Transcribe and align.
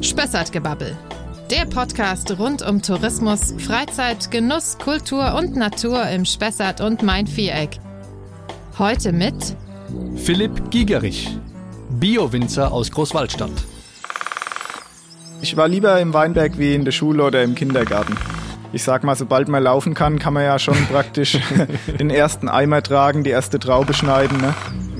Spessartgebabbel. 0.00 0.96
Der 1.50 1.64
Podcast 1.66 2.38
rund 2.38 2.62
um 2.62 2.82
Tourismus, 2.82 3.54
Freizeit, 3.58 4.30
Genuss, 4.30 4.78
Kultur 4.78 5.34
und 5.34 5.56
Natur 5.56 6.08
im 6.08 6.24
Spessart 6.24 6.80
und 6.80 7.02
Main-Viereck. 7.02 7.78
Heute 8.78 9.12
mit 9.12 9.56
Philipp 10.16 10.70
Gigerich, 10.70 11.36
Bio-Winzer 11.90 12.72
aus 12.72 12.90
Großwaldstadt. 12.90 13.52
Ich 15.40 15.56
war 15.56 15.68
lieber 15.68 16.00
im 16.00 16.12
Weinberg 16.12 16.58
wie 16.58 16.74
in 16.74 16.84
der 16.84 16.92
Schule 16.92 17.22
oder 17.22 17.42
im 17.42 17.54
Kindergarten. 17.54 18.16
Ich 18.72 18.82
sag 18.82 19.04
mal, 19.04 19.14
sobald 19.14 19.48
man 19.48 19.62
laufen 19.62 19.94
kann, 19.94 20.18
kann 20.18 20.34
man 20.34 20.42
ja 20.42 20.58
schon 20.58 20.76
praktisch 20.86 21.38
den 22.00 22.10
ersten 22.10 22.48
Eimer 22.48 22.82
tragen, 22.82 23.22
die 23.24 23.30
erste 23.30 23.58
Traube 23.58 23.94
schneiden. 23.94 24.38
Ne? 24.38 24.54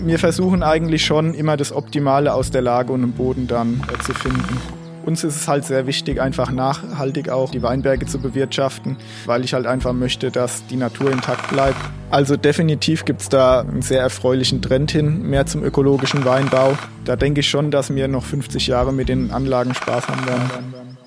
Wir 0.06 0.20
versuchen 0.20 0.62
eigentlich 0.62 1.04
schon 1.04 1.34
immer 1.34 1.56
das 1.56 1.72
Optimale 1.72 2.32
aus 2.32 2.52
der 2.52 2.62
Lage 2.62 2.92
und 2.92 3.02
dem 3.02 3.10
Boden 3.10 3.48
dann 3.48 3.82
äh, 3.92 4.00
zu 4.04 4.14
finden. 4.14 4.56
Uns 5.04 5.24
ist 5.24 5.34
es 5.34 5.48
halt 5.48 5.64
sehr 5.64 5.88
wichtig, 5.88 6.20
einfach 6.20 6.52
nachhaltig 6.52 7.28
auch 7.28 7.50
die 7.50 7.60
Weinberge 7.60 8.06
zu 8.06 8.20
bewirtschaften, 8.20 8.98
weil 9.24 9.44
ich 9.44 9.52
halt 9.52 9.66
einfach 9.66 9.92
möchte, 9.92 10.30
dass 10.30 10.64
die 10.68 10.76
Natur 10.76 11.10
intakt 11.10 11.50
bleibt. 11.50 11.76
Also 12.08 12.36
definitiv 12.36 13.04
gibt 13.04 13.22
es 13.22 13.28
da 13.28 13.62
einen 13.62 13.82
sehr 13.82 14.00
erfreulichen 14.00 14.62
Trend 14.62 14.92
hin, 14.92 15.22
mehr 15.22 15.46
zum 15.46 15.64
ökologischen 15.64 16.24
Weinbau. 16.24 16.78
Da 17.04 17.16
denke 17.16 17.40
ich 17.40 17.50
schon, 17.50 17.72
dass 17.72 17.92
wir 17.92 18.06
noch 18.06 18.24
50 18.24 18.68
Jahre 18.68 18.92
mit 18.92 19.08
den 19.08 19.32
Anlagen 19.32 19.74
Spaß 19.74 20.06
haben 20.06 20.24
werden. 20.24 20.98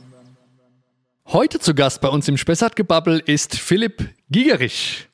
Heute 1.28 1.60
zu 1.60 1.74
Gast 1.74 2.02
bei 2.02 2.10
uns 2.10 2.28
im 2.28 2.36
Spessartgebabbel 2.36 3.22
ist 3.26 3.56
Philipp 3.56 4.10
Gigerich. 4.30 5.09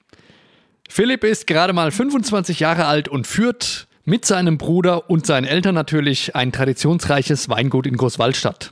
Philipp 0.95 1.25
ist 1.25 1.45
gerade 1.45 1.73
mal 1.73 1.91
25 1.91 2.61
Jahre 2.61 2.85
alt 2.85 3.09
und 3.09 3.27
führt 3.27 3.85
mit 4.05 4.23
seinem 4.23 4.57
Bruder 4.57 5.09
und 5.09 5.25
seinen 5.25 5.43
Eltern 5.43 5.75
natürlich 5.75 6.37
ein 6.37 6.53
traditionsreiches 6.53 7.49
Weingut 7.49 7.85
in 7.85 7.97
Großwaldstadt. 7.97 8.71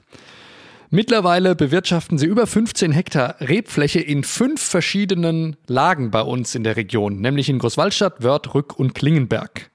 Mittlerweile 0.89 1.53
bewirtschaften 1.53 2.17
sie 2.17 2.27
über 2.27 2.47
15 2.47 2.93
Hektar 2.93 3.35
Rebfläche 3.41 3.99
in 3.99 4.23
fünf 4.23 4.61
verschiedenen 4.63 5.57
Lagen 5.67 6.11
bei 6.11 6.21
uns 6.21 6.55
in 6.55 6.63
der 6.63 6.77
Region, 6.77 7.19
nämlich 7.19 7.49
in 7.49 7.59
Großwaldstadt, 7.59 8.23
Wörth, 8.23 8.55
Rück 8.55 8.80
und 8.80 8.95
Klingenberg. 8.95 9.69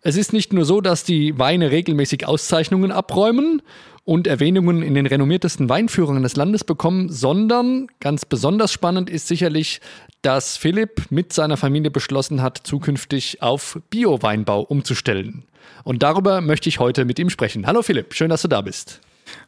Es 0.00 0.16
ist 0.16 0.32
nicht 0.32 0.54
nur 0.54 0.64
so, 0.64 0.80
dass 0.80 1.04
die 1.04 1.38
Weine 1.38 1.70
regelmäßig 1.70 2.26
Auszeichnungen 2.26 2.90
abräumen 2.90 3.60
und 4.04 4.26
Erwähnungen 4.26 4.82
in 4.82 4.94
den 4.94 5.06
renommiertesten 5.06 5.68
Weinführungen 5.68 6.22
des 6.22 6.36
Landes 6.36 6.64
bekommen, 6.64 7.10
sondern 7.10 7.88
ganz 8.00 8.24
besonders 8.24 8.72
spannend 8.72 9.10
ist 9.10 9.28
sicherlich, 9.28 9.80
dass 10.22 10.56
Philipp 10.56 11.10
mit 11.10 11.32
seiner 11.32 11.56
Familie 11.56 11.90
beschlossen 11.90 12.42
hat, 12.42 12.58
zukünftig 12.64 13.42
auf 13.42 13.80
Bio-Weinbau 13.90 14.62
umzustellen. 14.62 15.44
Und 15.84 16.02
darüber 16.02 16.40
möchte 16.40 16.68
ich 16.68 16.78
heute 16.78 17.04
mit 17.04 17.18
ihm 17.18 17.30
sprechen. 17.30 17.66
Hallo 17.66 17.82
Philipp, 17.82 18.14
schön, 18.14 18.30
dass 18.30 18.42
du 18.42 18.48
da 18.48 18.60
bist. 18.60 19.00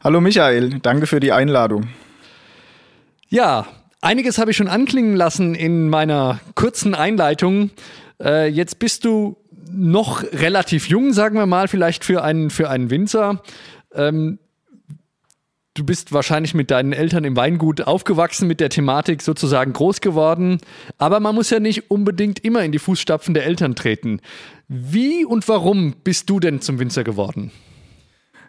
Hallo 0.03 0.21
Michael, 0.21 0.79
danke 0.79 1.07
für 1.07 1.19
die 1.19 1.31
Einladung. 1.31 1.89
Ja, 3.29 3.67
einiges 4.01 4.37
habe 4.37 4.51
ich 4.51 4.57
schon 4.57 4.67
anklingen 4.67 5.15
lassen 5.15 5.55
in 5.55 5.89
meiner 5.89 6.39
kurzen 6.55 6.95
Einleitung. 6.95 7.71
Äh, 8.21 8.47
jetzt 8.47 8.79
bist 8.79 9.05
du 9.05 9.37
noch 9.71 10.23
relativ 10.23 10.87
jung, 10.87 11.13
sagen 11.13 11.35
wir 11.35 11.45
mal, 11.45 11.67
vielleicht 11.67 12.05
für 12.05 12.23
einen, 12.23 12.49
für 12.49 12.69
einen 12.69 12.89
Winzer. 12.89 13.41
Ähm, 13.95 14.39
du 15.73 15.83
bist 15.83 16.13
wahrscheinlich 16.13 16.53
mit 16.53 16.71
deinen 16.71 16.93
Eltern 16.93 17.23
im 17.23 17.35
Weingut 17.35 17.81
aufgewachsen, 17.81 18.47
mit 18.47 18.59
der 18.59 18.69
Thematik 18.69 19.21
sozusagen 19.21 19.73
groß 19.73 20.01
geworden. 20.01 20.59
Aber 20.97 21.19
man 21.19 21.35
muss 21.35 21.49
ja 21.49 21.59
nicht 21.59 21.89
unbedingt 21.89 22.43
immer 22.43 22.63
in 22.63 22.71
die 22.71 22.79
Fußstapfen 22.79 23.33
der 23.33 23.45
Eltern 23.45 23.75
treten. 23.75 24.19
Wie 24.67 25.25
und 25.25 25.47
warum 25.47 25.93
bist 26.03 26.29
du 26.29 26.39
denn 26.39 26.61
zum 26.61 26.79
Winzer 26.79 27.03
geworden? 27.03 27.51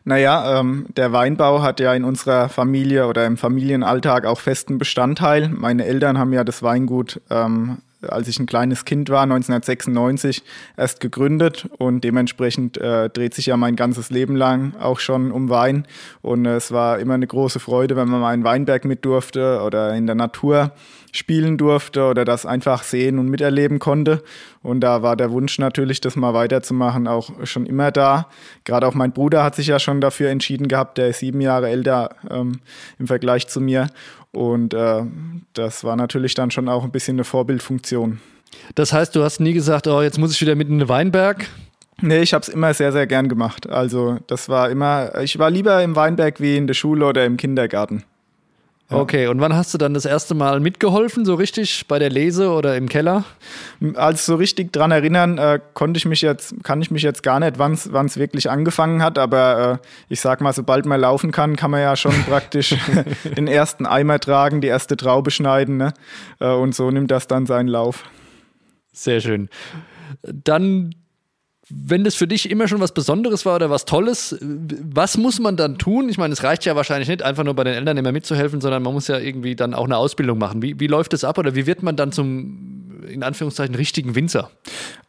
Naja, 0.06 0.60
ähm, 0.60 0.86
der 0.96 1.12
Weinbau 1.12 1.62
hat 1.62 1.80
ja 1.80 1.94
in 1.94 2.04
unserer 2.04 2.50
Familie 2.50 3.06
oder 3.06 3.24
im 3.24 3.38
Familienalltag 3.38 4.26
auch 4.26 4.38
festen 4.38 4.76
Bestandteil. 4.76 5.48
Meine 5.48 5.86
Eltern 5.86 6.18
haben 6.18 6.34
ja 6.34 6.44
das 6.44 6.62
Weingut 6.62 7.22
ähm, 7.30 7.78
als 8.08 8.28
ich 8.28 8.38
ein 8.38 8.46
kleines 8.46 8.84
Kind 8.84 9.10
war, 9.10 9.22
1996, 9.22 10.42
erst 10.76 11.00
gegründet 11.00 11.68
und 11.78 12.02
dementsprechend 12.02 12.76
äh, 12.76 13.08
dreht 13.10 13.34
sich 13.34 13.46
ja 13.46 13.56
mein 13.56 13.76
ganzes 13.76 14.10
Leben 14.10 14.36
lang 14.36 14.74
auch 14.80 15.00
schon 15.00 15.32
um 15.32 15.48
Wein 15.50 15.86
und 16.22 16.46
äh, 16.46 16.56
es 16.56 16.72
war 16.72 16.98
immer 16.98 17.14
eine 17.14 17.26
große 17.26 17.60
Freude, 17.60 17.96
wenn 17.96 18.08
man 18.08 18.20
mal 18.20 18.34
in 18.34 18.44
Weinberg 18.44 18.84
mit 18.84 19.04
durfte 19.04 19.60
oder 19.62 19.94
in 19.94 20.06
der 20.06 20.14
Natur 20.16 20.72
spielen 21.14 21.58
durfte 21.58 22.06
oder 22.06 22.24
das 22.24 22.44
einfach 22.44 22.82
sehen 22.82 23.20
und 23.20 23.28
miterleben 23.28 23.78
konnte. 23.78 24.24
Und 24.62 24.80
da 24.80 25.02
war 25.02 25.14
der 25.14 25.30
Wunsch 25.30 25.58
natürlich, 25.60 26.00
das 26.00 26.16
mal 26.16 26.34
weiterzumachen, 26.34 27.06
auch 27.06 27.30
schon 27.46 27.66
immer 27.66 27.92
da. 27.92 28.28
Gerade 28.64 28.88
auch 28.88 28.94
mein 28.94 29.12
Bruder 29.12 29.44
hat 29.44 29.54
sich 29.54 29.68
ja 29.68 29.78
schon 29.78 30.00
dafür 30.00 30.30
entschieden 30.30 30.66
gehabt, 30.66 30.98
der 30.98 31.08
ist 31.08 31.20
sieben 31.20 31.40
Jahre 31.40 31.68
älter 31.68 32.16
ähm, 32.28 32.60
im 32.98 33.06
Vergleich 33.06 33.46
zu 33.46 33.60
mir. 33.60 33.90
Und 34.34 34.74
äh, 34.74 35.02
das 35.52 35.84
war 35.84 35.96
natürlich 35.96 36.34
dann 36.34 36.50
schon 36.50 36.68
auch 36.68 36.84
ein 36.84 36.90
bisschen 36.90 37.16
eine 37.16 37.24
Vorbildfunktion. 37.24 38.20
Das 38.74 38.92
heißt, 38.92 39.14
du 39.16 39.22
hast 39.22 39.40
nie 39.40 39.52
gesagt, 39.52 39.86
oh, 39.86 40.02
jetzt 40.02 40.18
muss 40.18 40.32
ich 40.32 40.40
wieder 40.40 40.54
mitten 40.54 40.74
in 40.74 40.78
den 40.80 40.88
Weinberg? 40.88 41.46
Nee, 42.00 42.22
ich 42.22 42.34
habe 42.34 42.42
es 42.42 42.48
immer 42.48 42.74
sehr, 42.74 42.92
sehr 42.92 43.06
gern 43.06 43.28
gemacht. 43.28 43.68
Also 43.68 44.18
das 44.26 44.48
war 44.48 44.70
immer, 44.70 45.20
ich 45.22 45.38
war 45.38 45.50
lieber 45.50 45.82
im 45.82 45.96
Weinberg 45.96 46.40
wie 46.40 46.56
in 46.56 46.66
der 46.66 46.74
Schule 46.74 47.06
oder 47.06 47.24
im 47.24 47.36
Kindergarten. 47.36 48.04
Okay, 48.90 49.28
und 49.28 49.40
wann 49.40 49.54
hast 49.54 49.72
du 49.72 49.78
dann 49.78 49.94
das 49.94 50.04
erste 50.04 50.34
Mal 50.34 50.60
mitgeholfen, 50.60 51.24
so 51.24 51.34
richtig 51.34 51.88
bei 51.88 51.98
der 51.98 52.10
Lese 52.10 52.50
oder 52.50 52.76
im 52.76 52.88
Keller? 52.88 53.24
Als 53.94 54.26
so 54.26 54.34
richtig 54.34 54.72
dran 54.72 54.90
erinnern, 54.90 55.38
äh, 55.38 55.58
konnte 55.72 55.96
ich 55.96 56.04
mich 56.04 56.20
jetzt, 56.20 56.62
kann 56.62 56.82
ich 56.82 56.90
mich 56.90 57.02
jetzt 57.02 57.22
gar 57.22 57.40
nicht, 57.40 57.58
wann 57.58 57.72
es 57.72 58.18
wirklich 58.18 58.50
angefangen 58.50 59.02
hat, 59.02 59.18
aber 59.18 59.80
äh, 59.82 59.86
ich 60.08 60.20
sag 60.20 60.42
mal, 60.42 60.52
sobald 60.52 60.84
man 60.84 61.00
laufen 61.00 61.30
kann, 61.30 61.56
kann 61.56 61.70
man 61.70 61.80
ja 61.80 61.96
schon 61.96 62.12
praktisch 62.28 62.76
den 63.24 63.46
ersten 63.46 63.86
Eimer 63.86 64.20
tragen, 64.20 64.60
die 64.60 64.68
erste 64.68 64.98
Traube 64.98 65.30
schneiden, 65.30 65.78
ne? 65.78 65.94
Äh, 66.38 66.52
und 66.52 66.74
so 66.74 66.90
nimmt 66.90 67.10
das 67.10 67.26
dann 67.26 67.46
seinen 67.46 67.68
Lauf. 67.68 68.04
Sehr 68.92 69.20
schön. 69.20 69.48
Dann 70.22 70.94
wenn 71.76 72.04
das 72.04 72.14
für 72.14 72.26
dich 72.26 72.50
immer 72.50 72.68
schon 72.68 72.80
was 72.80 72.92
Besonderes 72.92 73.44
war 73.44 73.56
oder 73.56 73.68
was 73.68 73.84
Tolles, 73.84 74.38
was 74.40 75.18
muss 75.18 75.40
man 75.40 75.56
dann 75.56 75.76
tun? 75.76 76.08
Ich 76.08 76.18
meine, 76.18 76.32
es 76.32 76.42
reicht 76.42 76.64
ja 76.64 76.76
wahrscheinlich 76.76 77.08
nicht, 77.08 77.22
einfach 77.22 77.44
nur 77.44 77.54
bei 77.54 77.64
den 77.64 77.74
Eltern 77.74 77.96
immer 77.96 78.12
mitzuhelfen, 78.12 78.60
sondern 78.60 78.82
man 78.82 78.92
muss 78.92 79.08
ja 79.08 79.18
irgendwie 79.18 79.56
dann 79.56 79.74
auch 79.74 79.84
eine 79.84 79.96
Ausbildung 79.96 80.38
machen. 80.38 80.62
Wie, 80.62 80.78
wie 80.78 80.86
läuft 80.86 81.12
das 81.12 81.24
ab 81.24 81.38
oder 81.38 81.54
wie 81.54 81.66
wird 81.66 81.82
man 81.82 81.96
dann 81.96 82.12
zum 82.12 82.83
in 83.08 83.22
Anführungszeichen 83.22 83.74
richtigen 83.74 84.14
Winzer? 84.14 84.50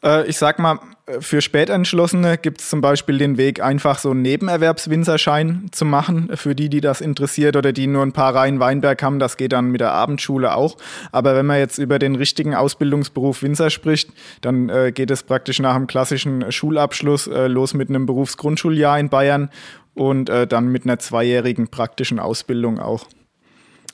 Äh, 0.04 0.28
ich 0.28 0.38
sag 0.38 0.60
mal, 0.60 0.80
für 1.20 1.42
Spätentschlossene 1.42 2.38
gibt 2.38 2.62
es 2.62 2.70
zum 2.70 2.82
Beispiel 2.82 3.20
den 3.20 3.38
Weg, 3.38 3.62
einfach 3.62 4.00
so 4.00 4.10
einen 4.10 4.24
Nebenerwerbswinzerschein 4.24 5.68
zu 5.72 5.86
machen, 5.86 6.32
für 6.36 6.56
die, 6.56 6.68
die 6.68 6.82
das 6.82 7.00
interessiert 7.00 7.56
oder 7.56 7.74
die 7.74 7.86
nur 7.86 8.02
ein 8.02 8.12
paar 8.12 8.34
Reihen 8.34 8.60
Weinberg 8.60 9.04
haben. 9.04 9.20
Das 9.20 9.38
geht 9.38 9.54
dann 9.54 9.70
mit 9.70 9.82
der 9.82 9.92
Abendschule 9.92 10.56
auch. 10.56 10.78
Aber 11.12 11.36
wenn 11.36 11.46
man 11.46 11.60
jetzt 11.60 11.78
über 11.78 12.00
den 12.00 12.16
richtigen 12.16 12.56
Ausbildungsberuf 12.56 13.44
Winzer 13.44 13.70
spricht, 13.70 14.10
dann 14.42 14.70
äh, 14.70 14.92
geht 14.92 15.12
es 15.12 15.22
praktisch 15.22 15.60
nach 15.60 15.76
einem 15.76 15.88
klassischen 15.88 16.52
Schulabschluss 16.52 17.28
äh, 17.28 17.48
los 17.48 17.76
mit 17.76 17.90
einem 17.90 18.08
Berufsgrundschuljahr 18.08 19.00
in 19.00 19.10
Bayern 19.10 19.52
und 19.94 20.30
äh, 20.30 20.48
dann 20.48 20.68
mit 20.68 20.86
einer 20.86 20.98
zweijährigen 20.98 21.68
praktischen 21.68 22.20
Ausbildung 22.20 22.80
auch. 22.80 23.06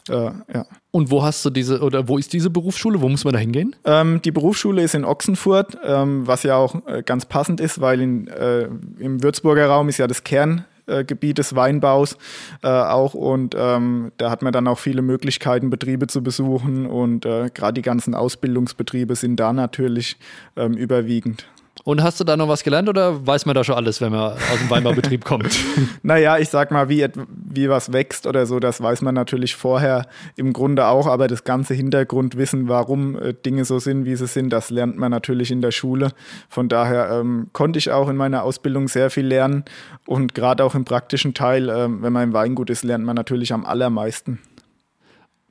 Äh, 0.10 0.14
ja. 0.54 0.66
Und 0.92 1.10
wo 1.12 1.24
hast 1.24 1.44
du 1.46 1.50
diese, 1.50 1.82
oder 1.82 2.08
wo 2.08 2.18
ist 2.18 2.34
diese 2.34 2.50
Berufsschule? 2.50 3.02
Wo 3.02 3.10
muss 3.10 3.24
man 3.24 3.34
da 3.34 3.40
hingehen? 3.40 3.76
Ähm, 3.86 4.22
die 4.22 4.32
Berufsschule 4.32 4.82
ist 4.82 4.96
in 4.96 5.06
Ochsenfurt, 5.06 5.78
ähm, 5.84 6.28
was 6.28 6.44
ja 6.44 6.56
auch 6.56 6.86
äh, 6.88 7.04
ganz 7.04 7.26
passend 7.26 7.60
ist, 7.60 7.82
weil 7.82 8.02
in, 8.02 8.28
äh, 8.28 8.68
im 9.00 9.24
Würzburger 9.24 9.68
Raum 9.68 9.90
ist 9.90 9.98
ja 9.98 10.08
das 10.08 10.24
Kerngebiet 10.24 11.38
des 11.38 11.56
Weinbaus 11.56 12.18
äh, 12.64 12.68
auch 12.68 13.14
und 13.14 13.56
ähm, 13.58 14.12
da 14.18 14.30
hat 14.32 14.42
man 14.42 14.52
dann 14.52 14.68
auch 14.68 14.80
viele 14.80 15.02
Möglichkeiten, 15.02 15.70
Betriebe 15.70 16.08
zu 16.08 16.24
besuchen 16.24 16.86
und 16.86 17.26
äh, 17.26 17.50
gerade 17.54 17.74
die 17.74 17.82
ganzen 17.82 18.16
Ausbildungsbetriebe 18.16 19.16
sind 19.16 19.40
da 19.40 19.54
natürlich 19.54 20.18
ähm, 20.58 20.74
überwiegend. 20.74 21.46
Und 21.84 22.04
hast 22.04 22.20
du 22.20 22.24
da 22.24 22.38
noch 22.38 22.48
was 22.48 22.64
gelernt 22.64 22.90
oder 22.90 23.26
weiß 23.26 23.46
man 23.46 23.56
da 23.56 23.64
schon 23.64 23.76
alles, 23.76 24.02
wenn 24.02 24.12
man 24.12 24.34
aus 24.34 24.60
dem 24.60 24.70
Weinbaubetrieb 24.70 25.26
kommt? 25.26 25.58
naja, 26.04 26.38
ich 26.38 26.50
sag 26.50 26.72
mal, 26.72 26.90
wie, 26.90 27.08
wie 27.28 27.70
was 27.70 27.92
wächst 27.92 28.28
oder 28.28 28.46
so, 28.46 28.60
das 28.60 28.82
weiß 28.82 29.02
man 29.02 29.16
natürlich 29.16 29.56
vorher 29.56 30.06
im 30.36 30.54
Grunde 30.54 30.88
auch, 30.88 31.08
aber 31.08 31.28
das 31.28 31.44
ganze 31.44 31.74
Hintergrundwissen, 31.74 32.68
warum 32.68 33.18
äh, 33.18 33.34
Dinge 33.34 33.66
so 33.66 33.80
sind, 33.80 34.06
wie 34.06 34.16
sie 34.16 34.28
sind, 34.28 34.52
das 34.52 34.70
lernt 34.70 34.98
man 34.98 35.12
natürlich 35.12 35.52
in 35.52 35.62
der 35.62 35.72
Schule. 35.72 36.12
Von 36.50 36.70
daher 36.70 37.20
ähm, 37.20 37.48
konnte 37.54 37.80
ich 37.80 37.92
auch 37.92 38.10
in 38.10 38.16
meiner 38.16 38.44
Ausbildung 38.44 38.88
sehr 38.88 39.10
viel 39.10 39.26
lernen 39.26 39.66
und 40.06 40.36
gerade 40.36 40.64
auch 40.64 40.76
im 40.76 40.86
praktischen 40.86 41.34
Teil, 41.34 41.70
äh, 41.70 41.88
wenn 41.90 42.14
man 42.14 42.24
im 42.24 42.34
Weingut 42.34 42.70
ist, 42.70 42.84
lernt 42.84 43.06
man 43.06 43.16
natürlich 43.16 43.54
am 43.54 43.66
allermeisten. 43.66 44.40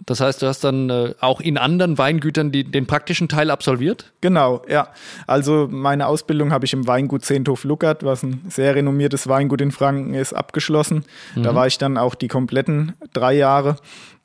Das 0.07 0.21
heißt, 0.21 0.43
du 0.43 0.47
hast 0.47 0.65
dann 0.65 0.91
äh, 0.91 1.15
auch 1.21 1.41
in 1.41 1.59
anderen 1.59 1.99
Weingütern 1.99 2.51
die, 2.51 2.65
den 2.65 2.87
praktischen 2.87 3.29
Teil 3.29 3.51
absolviert? 3.51 4.13
Genau, 4.21 4.63
ja. 4.69 4.89
Also 5.27 5.69
meine 5.71 6.07
Ausbildung 6.07 6.53
habe 6.53 6.65
ich 6.65 6.73
im 6.73 6.87
Weingut 6.87 7.25
Zehnthof 7.25 7.65
Luckert, 7.65 8.03
was 8.03 8.23
ein 8.23 8.41
sehr 8.49 8.75
renommiertes 8.75 9.29
Weingut 9.29 9.61
in 9.61 9.73
Franken 9.73 10.15
ist, 10.15 10.33
abgeschlossen. 10.33 11.05
Mhm. 11.35 11.43
Da 11.43 11.55
war 11.55 11.67
ich 11.67 11.79
dann 11.79 11.99
auch 11.99 12.15
die 12.15 12.29
kompletten 12.29 12.95
drei 13.13 13.35
Jahre. 13.35 13.77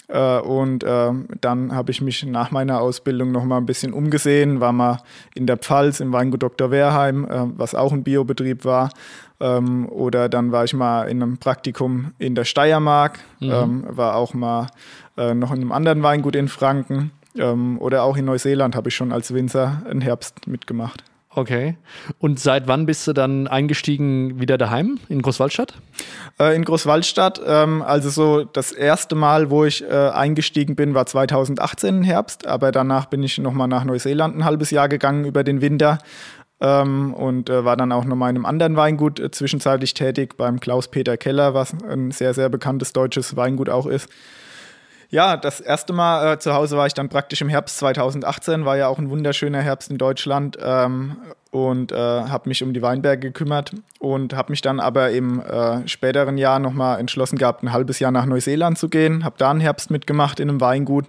Äh, 0.07 0.39
und 0.39 0.83
äh, 0.83 1.11
dann 1.41 1.75
habe 1.75 1.91
ich 1.91 2.01
mich 2.01 2.25
nach 2.25 2.51
meiner 2.51 2.79
Ausbildung 2.79 3.31
noch 3.31 3.43
mal 3.43 3.57
ein 3.57 3.65
bisschen 3.65 3.93
umgesehen, 3.93 4.59
war 4.59 4.71
mal 4.71 4.99
in 5.33 5.47
der 5.47 5.57
Pfalz 5.57 5.99
im 5.99 6.13
Weingut 6.13 6.43
Dr. 6.43 6.71
Wehrheim, 6.71 7.25
äh, 7.25 7.45
was 7.57 7.75
auch 7.75 7.91
ein 7.91 8.03
Biobetrieb 8.03 8.65
war. 8.65 8.91
Ähm, 9.39 9.89
oder 9.89 10.29
dann 10.29 10.51
war 10.51 10.63
ich 10.63 10.73
mal 10.73 11.09
in 11.09 11.21
einem 11.21 11.37
Praktikum 11.37 12.13
in 12.19 12.35
der 12.35 12.45
Steiermark, 12.45 13.19
mhm. 13.39 13.51
ähm, 13.51 13.83
war 13.89 14.15
auch 14.15 14.33
mal 14.33 14.67
äh, 15.17 15.33
noch 15.33 15.51
in 15.51 15.61
einem 15.61 15.71
anderen 15.71 16.03
Weingut 16.03 16.35
in 16.35 16.47
Franken. 16.47 17.11
Ähm, 17.37 17.79
oder 17.79 18.03
auch 18.03 18.17
in 18.17 18.25
Neuseeland 18.25 18.75
habe 18.75 18.89
ich 18.89 18.95
schon 18.95 19.11
als 19.11 19.33
Winzer 19.33 19.81
einen 19.89 20.01
Herbst 20.01 20.47
mitgemacht. 20.47 21.03
Okay. 21.35 21.75
Und 22.17 22.39
seit 22.39 22.67
wann 22.67 22.85
bist 22.85 23.05
du 23.07 23.13
dann 23.13 23.47
eingestiegen 23.47 24.39
wieder 24.39 24.57
daheim 24.57 24.99
in 25.09 25.21
Großwaldstadt? 25.21 25.73
Äh, 26.39 26.55
in 26.55 26.63
Großwaldstadt, 26.63 27.41
ähm, 27.45 27.81
also 27.81 28.09
so 28.09 28.45
das 28.45 28.71
erste 28.71 29.15
Mal, 29.15 29.49
wo 29.49 29.65
ich 29.65 29.83
äh, 29.83 30.09
eingestiegen 30.09 30.77
bin, 30.77 30.93
war 30.93 31.05
2018 31.05 31.97
im 31.97 32.03
Herbst, 32.03 32.47
aber 32.47 32.71
danach 32.71 33.07
bin 33.07 33.21
ich 33.21 33.37
nochmal 33.37 33.67
nach 33.67 33.83
Neuseeland 33.83 34.37
ein 34.37 34.45
halbes 34.45 34.71
Jahr 34.71 34.87
gegangen 34.87 35.25
über 35.25 35.43
den 35.43 35.59
Winter 35.59 35.99
ähm, 36.61 37.13
und 37.13 37.49
äh, 37.49 37.65
war 37.65 37.75
dann 37.75 37.91
auch 37.91 38.05
nochmal 38.05 38.29
in 38.29 38.37
einem 38.37 38.45
anderen 38.45 38.77
Weingut 38.77 39.19
äh, 39.19 39.29
zwischenzeitlich 39.29 39.93
tätig, 39.93 40.37
beim 40.37 40.61
Klaus-Peter 40.61 41.17
Keller, 41.17 41.53
was 41.53 41.73
ein 41.87 42.11
sehr, 42.11 42.33
sehr 42.33 42.47
bekanntes 42.47 42.93
deutsches 42.93 43.35
Weingut 43.35 43.67
auch 43.67 43.87
ist. 43.87 44.09
Ja, 45.15 45.37
das 45.37 45.61
erste 45.61 45.93
Mal 45.93 46.33
äh, 46.33 46.39
zu 46.39 46.53
Hause 46.53 46.75
war 46.75 46.87
ich 46.87 46.93
dann 46.93 47.07
praktisch 47.07 47.39
im 47.39 47.47
Herbst 47.47 47.77
2018, 47.77 48.65
war 48.65 48.75
ja 48.75 48.89
auch 48.89 48.99
ein 48.99 49.09
wunderschöner 49.09 49.61
Herbst 49.61 49.89
in 49.89 49.97
Deutschland 49.97 50.57
ähm, 50.61 51.15
und 51.51 51.93
äh, 51.93 51.95
habe 51.95 52.49
mich 52.49 52.61
um 52.63 52.73
die 52.73 52.81
Weinberge 52.81 53.27
gekümmert 53.27 53.71
und 53.99 54.33
habe 54.33 54.51
mich 54.51 54.61
dann 54.61 54.81
aber 54.81 55.11
im 55.11 55.39
äh, 55.39 55.87
späteren 55.87 56.37
Jahr 56.37 56.59
nochmal 56.59 56.99
entschlossen 56.99 57.37
gehabt, 57.37 57.63
ein 57.63 57.71
halbes 57.71 57.99
Jahr 57.99 58.11
nach 58.11 58.25
Neuseeland 58.25 58.77
zu 58.77 58.89
gehen, 58.89 59.23
habe 59.23 59.35
da 59.37 59.51
einen 59.51 59.61
Herbst 59.61 59.89
mitgemacht 59.89 60.41
in 60.41 60.49
einem 60.49 60.59
Weingut 60.59 61.07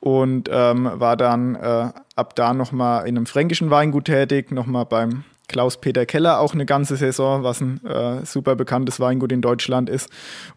und 0.00 0.48
ähm, 0.50 0.90
war 0.94 1.18
dann 1.18 1.54
äh, 1.54 1.88
ab 2.16 2.34
da 2.36 2.54
nochmal 2.54 3.06
in 3.06 3.14
einem 3.14 3.26
fränkischen 3.26 3.68
Weingut 3.68 4.06
tätig, 4.06 4.52
nochmal 4.52 4.86
beim 4.86 5.24
Klaus-Peter 5.48 6.06
Keller 6.06 6.40
auch 6.40 6.54
eine 6.54 6.66
ganze 6.66 6.96
Saison, 6.96 7.42
was 7.42 7.60
ein 7.60 7.84
äh, 7.84 8.24
super 8.24 8.56
bekanntes 8.56 9.00
Weingut 9.00 9.32
in 9.32 9.42
Deutschland 9.42 9.90
ist. 9.90 10.08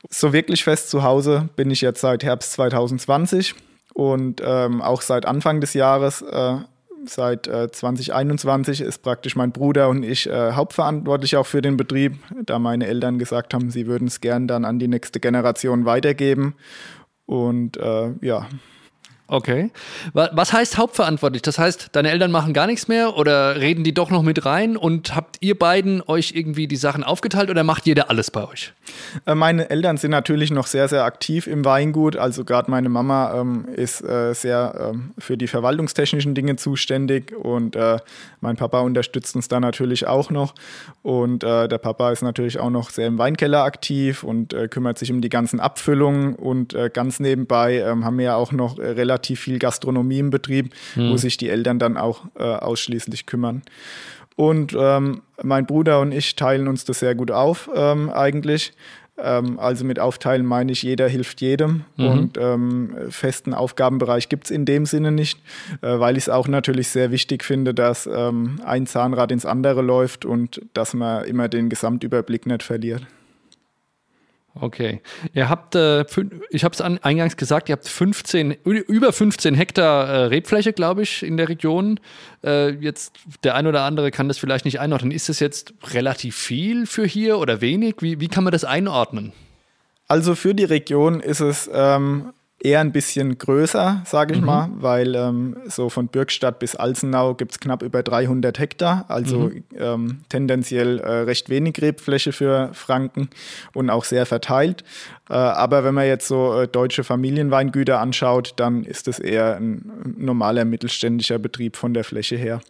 So 0.09 0.33
wirklich 0.33 0.63
fest 0.63 0.89
zu 0.89 1.03
Hause 1.03 1.49
bin 1.55 1.71
ich 1.71 1.81
jetzt 1.81 2.01
seit 2.01 2.23
Herbst 2.23 2.53
2020 2.53 3.55
und 3.93 4.41
ähm, 4.45 4.81
auch 4.81 5.01
seit 5.01 5.25
Anfang 5.25 5.59
des 5.59 5.73
Jahres, 5.73 6.21
äh, 6.21 6.57
seit 7.05 7.47
äh, 7.47 7.71
2021, 7.71 8.81
ist 8.81 9.01
praktisch 9.01 9.35
mein 9.35 9.51
Bruder 9.51 9.89
und 9.89 10.03
ich 10.03 10.29
äh, 10.29 10.51
hauptverantwortlich 10.53 11.35
auch 11.35 11.45
für 11.45 11.61
den 11.61 11.77
Betrieb, 11.77 12.17
da 12.45 12.59
meine 12.59 12.87
Eltern 12.87 13.19
gesagt 13.19 13.53
haben, 13.53 13.71
sie 13.71 13.87
würden 13.87 14.07
es 14.07 14.21
gern 14.21 14.47
dann 14.47 14.65
an 14.65 14.79
die 14.79 14.87
nächste 14.87 15.19
Generation 15.19 15.85
weitergeben. 15.85 16.55
Und 17.25 17.77
äh, 17.77 18.11
ja, 18.21 18.47
Okay. 19.29 19.71
Was 20.13 20.53
heißt 20.53 20.77
hauptverantwortlich? 20.77 21.41
Das 21.41 21.59
heißt, 21.59 21.89
deine 21.91 22.11
Eltern 22.11 22.31
machen 22.31 22.53
gar 22.53 22.65
nichts 22.65 22.87
mehr 22.87 23.17
oder 23.17 23.59
reden 23.59 23.83
die 23.83 23.93
doch 23.93 24.09
noch 24.09 24.23
mit 24.23 24.45
rein 24.45 24.77
und 24.77 25.15
habt 25.15 25.35
ihr 25.41 25.59
beiden 25.59 26.01
euch 26.07 26.31
irgendwie 26.33 26.65
die 26.65 26.77
Sachen 26.77 27.03
aufgeteilt 27.03 27.49
oder 27.49 27.65
macht 27.65 27.85
jeder 27.85 28.09
alles 28.09 28.31
bei 28.31 28.47
euch? 28.47 28.71
Äh, 29.25 29.35
meine 29.35 29.69
Eltern 29.69 29.97
sind 29.97 30.11
natürlich 30.11 30.51
noch 30.51 30.65
sehr, 30.65 30.87
sehr 30.87 31.03
aktiv 31.03 31.45
im 31.47 31.65
Weingut. 31.65 32.15
Also 32.15 32.45
gerade 32.45 32.71
meine 32.71 32.87
Mama 32.87 33.33
ähm, 33.41 33.65
ist 33.75 34.01
äh, 34.01 34.33
sehr 34.33 34.91
ähm, 34.93 35.11
für 35.17 35.35
die 35.35 35.47
verwaltungstechnischen 35.47 36.33
Dinge 36.33 36.55
zuständig 36.55 37.35
und 37.35 37.75
äh, 37.75 37.97
mein 38.39 38.55
Papa 38.55 38.79
unterstützt 38.79 39.35
uns 39.35 39.49
da 39.49 39.59
natürlich 39.59 40.07
auch 40.07 40.29
noch. 40.29 40.55
Und 41.03 41.43
äh, 41.43 41.67
der 41.67 41.79
Papa 41.79 42.11
ist 42.11 42.21
natürlich 42.21 42.59
auch 42.59 42.69
noch 42.69 42.91
sehr 42.91 43.07
im 43.07 43.17
Weinkeller 43.17 43.63
aktiv 43.63 44.23
und 44.23 44.53
äh, 44.53 44.69
kümmert 44.69 44.97
sich 44.97 45.11
um 45.11 45.19
die 45.19 45.29
ganzen 45.29 45.59
Abfüllungen 45.59 46.33
und 46.35 46.73
äh, 46.73 46.89
ganz 46.93 47.19
nebenbei 47.19 47.79
ähm, 47.79 48.05
haben 48.05 48.17
wir 48.17 48.25
ja 48.25 48.35
auch 48.35 48.53
noch 48.53 48.77
relativ 48.77 49.16
relativ 49.17 49.39
viel 49.39 49.59
Gastronomie 49.59 50.19
im 50.19 50.29
Betrieb, 50.29 50.73
hm. 50.93 51.11
wo 51.11 51.17
sich 51.17 51.37
die 51.37 51.49
Eltern 51.49 51.79
dann 51.79 51.97
auch 51.97 52.25
äh, 52.37 52.43
ausschließlich 52.43 53.25
kümmern. 53.25 53.63
Und 54.35 54.75
ähm, 54.79 55.21
mein 55.41 55.65
Bruder 55.65 55.99
und 55.99 56.11
ich 56.11 56.35
teilen 56.35 56.67
uns 56.67 56.85
das 56.85 56.99
sehr 56.99 57.15
gut 57.15 57.31
auf, 57.31 57.69
ähm, 57.75 58.11
eigentlich. 58.11 58.73
Ähm, 59.17 59.57
also 59.59 59.83
mit 59.83 59.97
Aufteilen 59.97 60.45
meine 60.45 60.71
ich, 60.71 60.83
jeder 60.83 61.07
hilft 61.07 61.41
jedem. 61.41 61.85
Mhm. 61.95 62.05
Und 62.05 62.37
ähm, 62.37 62.95
festen 63.09 63.55
Aufgabenbereich 63.55 64.29
gibt 64.29 64.45
es 64.45 64.51
in 64.51 64.65
dem 64.65 64.85
Sinne 64.85 65.11
nicht, 65.11 65.39
äh, 65.81 65.99
weil 65.99 66.17
ich 66.17 66.25
es 66.25 66.29
auch 66.29 66.47
natürlich 66.47 66.89
sehr 66.89 67.09
wichtig 67.09 67.43
finde, 67.43 67.73
dass 67.73 68.05
ähm, 68.05 68.59
ein 68.63 68.85
Zahnrad 68.85 69.31
ins 69.31 69.47
andere 69.47 69.81
läuft 69.81 70.23
und 70.23 70.61
dass 70.75 70.93
man 70.93 71.25
immer 71.25 71.47
den 71.47 71.69
Gesamtüberblick 71.69 72.45
nicht 72.45 72.61
verliert. 72.61 73.07
Okay. 74.59 75.01
Ihr 75.33 75.49
habt, 75.49 75.75
äh, 75.75 76.05
ich 76.49 76.63
habe 76.63 76.73
es 76.73 76.81
eingangs 76.81 77.37
gesagt, 77.37 77.69
ihr 77.69 77.73
habt 77.73 77.87
15, 77.87 78.51
über 78.63 79.13
15 79.13 79.55
Hektar 79.55 80.07
äh, 80.07 80.23
Rebfläche, 80.25 80.73
glaube 80.73 81.03
ich, 81.03 81.23
in 81.23 81.37
der 81.37 81.49
Region. 81.49 81.99
Äh, 82.43 82.69
jetzt 82.69 83.13
der 83.43 83.55
ein 83.55 83.67
oder 83.67 83.81
andere 83.83 84.11
kann 84.11 84.27
das 84.27 84.37
vielleicht 84.37 84.65
nicht 84.65 84.79
einordnen. 84.79 85.11
Ist 85.11 85.29
das 85.29 85.39
jetzt 85.39 85.73
relativ 85.93 86.35
viel 86.35 86.85
für 86.85 87.05
hier 87.05 87.39
oder 87.39 87.61
wenig? 87.61 87.95
Wie, 87.99 88.19
wie 88.19 88.27
kann 88.27 88.43
man 88.43 88.51
das 88.51 88.63
einordnen? 88.63 89.33
Also 90.07 90.35
für 90.35 90.55
die 90.55 90.63
Region 90.63 91.19
ist 91.19 91.41
es 91.41 91.69
ähm, 91.73 92.31
eher 92.59 92.79
ein 92.79 92.91
bisschen 92.91 93.37
größer, 93.37 94.01
sage 94.05 94.33
ich 94.33 94.39
mhm. 94.39 94.45
mal, 94.45 94.69
weil 94.75 95.15
ähm, 95.15 95.57
so 95.67 95.89
von 95.89 96.07
Bürgstadt 96.07 96.57
bis 96.59 96.75
Alzenau 96.75 97.35
gibt 97.35 97.51
es 97.51 97.59
knapp 97.59 97.83
über 97.83 98.01
300 98.01 98.57
Hektar, 98.57 99.05
also 99.09 99.49
mhm. 99.49 99.63
ähm, 99.77 100.19
tendenziell 100.29 100.99
äh, 100.99 101.11
recht 101.21 101.49
wenig 101.49 101.79
Rebfläche 101.81 102.31
für 102.31 102.71
Franken 102.73 103.29
und 103.73 103.89
auch 103.89 104.05
sehr 104.05 104.25
verteilt. 104.25 104.83
Äh, 105.29 105.33
aber 105.33 105.83
wenn 105.83 105.93
man 105.93 106.07
jetzt 106.07 106.27
so 106.27 106.61
äh, 106.61 106.67
deutsche 106.67 107.03
Familienweingüter 107.03 107.99
anschaut, 107.99 108.53
dann 108.55 108.83
ist 108.83 109.07
es 109.07 109.19
eher 109.19 109.57
ein 109.57 110.15
normaler 110.17 110.65
mittelständischer 110.65 111.37
Betrieb 111.37 111.75
von 111.75 111.93
der 111.93 112.03
Fläche 112.03 112.37
her. 112.37 112.61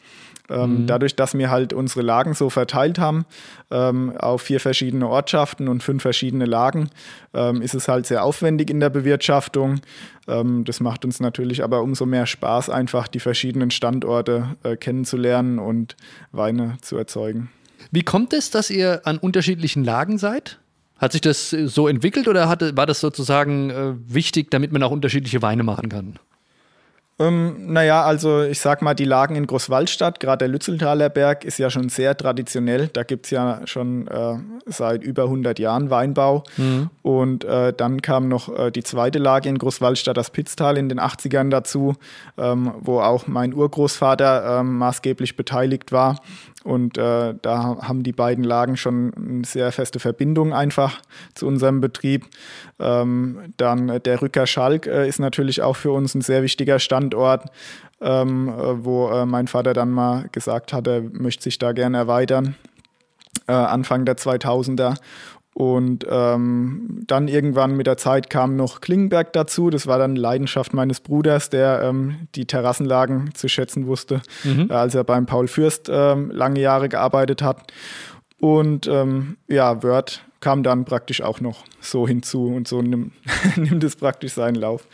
Ähm, 0.50 0.82
mhm. 0.82 0.88
Dadurch, 0.88 1.16
dass 1.16 1.38
wir 1.38 1.50
halt 1.50 1.74
unsere 1.74 2.02
Lagen 2.02 2.34
so 2.34 2.50
verteilt 2.50 3.00
haben 3.00 3.26
ähm, 3.72 4.16
auf 4.18 4.44
vier 4.44 4.60
verschiedene 4.60 5.08
Ortschaften 5.08 5.68
und 5.68 5.84
fünf 5.84 6.02
verschiedene 6.02 6.46
Lagen, 6.46 6.90
ähm, 7.34 7.62
ist 7.62 7.74
es 7.74 7.88
halt 7.88 8.06
sehr 8.06 8.24
aufwendig 8.24 8.70
in 8.70 8.80
der 8.80 8.90
Bewirtschaftung. 8.90 9.82
Ähm, 10.28 10.64
das 10.64 10.80
macht 10.80 11.06
uns 11.06 11.20
natürlich 11.20 11.64
aber 11.64 11.82
umso 11.82 12.06
mehr 12.06 12.26
Spaß, 12.26 12.70
einfach 12.70 13.08
die 13.08 13.20
verschiedenen 13.20 13.72
Standorte 13.72 14.56
äh, 14.64 14.78
kennenzulernen 14.78 15.60
und 15.60 15.96
Weine 16.32 16.78
zu 16.82 16.98
erzeugen. 16.98 17.50
Wie 17.92 18.04
kommt 18.04 18.34
es, 18.34 18.50
dass 18.50 18.70
ihr 18.70 19.02
an 19.06 19.18
unterschiedlichen 19.18 19.84
Lagen 19.84 20.18
seid? 20.18 20.60
Hat 20.98 21.12
sich 21.12 21.22
das 21.22 21.52
so 21.52 21.88
entwickelt 21.88 22.28
oder 22.28 22.50
hatte, 22.50 22.76
war 22.76 22.88
das 22.88 23.00
sozusagen 23.00 23.70
äh, 23.70 23.94
wichtig, 24.08 24.50
damit 24.50 24.72
man 24.72 24.82
auch 24.82 24.92
unterschiedliche 24.92 25.42
Weine 25.42 25.64
machen 25.64 25.90
kann? 25.90 26.20
Ähm, 27.20 27.74
naja, 27.74 28.04
also 28.04 28.44
ich 28.44 28.60
sag 28.60 28.84
mal, 28.84 28.94
die 28.94 29.06
Lagen 29.06 29.36
in 29.36 29.48
Großwaldstadt, 29.48 30.20
gerade 30.20 30.40
der 30.40 30.48
Lützeltaler 30.50 31.10
Berg, 31.10 31.46
ist 31.46 31.58
ja 31.58 31.72
schon 31.72 31.90
sehr 31.90 32.16
traditionell. 32.16 32.90
Da 32.94 33.04
gibt 33.04 33.26
es 33.26 33.32
ja 33.32 33.62
schon 33.66 34.08
äh, 34.08 34.36
seit 34.68 35.04
über 35.04 35.24
100 35.24 35.58
Jahren 35.58 35.90
Weinbau. 35.90 36.44
Mhm. 36.58 36.92
Und 37.02 37.44
äh, 37.44 37.74
dann 37.74 38.04
kam 38.04 38.28
noch 38.28 38.56
äh, 38.56 38.72
die 38.72 38.84
zweite 38.84 39.18
Lage 39.18 39.50
in 39.50 39.58
Großwaldstadt, 39.58 40.16
das 40.16 40.30
Pitztal, 40.30 40.78
in 40.78 40.90
den 40.90 41.00
80ern 41.00 41.50
dazu, 41.50 41.96
ähm, 42.38 42.74
wo 42.82 43.00
auch 43.00 43.26
mein 43.26 43.54
Urgroßvater 43.54 44.60
ähm, 44.60 44.78
maßgeblich 44.78 45.36
beteiligt 45.36 45.92
war. 45.92 46.22
Und 46.68 46.98
äh, 46.98 47.34
da 47.42 47.78
haben 47.82 48.04
die 48.04 48.12
beiden 48.12 48.44
Lagen 48.44 48.76
schon 48.76 49.14
eine 49.14 49.46
sehr 49.46 49.72
feste 49.72 50.00
Verbindung 50.00 50.54
einfach 50.54 51.00
zu 51.34 51.48
unserem 51.48 51.80
Betrieb. 51.80 52.26
Ähm, 52.78 53.54
dann 53.56 54.02
der 54.04 54.22
Rücker 54.22 54.46
Schalk 54.46 54.86
äh, 54.86 55.08
ist 55.08 55.20
natürlich 55.20 55.62
auch 55.62 55.78
für 55.78 55.92
uns 55.92 56.14
ein 56.14 56.20
sehr 56.20 56.44
wichtiger 56.44 56.80
Standort, 56.80 57.46
ähm, 58.02 58.50
äh, 58.50 58.84
wo 58.84 59.08
äh, 59.08 59.26
mein 59.26 59.48
Vater 59.48 59.74
dann 59.74 59.92
mal 59.92 60.28
gesagt 60.34 60.74
hat, 60.74 60.88
er 60.88 61.04
möchte 61.04 61.44
sich 61.44 61.58
da 61.58 61.72
gerne 61.72 62.00
erweitern. 62.00 62.56
Äh, 63.48 63.54
Anfang 63.54 64.04
der 64.04 64.18
2000er. 64.18 64.98
Und 65.58 66.06
ähm, 66.08 67.02
dann 67.08 67.28
irgendwann 67.28 67.76
mit 67.76 67.88
der 67.88 67.98
Zeit 67.98 68.30
kam 68.30 68.56
noch 68.56 68.80
Klingenberg 68.80 69.34
dazu. 69.34 69.72
Das 69.72 69.88
war 69.88 69.98
dann 69.98 70.16
Leidenschaft 70.16 70.72
meines 70.72 71.00
Bruders, 71.00 71.50
der 71.50 71.82
ähm, 71.82 72.28
die 72.36 72.46
Terrassenlagen 72.46 73.34
zu 73.34 73.48
schätzen 73.48 73.88
wusste, 73.88 74.22
mhm. 74.44 74.70
als 74.70 74.94
er 74.94 75.04
beim 75.04 75.26
Paul 75.26 75.48
Fürst 75.48 75.90
ähm, 75.92 76.30
lange 76.30 76.60
Jahre 76.60 76.90
gearbeitet 76.90 77.42
hat. 77.42 77.74
Und 78.40 78.86
ähm, 78.86 79.38
ja, 79.48 79.82
Word 79.82 80.24
kam 80.42 80.62
dann 80.62 80.86
praktisch 80.86 81.24
auch 81.24 81.42
noch 81.42 81.64
so 81.82 82.08
hinzu 82.08 82.54
und 82.54 82.68
so 82.68 82.84
nimm, 82.84 83.14
nimmt 83.56 83.84
es 83.84 83.96
praktisch 83.96 84.34
seinen 84.34 84.58
Lauf. 84.58 84.86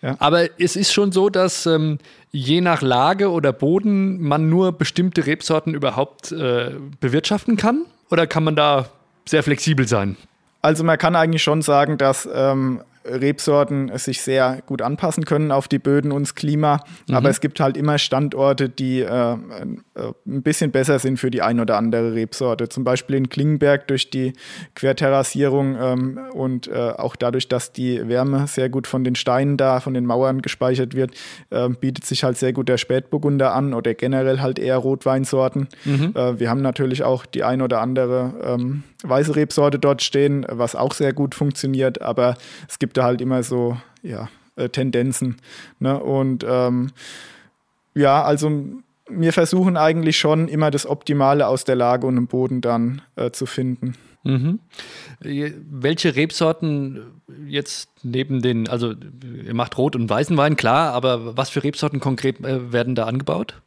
Ja. 0.00 0.16
Aber 0.18 0.58
es 0.58 0.76
ist 0.76 0.94
schon 0.94 1.12
so, 1.12 1.28
dass 1.28 1.66
ähm, 1.66 1.98
je 2.30 2.62
nach 2.62 2.80
Lage 2.80 3.30
oder 3.30 3.52
Boden 3.52 4.18
man 4.22 4.48
nur 4.48 4.72
bestimmte 4.72 5.26
Rebsorten 5.26 5.74
überhaupt 5.74 6.32
äh, 6.32 6.70
bewirtschaften 7.00 7.58
kann? 7.58 7.84
Oder 8.08 8.26
kann 8.26 8.44
man 8.44 8.56
da 8.56 8.88
sehr 9.26 9.42
flexibel 9.42 9.86
sein. 9.86 10.16
Also 10.62 10.84
man 10.84 10.98
kann 10.98 11.16
eigentlich 11.16 11.42
schon 11.42 11.62
sagen, 11.62 11.96
dass 11.96 12.28
ähm, 12.32 12.82
Rebsorten 13.02 13.96
sich 13.96 14.20
sehr 14.20 14.62
gut 14.66 14.82
anpassen 14.82 15.24
können 15.24 15.52
auf 15.52 15.68
die 15.68 15.78
Böden 15.78 16.12
und 16.12 16.22
das 16.22 16.34
Klima. 16.34 16.84
Mhm. 17.08 17.14
Aber 17.14 17.30
es 17.30 17.40
gibt 17.40 17.58
halt 17.58 17.78
immer 17.78 17.96
Standorte, 17.96 18.68
die 18.68 19.00
äh, 19.00 19.06
äh, 19.06 19.36
ein 20.26 20.42
bisschen 20.42 20.70
besser 20.70 20.98
sind 20.98 21.18
für 21.18 21.30
die 21.30 21.40
ein 21.40 21.60
oder 21.60 21.78
andere 21.78 22.14
Rebsorte. 22.14 22.68
Zum 22.68 22.84
Beispiel 22.84 23.16
in 23.16 23.30
Klingenberg 23.30 23.88
durch 23.88 24.10
die 24.10 24.34
Querterrassierung 24.74 25.76
ähm, 25.80 26.20
und 26.34 26.68
äh, 26.68 26.74
auch 26.74 27.16
dadurch, 27.16 27.48
dass 27.48 27.72
die 27.72 28.06
Wärme 28.06 28.46
sehr 28.46 28.68
gut 28.68 28.86
von 28.86 29.02
den 29.02 29.14
Steinen 29.14 29.56
da, 29.56 29.80
von 29.80 29.94
den 29.94 30.04
Mauern 30.04 30.42
gespeichert 30.42 30.94
wird, 30.94 31.12
äh, 31.48 31.70
bietet 31.70 32.04
sich 32.04 32.22
halt 32.22 32.36
sehr 32.36 32.52
gut 32.52 32.68
der 32.68 32.76
Spätburgunder 32.76 33.54
an 33.54 33.72
oder 33.72 33.94
generell 33.94 34.40
halt 34.40 34.58
eher 34.58 34.76
Rotweinsorten. 34.76 35.68
Mhm. 35.86 36.12
Äh, 36.14 36.38
wir 36.38 36.50
haben 36.50 36.60
natürlich 36.60 37.02
auch 37.02 37.24
die 37.24 37.44
ein 37.44 37.62
oder 37.62 37.80
andere 37.80 38.34
ähm, 38.44 38.82
weiße 39.02 39.36
Rebsorte 39.36 39.78
dort 39.78 40.02
stehen, 40.02 40.46
was 40.48 40.74
auch 40.74 40.94
sehr 40.94 41.12
gut 41.12 41.34
funktioniert, 41.34 42.02
aber 42.02 42.36
es 42.68 42.78
gibt 42.78 42.96
da 42.96 43.04
halt 43.04 43.20
immer 43.20 43.42
so, 43.42 43.76
ja, 44.02 44.28
äh, 44.56 44.68
Tendenzen. 44.68 45.36
Ne? 45.78 45.98
Und 45.98 46.44
ähm, 46.46 46.90
ja, 47.94 48.22
also 48.22 48.50
wir 49.08 49.32
versuchen 49.32 49.76
eigentlich 49.76 50.18
schon 50.18 50.48
immer 50.48 50.70
das 50.70 50.86
Optimale 50.86 51.46
aus 51.46 51.64
der 51.64 51.76
Lage 51.76 52.06
und 52.06 52.16
dem 52.16 52.26
Boden 52.26 52.60
dann 52.60 53.02
äh, 53.16 53.30
zu 53.30 53.46
finden. 53.46 53.94
Mhm. 54.22 54.60
Welche 55.20 56.14
Rebsorten 56.14 57.22
jetzt 57.46 57.90
neben 58.02 58.42
den, 58.42 58.68
also 58.68 58.92
ihr 59.44 59.54
macht 59.54 59.78
Rot- 59.78 59.96
und 59.96 60.10
Weißen 60.10 60.36
Wein, 60.36 60.56
klar, 60.56 60.92
aber 60.92 61.36
was 61.36 61.48
für 61.48 61.64
Rebsorten 61.64 62.00
konkret 62.00 62.40
äh, 62.44 62.72
werden 62.72 62.94
da 62.94 63.06
angebaut? 63.06 63.62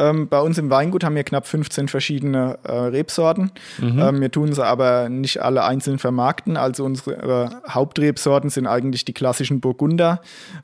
Ähm, 0.00 0.28
bei 0.28 0.40
uns 0.40 0.56
im 0.56 0.70
Weingut 0.70 1.04
haben 1.04 1.14
wir 1.14 1.24
knapp 1.24 1.46
15 1.46 1.88
verschiedene 1.88 2.58
äh, 2.62 2.72
Rebsorten. 2.72 3.52
Mhm. 3.78 3.98
Ähm, 3.98 4.20
wir 4.22 4.30
tun 4.30 4.54
sie 4.54 4.64
aber 4.64 5.10
nicht 5.10 5.42
alle 5.42 5.64
einzeln 5.64 5.98
vermarkten. 5.98 6.56
Also 6.56 6.84
unsere 6.84 7.50
äh, 7.50 7.70
Hauptrebsorten 7.70 8.48
sind 8.48 8.66
eigentlich 8.66 9.04
die 9.04 9.12
klassischen 9.12 9.60
Burgunder, 9.60 10.22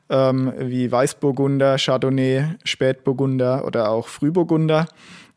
ähm, 0.08 0.54
wie 0.58 0.90
Weißburgunder, 0.90 1.76
Chardonnay, 1.76 2.46
Spätburgunder 2.64 3.66
oder 3.66 3.90
auch 3.90 4.08
Frühburgunder. 4.08 4.86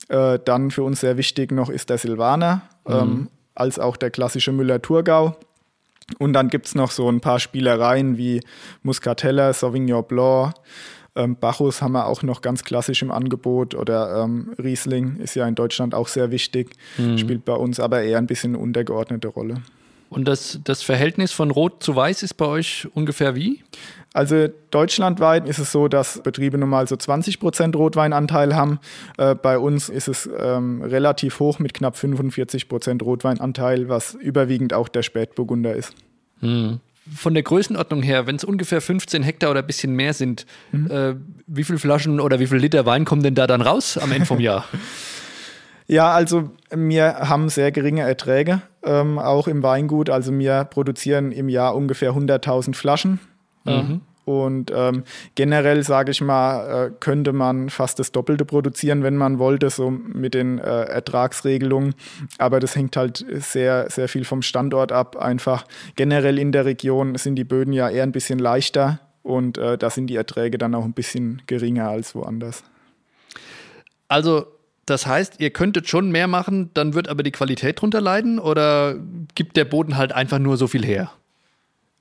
Äh, 0.08 0.40
dann 0.46 0.72
für 0.72 0.84
uns 0.84 1.02
sehr 1.02 1.18
wichtig 1.18 1.52
noch 1.52 1.70
ist 1.70 1.90
der 1.90 1.98
Silvaner, 1.98 2.62
mhm. 2.88 2.94
Ähm, 2.94 3.28
als 3.54 3.80
auch 3.80 3.98
der 3.98 4.12
klassische 4.12 4.54
Müller-Thurgau. 4.54 5.36
Und 6.18 6.34
dann 6.34 6.48
gibt 6.48 6.68
es 6.68 6.74
noch 6.74 6.92
so 6.92 7.12
ein 7.12 7.20
paar 7.20 7.40
Spielereien 7.40 8.18
wie 8.18 8.40
Muscatella, 8.82 9.52
Sauvignon 9.52 10.06
Blanc, 10.08 10.54
ähm, 11.16 11.36
Bacchus 11.36 11.82
haben 11.82 11.94
wir 11.94 12.06
auch 12.06 12.24
noch 12.24 12.42
ganz 12.42 12.64
klassisch 12.64 13.02
im 13.02 13.12
Angebot 13.12 13.76
oder 13.76 14.24
ähm, 14.24 14.54
Riesling 14.62 15.18
ist 15.18 15.36
ja 15.36 15.48
in 15.48 15.56
Deutschland 15.56 15.96
auch 15.96 16.08
sehr 16.08 16.32
wichtig, 16.32 16.72
mhm. 16.98 17.18
spielt 17.18 17.46
bei 17.46 17.54
uns 17.54 17.80
aber 17.80 18.02
eher 18.02 18.18
ein 18.18 18.28
bisschen 18.28 18.56
eine 18.56 18.64
untergeordnete 18.64 19.28
Rolle. 19.28 19.56
Und 20.10 20.28
das, 20.28 20.60
das 20.64 20.82
Verhältnis 20.82 21.32
von 21.32 21.52
Rot 21.52 21.84
zu 21.84 21.96
Weiß 21.96 22.24
ist 22.24 22.34
bei 22.34 22.46
euch 22.46 22.88
ungefähr 22.96 23.36
wie? 23.36 23.62
Also 24.12 24.48
deutschlandweit 24.72 25.48
ist 25.48 25.60
es 25.60 25.72
so, 25.72 25.88
dass 25.88 26.22
Betriebe 26.24 26.58
normal 26.58 26.88
so 26.88 26.96
20 26.96 27.40
Prozent 27.40 27.76
Rotweinanteil 27.76 28.56
haben. 28.56 28.80
Äh, 29.20 29.36
bei 29.36 29.60
uns 29.60 29.88
ist 29.88 30.08
es 30.08 30.28
ähm, 30.40 30.82
relativ 30.82 31.40
hoch 31.40 31.60
mit 31.60 31.76
knapp 31.76 31.96
45 31.96 32.68
Prozent 32.68 33.04
Rotweinanteil, 33.04 33.88
was 33.88 34.16
überwiegend 34.16 34.74
auch 34.74 34.90
der 34.90 35.04
Spätburgunder 35.04 35.76
ist. 35.76 35.94
Mhm 36.42 36.80
von 37.16 37.34
der 37.34 37.44
Größenordnung 37.44 38.02
her, 38.02 38.28
wenn 38.28 38.36
es 38.36 38.44
ungefähr 38.44 38.82
15 38.82 39.24
Hektar 39.24 39.52
oder 39.52 39.62
ein 39.62 39.68
bisschen 39.68 39.94
mehr 39.94 40.14
sind, 40.14 40.46
mhm. 40.72 40.92
äh, 40.92 41.16
wie 41.48 41.64
viele 41.64 41.80
Flaschen 41.80 42.20
oder 42.20 42.40
wie 42.40 42.48
viel 42.48 42.58
Liter 42.58 42.86
Wein 42.86 43.06
kommen 43.06 43.24
denn 43.24 43.36
da 43.36 43.48
dann 43.48 43.62
raus 43.62 43.98
am 43.98 44.12
Ende 44.12 44.26
vom 44.26 44.40
Jahr? 44.40 44.66
ja, 45.88 46.12
also 46.12 46.52
wir 46.72 47.16
haben 47.16 47.50
sehr 47.50 47.72
geringe 47.72 48.02
Erträge, 48.02 48.62
ähm, 48.84 49.20
auch 49.20 49.48
im 49.48 49.64
Weingut. 49.64 50.10
Also 50.10 50.38
wir 50.38 50.64
produzieren 50.66 51.32
im 51.32 51.50
Jahr 51.50 51.76
ungefähr 51.76 52.14
100.000 52.14 52.76
Flaschen. 52.76 53.20
Mhm. 53.66 54.02
Und 54.30 54.72
ähm, 54.76 55.06
generell, 55.34 55.82
sage 55.82 56.12
ich 56.12 56.22
mal, 56.22 56.90
äh, 56.90 56.92
könnte 57.00 57.34
man 57.34 57.72
fast 57.72 57.98
das 57.98 58.12
Doppelte 58.12 58.46
produzieren, 58.46 59.02
wenn 59.02 59.18
man 59.18 59.40
wollte, 59.40 59.72
so 59.72 59.90
mit 59.90 60.36
den 60.36 60.60
äh, 60.60 60.84
Ertragsregelungen. 60.84 61.96
Aber 62.38 62.60
das 62.60 62.76
hängt 62.76 62.96
halt 62.96 63.26
sehr, 63.28 63.90
sehr 63.90 64.08
viel 64.08 64.26
vom 64.26 64.44
Standort 64.44 64.92
ab. 64.92 65.16
Einfach 65.16 65.66
generell 65.96 66.38
in 66.38 66.52
der 66.52 66.66
Region 66.66 67.16
sind 67.16 67.38
die 67.38 67.44
Böden 67.44 67.74
ja 67.74 67.90
eher 67.90 68.04
ein 68.04 68.12
bisschen 68.12 68.38
leichter 68.38 69.00
und 69.24 69.58
äh, 69.58 69.80
da 69.80 69.90
sind 69.90 70.06
die 70.06 70.16
Erträge 70.16 70.60
dann 70.60 70.76
auch 70.76 70.86
ein 70.86 70.94
bisschen 70.94 71.42
geringer 71.48 71.90
als 71.90 72.14
woanders. 72.14 72.64
Also 74.10 74.46
das 74.86 75.08
heißt, 75.08 75.40
ihr 75.40 75.50
könntet 75.50 75.90
schon 75.90 76.12
mehr 76.12 76.28
machen, 76.28 76.70
dann 76.76 76.94
wird 76.94 77.08
aber 77.08 77.24
die 77.24 77.32
Qualität 77.32 77.82
drunter 77.82 78.00
leiden 78.00 78.38
oder 78.38 78.94
gibt 79.34 79.58
der 79.58 79.66
Boden 79.66 79.98
halt 79.98 80.12
einfach 80.12 80.38
nur 80.38 80.56
so 80.56 80.68
viel 80.68 80.86
her? 80.86 81.10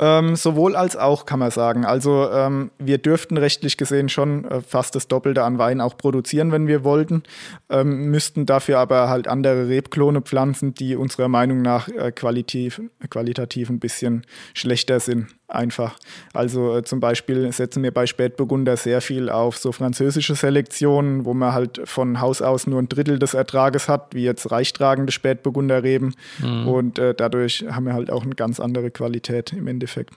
Ähm, 0.01 0.37
sowohl 0.37 0.77
als 0.77 0.97
auch, 0.97 1.27
kann 1.27 1.41
man 1.41 1.51
sagen. 1.51 1.85
Also 1.85 2.31
ähm, 2.31 2.71
wir 2.79 2.99
dürften 2.99 3.37
rechtlich 3.37 3.77
gesehen 3.77 4.09
schon 4.09 4.45
äh, 4.45 4.61
fast 4.61 4.95
das 4.95 5.09
Doppelte 5.09 5.43
an 5.43 5.59
Wein 5.59 5.81
auch 5.81 5.97
produzieren, 5.97 6.53
wenn 6.53 6.69
wir 6.69 6.85
wollten, 6.85 7.25
ähm, 7.69 8.11
müssten 8.11 8.47
dafür 8.47 8.79
aber 8.79 9.09
halt 9.09 9.27
andere 9.27 9.69
Rebklone 9.69 10.21
pflanzen, 10.23 10.73
die 10.75 10.95
unserer 10.95 11.29
Meinung 11.29 11.63
nach 11.63 11.89
äh, 11.89 12.13
qualitativ, 12.13 12.81
qualitativ 13.11 13.71
ein 13.71 13.81
bisschen 13.81 14.25
schlechter 14.55 15.01
sind 15.01 15.38
einfach. 15.49 15.99
Also 16.33 16.77
äh, 16.77 16.85
zum 16.85 17.01
Beispiel 17.01 17.51
setzen 17.53 17.83
wir 17.83 17.93
bei 17.93 18.07
Spätburgunder 18.07 18.77
sehr 18.77 19.01
viel 19.01 19.31
auf 19.31 19.57
so 19.57 19.73
französische 19.73 20.35
Selektionen, 20.35 21.25
wo 21.25 21.35
man 21.35 21.53
halt 21.53 21.81
von 21.85 22.21
Haus 22.21 22.43
aus 22.43 22.67
nur 22.67 22.81
ein 22.81 22.89
Drittel 22.89 23.19
des 23.19 23.35
Ertrages 23.35 23.89
hat, 23.89 24.15
wie 24.15 24.25
jetzt 24.25 24.51
reichtragende 24.51 25.13
Spätburgunderreben. 25.13 26.15
Mhm. 26.41 26.69
Und 26.69 26.99
äh, 26.99 27.15
dadurch 27.15 27.65
haben 27.71 27.87
wir 27.87 27.95
halt 27.95 28.11
auch 28.11 28.23
eine 28.23 28.35
ganz 28.35 28.61
andere 28.61 28.91
Qualität 28.91 29.53
im 29.53 29.67
Endeffekt. 29.67 30.15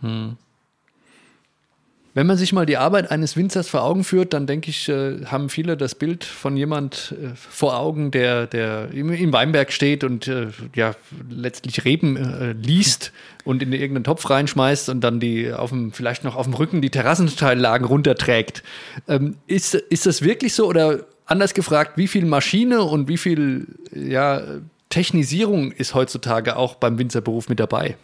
Mhm. 0.00 0.36
Wenn 2.14 2.26
man 2.26 2.36
sich 2.36 2.52
mal 2.52 2.66
die 2.66 2.76
Arbeit 2.76 3.10
eines 3.10 3.36
Winzers 3.36 3.68
vor 3.68 3.82
Augen 3.82 4.04
führt, 4.04 4.34
dann 4.34 4.46
denke 4.46 4.68
ich, 4.68 4.88
äh, 4.88 5.24
haben 5.24 5.48
viele 5.48 5.78
das 5.78 5.94
Bild 5.94 6.24
von 6.24 6.58
jemand 6.58 7.14
äh, 7.18 7.34
vor 7.34 7.78
Augen, 7.78 8.10
der, 8.10 8.46
der 8.46 8.90
im, 8.92 9.10
im 9.10 9.32
Weinberg 9.32 9.72
steht 9.72 10.04
und 10.04 10.28
äh, 10.28 10.48
ja 10.74 10.94
letztlich 11.30 11.86
Reben 11.86 12.16
äh, 12.16 12.52
liest 12.52 13.12
und 13.44 13.62
in 13.62 13.72
irgendeinen 13.72 14.04
Topf 14.04 14.28
reinschmeißt 14.28 14.90
und 14.90 15.00
dann 15.00 15.20
die 15.20 15.52
auf 15.52 15.70
dem, 15.70 15.92
vielleicht 15.92 16.22
noch 16.22 16.36
auf 16.36 16.44
dem 16.44 16.54
Rücken 16.54 16.82
die 16.82 16.90
Terrassenteillagen 16.90 17.86
runterträgt. 17.86 18.62
Ähm, 19.08 19.36
ist, 19.46 19.74
ist 19.74 20.04
das 20.04 20.20
wirklich 20.20 20.54
so 20.54 20.66
oder 20.66 21.06
anders 21.24 21.54
gefragt, 21.54 21.92
wie 21.96 22.08
viel 22.08 22.26
Maschine 22.26 22.82
und 22.82 23.08
wie 23.08 23.16
viel 23.16 23.68
ja, 23.94 24.42
Technisierung 24.90 25.72
ist 25.72 25.94
heutzutage 25.94 26.56
auch 26.56 26.74
beim 26.74 26.98
Winzerberuf 26.98 27.48
mit 27.48 27.58
dabei? 27.58 27.96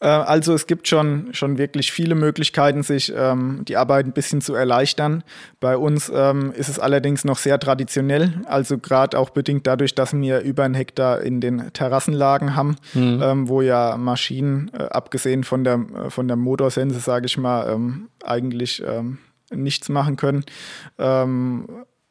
Äh, 0.00 0.06
also 0.06 0.54
es 0.54 0.66
gibt 0.66 0.88
schon, 0.88 1.28
schon 1.32 1.58
wirklich 1.58 1.92
viele 1.92 2.14
Möglichkeiten, 2.14 2.82
sich 2.82 3.12
ähm, 3.14 3.64
die 3.66 3.76
Arbeit 3.76 4.06
ein 4.06 4.12
bisschen 4.12 4.40
zu 4.40 4.54
erleichtern. 4.54 5.24
Bei 5.60 5.76
uns 5.76 6.10
ähm, 6.14 6.52
ist 6.52 6.68
es 6.68 6.78
allerdings 6.78 7.24
noch 7.24 7.38
sehr 7.38 7.58
traditionell, 7.58 8.40
also 8.46 8.78
gerade 8.78 9.18
auch 9.18 9.30
bedingt 9.30 9.66
dadurch, 9.66 9.94
dass 9.94 10.12
wir 10.12 10.40
über 10.40 10.64
einen 10.64 10.74
Hektar 10.74 11.20
in 11.20 11.40
den 11.40 11.72
Terrassenlagen 11.72 12.54
haben, 12.54 12.76
mhm. 12.94 13.20
ähm, 13.22 13.48
wo 13.48 13.60
ja 13.60 13.96
Maschinen, 13.96 14.70
äh, 14.72 14.84
abgesehen 14.84 15.44
von 15.44 15.64
der, 15.64 15.84
äh, 16.06 16.10
von 16.10 16.28
der 16.28 16.36
Motorsense, 16.36 17.00
sage 17.00 17.26
ich 17.26 17.36
mal, 17.36 17.70
ähm, 17.70 18.08
eigentlich 18.24 18.82
ähm, 18.86 19.18
nichts 19.50 19.88
machen 19.88 20.16
können. 20.16 20.44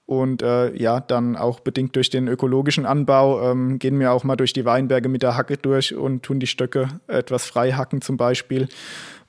Und 0.07 0.41
äh, 0.41 0.73
ja, 0.73 1.01
dann 1.01 1.35
auch 1.35 1.59
bedingt 1.59 1.95
durch 1.97 2.09
den 2.09 2.29
ökologischen 2.29 2.85
Anbau 2.85 3.51
ähm, 3.51 3.77
gehen 3.77 3.99
wir 3.99 4.13
auch 4.13 4.23
mal 4.23 4.37
durch 4.37 4.53
die 4.53 4.63
Weinberge 4.63 5.09
mit 5.09 5.21
der 5.21 5.35
Hacke 5.35 5.57
durch 5.57 5.93
und 5.93 6.23
tun 6.23 6.39
die 6.39 6.47
Stöcke 6.47 6.87
etwas 7.07 7.45
frei 7.45 7.73
hacken 7.73 8.01
zum 8.01 8.15
Beispiel. 8.15 8.69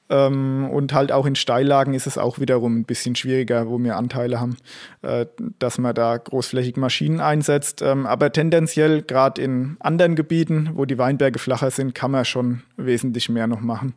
Ähm, 0.09 0.71
und 0.71 0.95
halt 0.95 1.13
auch 1.13 1.27
in 1.27 1.35
Steillagen 1.35 1.95
ist 1.95 2.07
es 2.07 2.17
auch 2.17 2.39
wiederum 2.39 2.79
ein 2.79 2.85
bisschen 2.85 3.17
schwieriger, 3.17 3.69
wo 3.69 3.79
wir 3.79 3.97
Anteile 3.97 4.41
haben, 4.41 4.57
äh, 5.03 5.27
dass 5.59 5.79
man 5.79 5.97
da 5.97 6.17
großflächig 6.17 6.77
Maschinen 6.77 7.21
einsetzt. 7.21 7.83
Ähm, 7.83 8.07
aber 8.07 8.33
tendenziell, 8.33 9.03
gerade 9.03 9.43
in 9.43 9.77
anderen 9.81 10.15
Gebieten, 10.15 10.71
wo 10.75 10.85
die 10.85 10.97
Weinberge 10.97 11.41
flacher 11.41 11.73
sind, 11.73 11.95
kann 11.95 12.13
man 12.13 12.25
schon 12.25 12.63
wesentlich 12.77 13.29
mehr 13.29 13.49
noch 13.49 13.61
machen. 13.61 13.95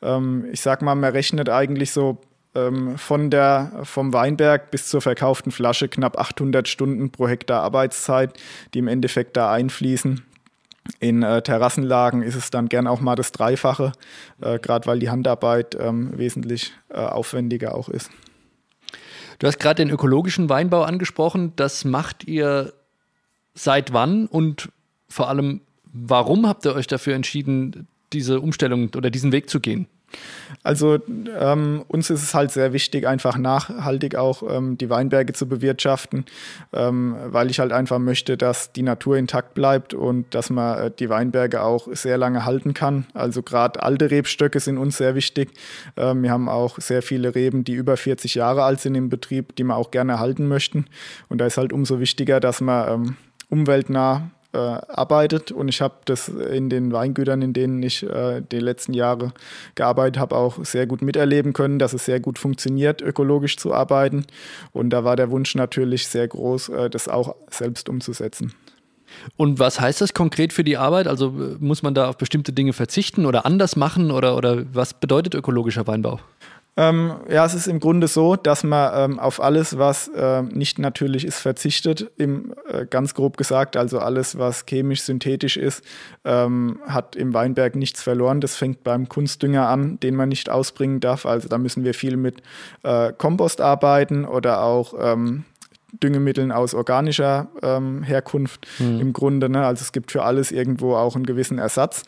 Ähm, 0.00 0.46
ich 0.52 0.60
sag 0.60 0.80
mal, 0.80 0.94
man 0.94 1.10
rechnet 1.10 1.48
eigentlich 1.48 1.90
so 1.90 2.20
ähm, 2.54 2.98
von 2.98 3.30
der, 3.30 3.80
vom 3.84 4.12
Weinberg 4.12 4.70
bis 4.70 4.88
zur 4.88 5.00
verkauften 5.00 5.52
Flasche 5.52 5.88
knapp 5.88 6.18
800 6.18 6.68
Stunden 6.68 7.10
pro 7.10 7.28
Hektar 7.28 7.62
Arbeitszeit, 7.62 8.38
die 8.74 8.80
im 8.80 8.88
Endeffekt 8.88 9.36
da 9.36 9.52
einfließen. 9.52 10.22
In 10.98 11.22
äh, 11.22 11.42
Terrassenlagen 11.42 12.22
ist 12.22 12.34
es 12.34 12.50
dann 12.50 12.68
gern 12.68 12.86
auch 12.86 13.00
mal 13.00 13.14
das 13.14 13.32
Dreifache, 13.32 13.92
äh, 14.40 14.58
gerade 14.58 14.86
weil 14.86 14.98
die 14.98 15.10
Handarbeit 15.10 15.76
ähm, 15.78 16.18
wesentlich 16.18 16.72
äh, 16.88 16.96
aufwendiger 16.96 17.74
auch 17.74 17.88
ist. 17.88 18.10
Du 19.38 19.46
hast 19.46 19.58
gerade 19.58 19.82
den 19.82 19.90
ökologischen 19.90 20.48
Weinbau 20.48 20.82
angesprochen. 20.82 21.52
Das 21.56 21.84
macht 21.84 22.24
ihr 22.24 22.72
seit 23.54 23.92
wann 23.92 24.26
und 24.26 24.70
vor 25.08 25.28
allem, 25.28 25.60
warum 25.84 26.46
habt 26.46 26.64
ihr 26.64 26.74
euch 26.74 26.86
dafür 26.86 27.14
entschieden, 27.14 27.88
diese 28.12 28.40
Umstellung 28.40 28.90
oder 28.96 29.10
diesen 29.10 29.32
Weg 29.32 29.48
zu 29.48 29.60
gehen? 29.60 29.86
Also 30.62 30.98
ähm, 31.38 31.84
uns 31.88 32.10
ist 32.10 32.22
es 32.22 32.34
halt 32.34 32.50
sehr 32.50 32.72
wichtig, 32.72 33.06
einfach 33.06 33.38
nachhaltig 33.38 34.16
auch 34.16 34.42
ähm, 34.48 34.76
die 34.76 34.90
Weinberge 34.90 35.32
zu 35.32 35.48
bewirtschaften, 35.48 36.26
ähm, 36.72 37.16
weil 37.26 37.50
ich 37.50 37.60
halt 37.60 37.72
einfach 37.72 37.98
möchte, 37.98 38.36
dass 38.36 38.72
die 38.72 38.82
Natur 38.82 39.16
intakt 39.16 39.54
bleibt 39.54 39.94
und 39.94 40.34
dass 40.34 40.50
man 40.50 40.78
äh, 40.78 40.90
die 40.90 41.08
Weinberge 41.08 41.62
auch 41.62 41.88
sehr 41.92 42.18
lange 42.18 42.44
halten 42.44 42.74
kann. 42.74 43.06
Also 43.14 43.42
gerade 43.42 43.82
alte 43.82 44.10
Rebstöcke 44.10 44.60
sind 44.60 44.78
uns 44.78 44.96
sehr 44.96 45.14
wichtig. 45.14 45.50
Ähm, 45.96 46.22
wir 46.22 46.30
haben 46.30 46.48
auch 46.48 46.78
sehr 46.78 47.02
viele 47.02 47.34
Reben, 47.34 47.64
die 47.64 47.74
über 47.74 47.96
40 47.96 48.34
Jahre 48.34 48.64
alt 48.64 48.80
sind 48.80 48.94
im 48.94 49.08
Betrieb, 49.08 49.56
die 49.56 49.64
wir 49.64 49.76
auch 49.76 49.90
gerne 49.90 50.18
halten 50.18 50.48
möchten. 50.48 50.86
Und 51.28 51.38
da 51.38 51.46
ist 51.46 51.56
halt 51.56 51.72
umso 51.72 52.00
wichtiger, 52.00 52.40
dass 52.40 52.60
man 52.60 52.92
ähm, 52.92 53.16
umweltnah 53.48 54.30
äh, 54.52 54.58
arbeitet. 54.58 55.52
Und 55.52 55.68
ich 55.68 55.80
habe 55.80 55.94
das 56.04 56.28
in 56.28 56.70
den 56.70 56.92
Weingütern, 56.92 57.42
in 57.42 57.52
denen 57.52 57.82
ich 57.82 58.02
äh, 58.02 58.40
die 58.40 58.58
letzten 58.58 58.92
Jahre 58.92 59.32
gearbeitet 59.74 60.18
habe, 60.20 60.36
auch 60.36 60.64
sehr 60.64 60.86
gut 60.86 61.02
miterleben 61.02 61.52
können, 61.52 61.78
dass 61.78 61.92
es 61.92 62.04
sehr 62.04 62.20
gut 62.20 62.38
funktioniert, 62.38 63.02
ökologisch 63.02 63.56
zu 63.56 63.72
arbeiten. 63.72 64.26
Und 64.72 64.90
da 64.90 65.04
war 65.04 65.16
der 65.16 65.30
Wunsch 65.30 65.54
natürlich 65.54 66.08
sehr 66.08 66.28
groß, 66.28 66.68
äh, 66.70 66.90
das 66.90 67.08
auch 67.08 67.36
selbst 67.50 67.88
umzusetzen. 67.88 68.52
Und 69.36 69.58
was 69.58 69.80
heißt 69.80 70.00
das 70.00 70.14
konkret 70.14 70.52
für 70.52 70.64
die 70.64 70.76
Arbeit? 70.76 71.06
Also 71.06 71.28
äh, 71.28 71.56
muss 71.58 71.82
man 71.82 71.94
da 71.94 72.08
auf 72.08 72.18
bestimmte 72.18 72.52
Dinge 72.52 72.72
verzichten 72.72 73.26
oder 73.26 73.46
anders 73.46 73.76
machen 73.76 74.10
oder, 74.10 74.36
oder 74.36 74.64
was 74.72 74.94
bedeutet 74.94 75.34
ökologischer 75.34 75.86
Weinbau? 75.86 76.20
Ähm, 76.76 77.12
ja, 77.28 77.44
es 77.44 77.54
ist 77.54 77.66
im 77.66 77.80
Grunde 77.80 78.08
so, 78.08 78.36
dass 78.36 78.62
man 78.62 79.12
ähm, 79.12 79.18
auf 79.18 79.42
alles, 79.42 79.76
was 79.76 80.08
äh, 80.08 80.42
nicht 80.42 80.78
natürlich 80.78 81.24
ist, 81.24 81.40
verzichtet. 81.40 82.10
Im, 82.16 82.54
äh, 82.68 82.86
ganz 82.86 83.14
grob 83.14 83.36
gesagt, 83.36 83.76
also 83.76 83.98
alles, 83.98 84.38
was 84.38 84.64
chemisch 84.66 85.02
synthetisch 85.02 85.56
ist, 85.56 85.84
ähm, 86.24 86.80
hat 86.86 87.16
im 87.16 87.34
Weinberg 87.34 87.76
nichts 87.76 88.02
verloren. 88.02 88.40
Das 88.40 88.56
fängt 88.56 88.84
beim 88.84 89.08
Kunstdünger 89.08 89.68
an, 89.68 89.98
den 90.00 90.14
man 90.14 90.28
nicht 90.28 90.48
ausbringen 90.48 91.00
darf. 91.00 91.26
Also 91.26 91.48
da 91.48 91.58
müssen 91.58 91.84
wir 91.84 91.94
viel 91.94 92.16
mit 92.16 92.42
äh, 92.82 93.12
Kompost 93.12 93.60
arbeiten 93.60 94.24
oder 94.24 94.62
auch 94.62 94.94
ähm, 94.98 95.44
Düngemitteln 96.02 96.52
aus 96.52 96.74
organischer 96.74 97.48
ähm, 97.62 98.02
Herkunft 98.02 98.66
mhm. 98.78 99.00
im 99.00 99.12
Grunde. 99.12 99.48
Ne? 99.48 99.66
Also 99.66 99.82
es 99.82 99.92
gibt 99.92 100.12
für 100.12 100.22
alles 100.22 100.52
irgendwo 100.52 100.94
auch 100.94 101.16
einen 101.16 101.26
gewissen 101.26 101.58
Ersatz, 101.58 102.04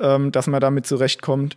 ähm, 0.00 0.30
dass 0.32 0.46
man 0.46 0.60
damit 0.60 0.86
zurechtkommt. 0.86 1.56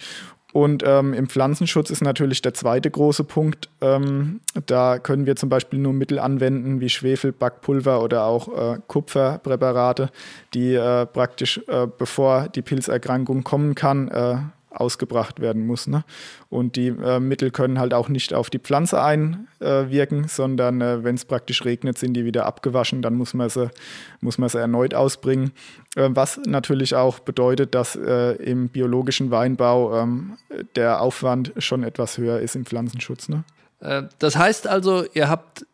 Und 0.53 0.83
ähm, 0.85 1.13
im 1.13 1.27
Pflanzenschutz 1.27 1.89
ist 1.89 2.01
natürlich 2.01 2.41
der 2.41 2.53
zweite 2.53 2.89
große 2.89 3.25
Punkt. 3.25 3.69
Ähm, 3.81 4.39
da 4.65 4.97
können 4.97 5.25
wir 5.25 5.35
zum 5.35 5.49
Beispiel 5.49 5.79
nur 5.79 5.93
Mittel 5.93 6.19
anwenden 6.19 6.79
wie 6.79 6.89
Schwefel, 6.89 7.31
Backpulver 7.33 8.01
oder 8.01 8.23
auch 8.23 8.47
äh, 8.47 8.79
Kupferpräparate, 8.87 10.09
die 10.53 10.73
äh, 10.73 11.05
praktisch 11.05 11.59
äh, 11.67 11.87
bevor 11.97 12.47
die 12.47 12.61
Pilzerkrankung 12.61 13.43
kommen 13.43 13.75
kann, 13.75 14.07
äh, 14.07 14.37
ausgebracht 14.79 15.39
werden 15.39 15.65
muss. 15.65 15.87
Ne? 15.87 16.03
Und 16.49 16.75
die 16.75 16.87
äh, 16.87 17.19
Mittel 17.19 17.51
können 17.51 17.79
halt 17.79 17.93
auch 17.93 18.09
nicht 18.09 18.33
auf 18.33 18.49
die 18.49 18.59
Pflanze 18.59 19.01
einwirken, 19.01 20.27
sondern 20.27 20.81
äh, 20.81 21.03
wenn 21.03 21.15
es 21.15 21.25
praktisch 21.25 21.65
regnet, 21.65 21.97
sind 21.97 22.13
die 22.13 22.25
wieder 22.25 22.45
abgewaschen, 22.45 23.01
dann 23.01 23.15
muss 23.15 23.33
man 23.33 23.49
sie, 23.49 23.69
muss 24.21 24.37
man 24.37 24.49
sie 24.49 24.59
erneut 24.59 24.93
ausbringen. 24.93 25.51
Äh, 25.97 26.15
was 26.15 26.39
natürlich 26.45 26.95
auch 26.95 27.19
bedeutet, 27.19 27.73
dass 27.73 27.95
äh, 27.95 28.33
im 28.33 28.69
biologischen 28.69 29.31
Weinbau 29.31 29.97
ähm, 29.97 30.37
der 30.75 31.01
Aufwand 31.01 31.53
schon 31.57 31.83
etwas 31.83 32.19
höher 32.19 32.39
ist 32.39 32.55
im 32.55 32.65
Pflanzenschutz. 32.65 33.29
Ne? 33.29 33.43
Äh, 33.79 34.03
das 34.19 34.35
heißt 34.35 34.67
also, 34.67 35.05
ihr 35.13 35.27
habt 35.27 35.65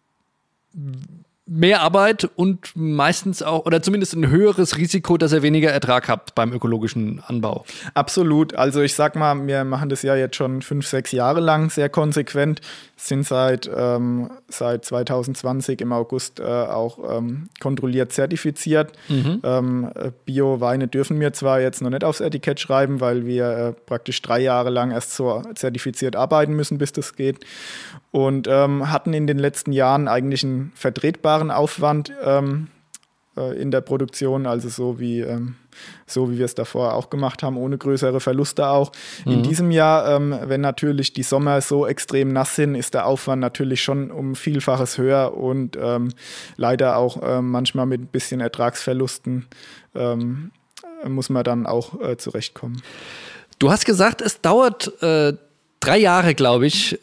mehr 1.45 1.81
Arbeit 1.81 2.29
und 2.35 2.71
meistens 2.73 3.43
auch, 3.43 3.65
oder 3.65 3.81
zumindest 3.81 4.13
ein 4.13 4.29
höheres 4.29 4.77
Risiko, 4.77 5.17
dass 5.17 5.33
ihr 5.33 5.41
weniger 5.41 5.71
Ertrag 5.71 6.07
habt 6.07 6.35
beim 6.35 6.53
ökologischen 6.53 7.21
Anbau. 7.27 7.65
Absolut. 7.93 8.55
Also 8.55 8.81
ich 8.81 8.95
sag 8.95 9.17
mal, 9.17 9.45
wir 9.45 9.65
machen 9.65 9.89
das 9.89 10.03
ja 10.03 10.15
jetzt 10.15 10.37
schon 10.37 10.61
fünf, 10.61 10.87
sechs 10.87 11.11
Jahre 11.11 11.41
lang 11.41 11.69
sehr 11.69 11.89
konsequent, 11.89 12.61
sind 12.95 13.25
seit, 13.25 13.69
ähm, 13.75 14.29
seit 14.47 14.85
2020 14.85 15.81
im 15.81 15.91
August 15.91 16.39
äh, 16.39 16.43
auch 16.43 17.17
ähm, 17.17 17.49
kontrolliert 17.59 18.13
zertifiziert. 18.13 18.93
Mhm. 19.09 19.41
Ähm, 19.43 19.89
Bio-Weine 20.25 20.87
dürfen 20.87 21.19
wir 21.19 21.33
zwar 21.33 21.59
jetzt 21.59 21.81
noch 21.81 21.89
nicht 21.89 22.05
aufs 22.05 22.21
Etikett 22.21 22.61
schreiben, 22.61 23.01
weil 23.01 23.25
wir 23.25 23.49
äh, 23.49 23.73
praktisch 23.73 24.21
drei 24.21 24.39
Jahre 24.39 24.69
lang 24.69 24.91
erst 24.91 25.13
so 25.13 25.41
zertifiziert 25.55 26.15
arbeiten 26.15 26.53
müssen, 26.53 26.77
bis 26.77 26.93
das 26.93 27.17
geht. 27.17 27.45
Und 28.11 28.47
ähm, 28.47 28.91
hatten 28.91 29.13
in 29.13 29.27
den 29.27 29.39
letzten 29.39 29.73
Jahren 29.73 30.07
eigentlich 30.07 30.43
einen 30.43 30.71
vertretbaren 30.75 31.32
Aufwand 31.51 32.11
ähm, 32.23 32.67
äh, 33.37 33.59
in 33.59 33.71
der 33.71 33.81
Produktion, 33.81 34.45
also 34.45 34.69
so 34.69 34.99
wie 34.99 35.21
ähm, 35.21 35.55
so 36.05 36.31
wie 36.31 36.37
wir 36.37 36.45
es 36.45 36.55
davor 36.55 36.93
auch 36.93 37.09
gemacht 37.09 37.43
haben, 37.43 37.57
ohne 37.57 37.77
größere 37.77 38.19
Verluste 38.19 38.67
auch. 38.67 38.91
Mhm. 39.25 39.31
In 39.31 39.43
diesem 39.43 39.71
Jahr, 39.71 40.15
ähm, 40.15 40.37
wenn 40.43 40.61
natürlich 40.61 41.13
die 41.13 41.23
Sommer 41.23 41.61
so 41.61 41.87
extrem 41.87 42.31
nass 42.31 42.55
sind, 42.55 42.75
ist 42.75 42.93
der 42.93 43.05
Aufwand 43.05 43.41
natürlich 43.41 43.81
schon 43.81 44.11
um 44.11 44.35
Vielfaches 44.35 44.97
höher 44.97 45.35
und 45.35 45.77
ähm, 45.81 46.09
leider 46.57 46.97
auch 46.97 47.21
äh, 47.21 47.41
manchmal 47.41 47.85
mit 47.85 48.01
ein 48.01 48.07
bisschen 48.07 48.39
Ertragsverlusten 48.39 49.47
ähm, 49.95 50.51
muss 51.07 51.29
man 51.29 51.43
dann 51.43 51.65
auch 51.65 51.99
äh, 52.01 52.17
zurechtkommen. 52.17 52.81
Du 53.59 53.71
hast 53.71 53.85
gesagt, 53.85 54.21
es 54.21 54.41
dauert 54.41 55.01
äh, 55.01 55.33
drei 55.79 55.97
Jahre, 55.97 56.33
glaube 56.33 56.65
ich, 56.65 56.99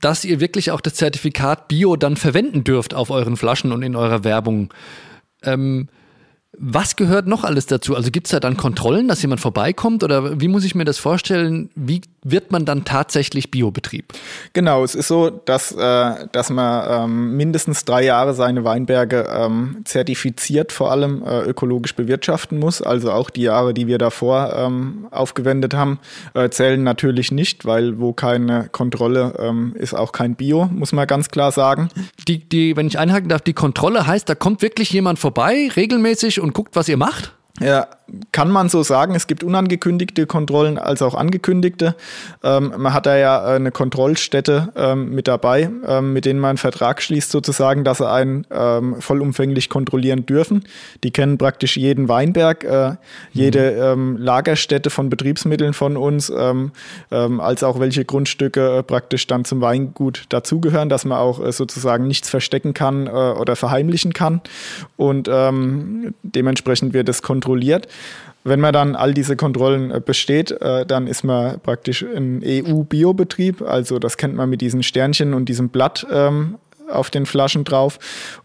dass 0.00 0.24
ihr 0.24 0.40
wirklich 0.40 0.70
auch 0.70 0.80
das 0.80 0.94
Zertifikat 0.94 1.68
Bio 1.68 1.96
dann 1.96 2.16
verwenden 2.16 2.64
dürft 2.64 2.94
auf 2.94 3.10
euren 3.10 3.36
Flaschen 3.36 3.72
und 3.72 3.82
in 3.82 3.96
eurer 3.96 4.24
Werbung. 4.24 4.72
Ähm, 5.42 5.88
was 6.58 6.96
gehört 6.96 7.26
noch 7.26 7.44
alles 7.44 7.66
dazu? 7.66 7.96
Also 7.96 8.10
gibt 8.10 8.26
es 8.26 8.32
da 8.32 8.40
dann 8.40 8.56
Kontrollen, 8.56 9.08
dass 9.08 9.22
jemand 9.22 9.40
vorbeikommt 9.40 10.02
oder 10.02 10.40
wie 10.40 10.48
muss 10.48 10.64
ich 10.64 10.74
mir 10.74 10.84
das 10.84 10.98
vorstellen? 10.98 11.70
Wie 11.74 12.00
wird 12.22 12.52
man 12.52 12.64
dann 12.64 12.84
tatsächlich 12.84 13.50
Biobetrieb? 13.50 14.12
Genau, 14.52 14.84
es 14.84 14.94
ist 14.94 15.08
so, 15.08 15.30
dass, 15.30 15.72
äh, 15.72 16.26
dass 16.32 16.50
man 16.50 17.04
ähm, 17.04 17.36
mindestens 17.36 17.84
drei 17.84 18.04
Jahre 18.04 18.34
seine 18.34 18.64
Weinberge 18.64 19.28
ähm, 19.32 19.82
zertifiziert, 19.84 20.72
vor 20.72 20.90
allem 20.90 21.22
äh, 21.24 21.40
ökologisch 21.42 21.94
bewirtschaften 21.94 22.58
muss. 22.58 22.82
Also 22.82 23.12
auch 23.12 23.30
die 23.30 23.42
Jahre, 23.42 23.74
die 23.74 23.86
wir 23.86 23.98
davor 23.98 24.54
ähm, 24.54 25.06
aufgewendet 25.10 25.74
haben, 25.74 25.98
äh, 26.34 26.50
zählen 26.50 26.82
natürlich 26.82 27.32
nicht, 27.32 27.64
weil 27.64 27.98
wo 27.98 28.12
keine 28.12 28.68
Kontrolle 28.70 29.34
ähm, 29.38 29.74
ist, 29.76 29.94
auch 29.94 30.12
kein 30.12 30.34
Bio, 30.34 30.66
muss 30.66 30.92
man 30.92 31.06
ganz 31.06 31.28
klar 31.28 31.52
sagen. 31.52 31.88
Die, 32.28 32.48
die, 32.48 32.76
wenn 32.76 32.86
ich 32.86 32.98
einhaken 32.98 33.28
darf, 33.28 33.40
die 33.40 33.54
Kontrolle 33.54 34.06
heißt, 34.06 34.28
da 34.28 34.34
kommt 34.34 34.62
wirklich 34.62 34.90
jemand 34.90 35.18
vorbei, 35.18 35.70
regelmäßig 35.74 36.40
und 36.40 36.52
guckt, 36.52 36.76
was 36.76 36.88
ihr 36.88 36.96
macht? 36.96 37.32
Ja, 37.60 37.88
kann 38.32 38.50
man 38.50 38.68
so 38.68 38.82
sagen. 38.82 39.14
Es 39.14 39.26
gibt 39.26 39.44
unangekündigte 39.44 40.26
Kontrollen 40.26 40.78
als 40.78 41.02
auch 41.02 41.14
angekündigte. 41.14 41.94
Ähm, 42.42 42.72
man 42.76 42.94
hat 42.94 43.06
da 43.06 43.16
ja 43.16 43.52
äh, 43.52 43.56
eine 43.56 43.70
Kontrollstätte 43.70 44.72
ähm, 44.76 45.14
mit 45.14 45.28
dabei, 45.28 45.70
ähm, 45.86 46.12
mit 46.12 46.24
denen 46.24 46.40
man 46.40 46.50
einen 46.50 46.58
Vertrag 46.58 47.02
schließt, 47.02 47.30
sozusagen, 47.30 47.84
dass 47.84 47.98
sie 47.98 48.08
einen 48.08 48.46
ähm, 48.50 49.00
vollumfänglich 49.00 49.68
kontrollieren 49.68 50.26
dürfen. 50.26 50.64
Die 51.04 51.10
kennen 51.10 51.38
praktisch 51.38 51.76
jeden 51.76 52.08
Weinberg, 52.08 52.64
äh, 52.64 52.96
jede 53.32 53.96
mhm. 53.96 54.16
Lagerstätte 54.16 54.90
von 54.90 55.10
Betriebsmitteln 55.10 55.74
von 55.74 55.96
uns, 55.96 56.30
ähm, 56.30 56.72
ähm, 57.10 57.40
als 57.40 57.62
auch 57.62 57.80
welche 57.80 58.04
Grundstücke 58.04 58.78
äh, 58.78 58.82
praktisch 58.82 59.26
dann 59.26 59.44
zum 59.44 59.60
Weingut 59.60 60.24
dazugehören, 60.28 60.88
dass 60.88 61.04
man 61.04 61.18
auch 61.18 61.44
äh, 61.44 61.52
sozusagen 61.52 62.06
nichts 62.06 62.28
verstecken 62.28 62.74
kann 62.74 63.06
äh, 63.06 63.10
oder 63.10 63.56
verheimlichen 63.56 64.12
kann. 64.12 64.40
Und 64.96 65.30
dementsprechend 66.22 66.92
wird 66.92 67.08
es 67.08 67.22
kontrolliert. 67.22 67.88
Wenn 68.42 68.60
man 68.60 68.72
dann 68.72 68.96
all 68.96 69.12
diese 69.12 69.36
Kontrollen 69.36 69.90
äh, 69.90 70.00
besteht, 70.00 70.50
äh, 70.50 70.86
dann 70.86 71.06
ist 71.06 71.24
man 71.24 71.60
praktisch 71.60 72.02
ein 72.02 72.42
EU-Biobetrieb. 72.44 73.62
Also 73.62 73.98
das 73.98 74.16
kennt 74.16 74.34
man 74.34 74.48
mit 74.48 74.60
diesen 74.60 74.82
Sternchen 74.82 75.34
und 75.34 75.48
diesem 75.48 75.68
Blatt 75.68 76.06
ähm, 76.10 76.56
auf 76.90 77.10
den 77.10 77.26
Flaschen 77.26 77.64
drauf. 77.64 77.98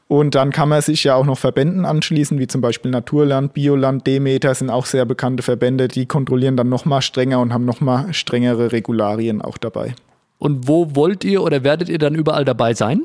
Und 0.07 0.35
dann 0.35 0.51
kann 0.51 0.69
man 0.69 0.81
sich 0.81 1.03
ja 1.03 1.15
auch 1.15 1.25
noch 1.25 1.37
Verbänden 1.37 1.85
anschließen, 1.85 2.37
wie 2.39 2.47
zum 2.47 2.61
Beispiel 2.61 2.91
Naturland, 2.91 3.53
Bioland, 3.53 4.05
Demeter 4.05 4.53
sind 4.53 4.69
auch 4.69 4.85
sehr 4.85 5.05
bekannte 5.05 5.43
Verbände. 5.43 5.87
Die 5.87 6.05
kontrollieren 6.05 6.57
dann 6.57 6.69
noch 6.69 6.85
mal 6.85 7.01
strenger 7.01 7.39
und 7.39 7.53
haben 7.53 7.65
noch 7.65 7.81
mal 7.81 8.13
strengere 8.13 8.71
Regularien 8.71 9.41
auch 9.41 9.57
dabei. 9.57 9.95
Und 10.37 10.67
wo 10.67 10.95
wollt 10.95 11.23
ihr 11.23 11.41
oder 11.41 11.63
werdet 11.63 11.89
ihr 11.89 11.97
dann 11.97 12.13
überall 12.13 12.45
dabei 12.45 12.73
sein? 12.73 13.03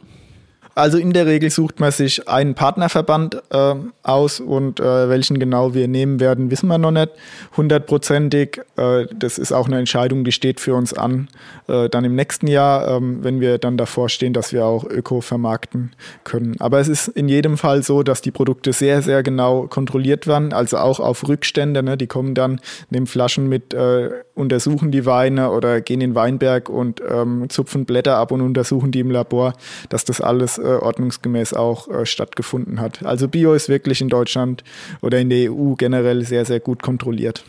Also 0.81 0.97
in 0.97 1.13
der 1.13 1.27
Regel 1.27 1.51
sucht 1.51 1.79
man 1.79 1.93
sich 1.93 2.27
einen 2.27 2.55
Partnerverband 2.55 3.43
äh, 3.51 3.75
aus 4.03 4.41
und 4.41 4.81
äh, 4.81 5.11
welchen 5.11 5.39
genau 5.39 5.75
wir 5.75 5.89
nehmen 5.89 6.21
werden, 6.21 6.51
wissen 6.51 6.69
wir 6.69 6.79
noch 6.79 6.91
nicht 6.91 7.11
hundertprozentig. 7.55 8.63
Äh, 8.79 9.05
das 9.15 9.37
ist 9.37 9.53
auch 9.53 9.67
eine 9.67 9.79
Entscheidung, 9.79 10.25
die 10.25 10.33
steht 10.33 10.59
für 10.59 10.75
uns 10.75 10.95
an. 10.95 11.29
Äh, 11.69 11.91
dann 11.91 12.05
im 12.05 12.15
nächsten 12.15 12.47
Jahr, 12.47 12.97
ähm, 12.97 13.23
wenn 13.23 13.43
wir 13.43 13.59
dann 13.59 13.77
davor 13.77 14.09
stehen, 14.09 14.33
dass 14.33 14.55
wir 14.55 14.65
auch 14.65 14.85
Öko 14.85 15.21
vermarkten 15.21 15.93
können. 16.25 16.57
Aber 16.61 16.81
es 16.81 16.89
ist 16.89 17.09
in 17.09 17.29
jedem 17.29 17.59
Fall 17.59 17.83
so, 17.83 18.03
dass 18.03 18.23
die 18.23 18.31
Produkte 18.31 18.73
sehr, 18.73 19.03
sehr 19.03 19.23
genau 19.23 19.67
kontrolliert 19.67 20.27
werden, 20.27 20.55
also 20.55 20.79
auch 20.79 20.99
auf 20.99 21.29
Rückstände. 21.29 21.83
Ne? 21.83 21.99
Die 21.99 22.07
kommen 22.07 22.35
dann, 22.35 22.59
nehmen 22.89 23.07
Flaschen 23.07 23.51
mit, 23.51 23.75
äh, 23.75 24.09
untersuchen 24.41 24.91
die 24.91 25.07
Weine 25.07 25.51
oder 25.51 25.81
gehen 25.81 26.01
in 26.01 26.11
den 26.11 26.15
Weinberg 26.15 26.69
und 26.69 27.01
ähm, 27.09 27.49
zupfen 27.49 27.85
Blätter 27.85 28.17
ab 28.17 28.33
und 28.33 28.41
untersuchen 28.41 28.91
die 28.91 29.01
im 29.01 29.11
Labor, 29.11 29.55
dass 29.89 30.05
das 30.05 30.21
alles 30.21 30.59
äh, 30.59 30.63
ordnungsgemäß 30.63 31.55
auch 31.55 31.89
äh, 31.89 32.07
stattgefunden 32.07 32.81
hat. 32.81 33.05
Also 33.05 33.29
Bio 33.29 33.55
ist 33.55 33.69
wirklich 33.69 34.01
in 34.01 34.09
Deutschland 34.09 34.65
oder 35.01 35.19
in 35.19 35.31
der 35.31 35.53
EU 35.53 35.75
generell 35.75 36.25
sehr, 36.25 36.45
sehr 36.45 36.61
gut 36.61 36.83
kontrolliert. 36.83 37.45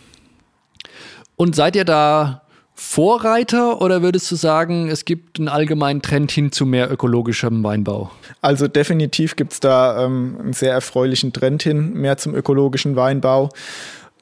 Und 1.35 1.55
seid 1.55 1.75
ihr 1.75 1.85
da 1.85 2.41
Vorreiter 2.73 3.81
oder 3.81 4.01
würdest 4.01 4.29
du 4.31 4.35
sagen, 4.35 4.89
es 4.89 5.05
gibt 5.05 5.39
einen 5.39 5.49
allgemeinen 5.49 6.01
Trend 6.01 6.31
hin 6.31 6.51
zu 6.51 6.65
mehr 6.65 6.91
ökologischem 6.91 7.63
Weinbau? 7.63 8.11
Also 8.41 8.67
definitiv 8.67 9.35
gibt 9.35 9.53
es 9.53 9.59
da 9.59 10.03
ähm, 10.03 10.37
einen 10.39 10.53
sehr 10.53 10.73
erfreulichen 10.73 11.31
Trend 11.31 11.63
hin, 11.63 11.93
mehr 11.93 12.17
zum 12.17 12.33
ökologischen 12.33 12.95
Weinbau. 12.95 13.49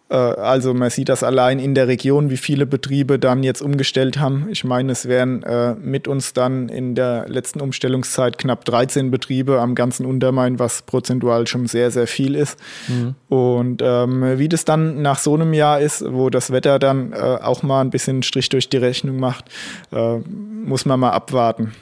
Äh, 0.10 0.16
also 0.16 0.74
man 0.74 0.90
sieht 0.90 1.10
das 1.10 1.24
allein 1.24 1.60
in 1.60 1.76
der 1.76 1.88
Region, 1.88 2.30
wie 2.30 2.38
viele 2.38 2.66
Betriebe 2.66 3.20
dann 3.20 3.44
jetzt 3.44 3.62
umgestellt 3.62 4.20
haben. 4.20 4.48
Ich 4.52 4.64
meine, 4.64 4.92
es 4.92 5.08
wären 5.08 5.44
äh, 5.44 5.76
mit 5.76 6.08
uns 6.08 6.34
dann 6.34 6.70
in 6.70 6.96
der 6.96 7.28
letzten 7.28 7.62
Umstellungszeit 7.62 8.38
knapp 8.38 8.66
13 8.66 9.12
Betriebe 9.12 9.60
am 9.60 9.76
ganzen 9.76 10.06
Untermain, 10.06 10.60
was 10.60 10.82
prozentual 10.82 11.48
schon 11.48 11.68
sehr, 11.68 11.92
sehr 11.92 12.08
viel 12.08 12.36
ist. 12.36 12.60
Mhm. 12.88 13.16
Und 13.30 13.82
ähm, 13.84 14.38
wie 14.38 14.50
das 14.50 14.66
dann 14.66 15.02
nach 15.02 15.20
so 15.20 15.36
einem 15.36 15.54
Jahr 15.54 15.80
ist, 15.80 16.04
wo 16.06 16.30
das 16.30 16.52
Wetter 16.52 16.80
dann 16.80 17.14
äh, 17.14 17.16
auch 17.16 17.64
mal 17.64 17.82
ein 17.82 17.92
bisschen 17.92 18.24
Strich 18.24 18.50
durch 18.50 18.70
die 18.70 18.78
Rechnung 18.78 19.20
macht, 19.20 19.46
äh, 19.92 20.18
muss 20.18 20.86
man 20.86 21.00
mal 21.00 21.12
abwarten. 21.12 21.74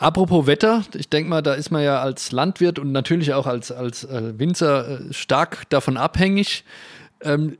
Apropos 0.00 0.46
Wetter, 0.46 0.82
ich 0.94 1.08
denke 1.10 1.28
mal, 1.28 1.42
da 1.42 1.52
ist 1.52 1.70
man 1.70 1.82
ja 1.82 2.00
als 2.00 2.32
Landwirt 2.32 2.78
und 2.78 2.90
natürlich 2.90 3.34
auch 3.34 3.46
als, 3.46 3.70
als 3.70 4.04
äh, 4.04 4.38
Winzer 4.38 4.88
äh, 4.88 5.12
stark 5.12 5.68
davon 5.68 5.98
abhängig. 5.98 6.64
Ähm, 7.20 7.58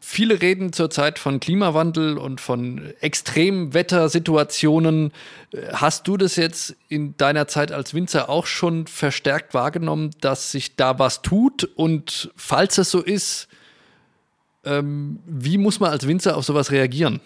viele 0.00 0.42
reden 0.42 0.74
zurzeit 0.74 1.18
von 1.18 1.40
Klimawandel 1.40 2.18
und 2.18 2.42
von 2.42 2.92
Extremwettersituationen. 3.00 5.12
Äh, 5.50 5.72
hast 5.72 6.06
du 6.06 6.18
das 6.18 6.36
jetzt 6.36 6.76
in 6.88 7.16
deiner 7.16 7.48
Zeit 7.48 7.72
als 7.72 7.94
Winzer 7.94 8.28
auch 8.28 8.44
schon 8.44 8.86
verstärkt 8.86 9.54
wahrgenommen, 9.54 10.10
dass 10.20 10.52
sich 10.52 10.76
da 10.76 10.98
was 10.98 11.22
tut? 11.22 11.64
Und 11.64 12.30
falls 12.36 12.76
es 12.76 12.90
so 12.90 13.00
ist, 13.00 13.48
ähm, 14.66 15.20
wie 15.24 15.56
muss 15.56 15.80
man 15.80 15.90
als 15.90 16.06
Winzer 16.06 16.36
auf 16.36 16.44
sowas 16.44 16.70
reagieren? 16.70 17.22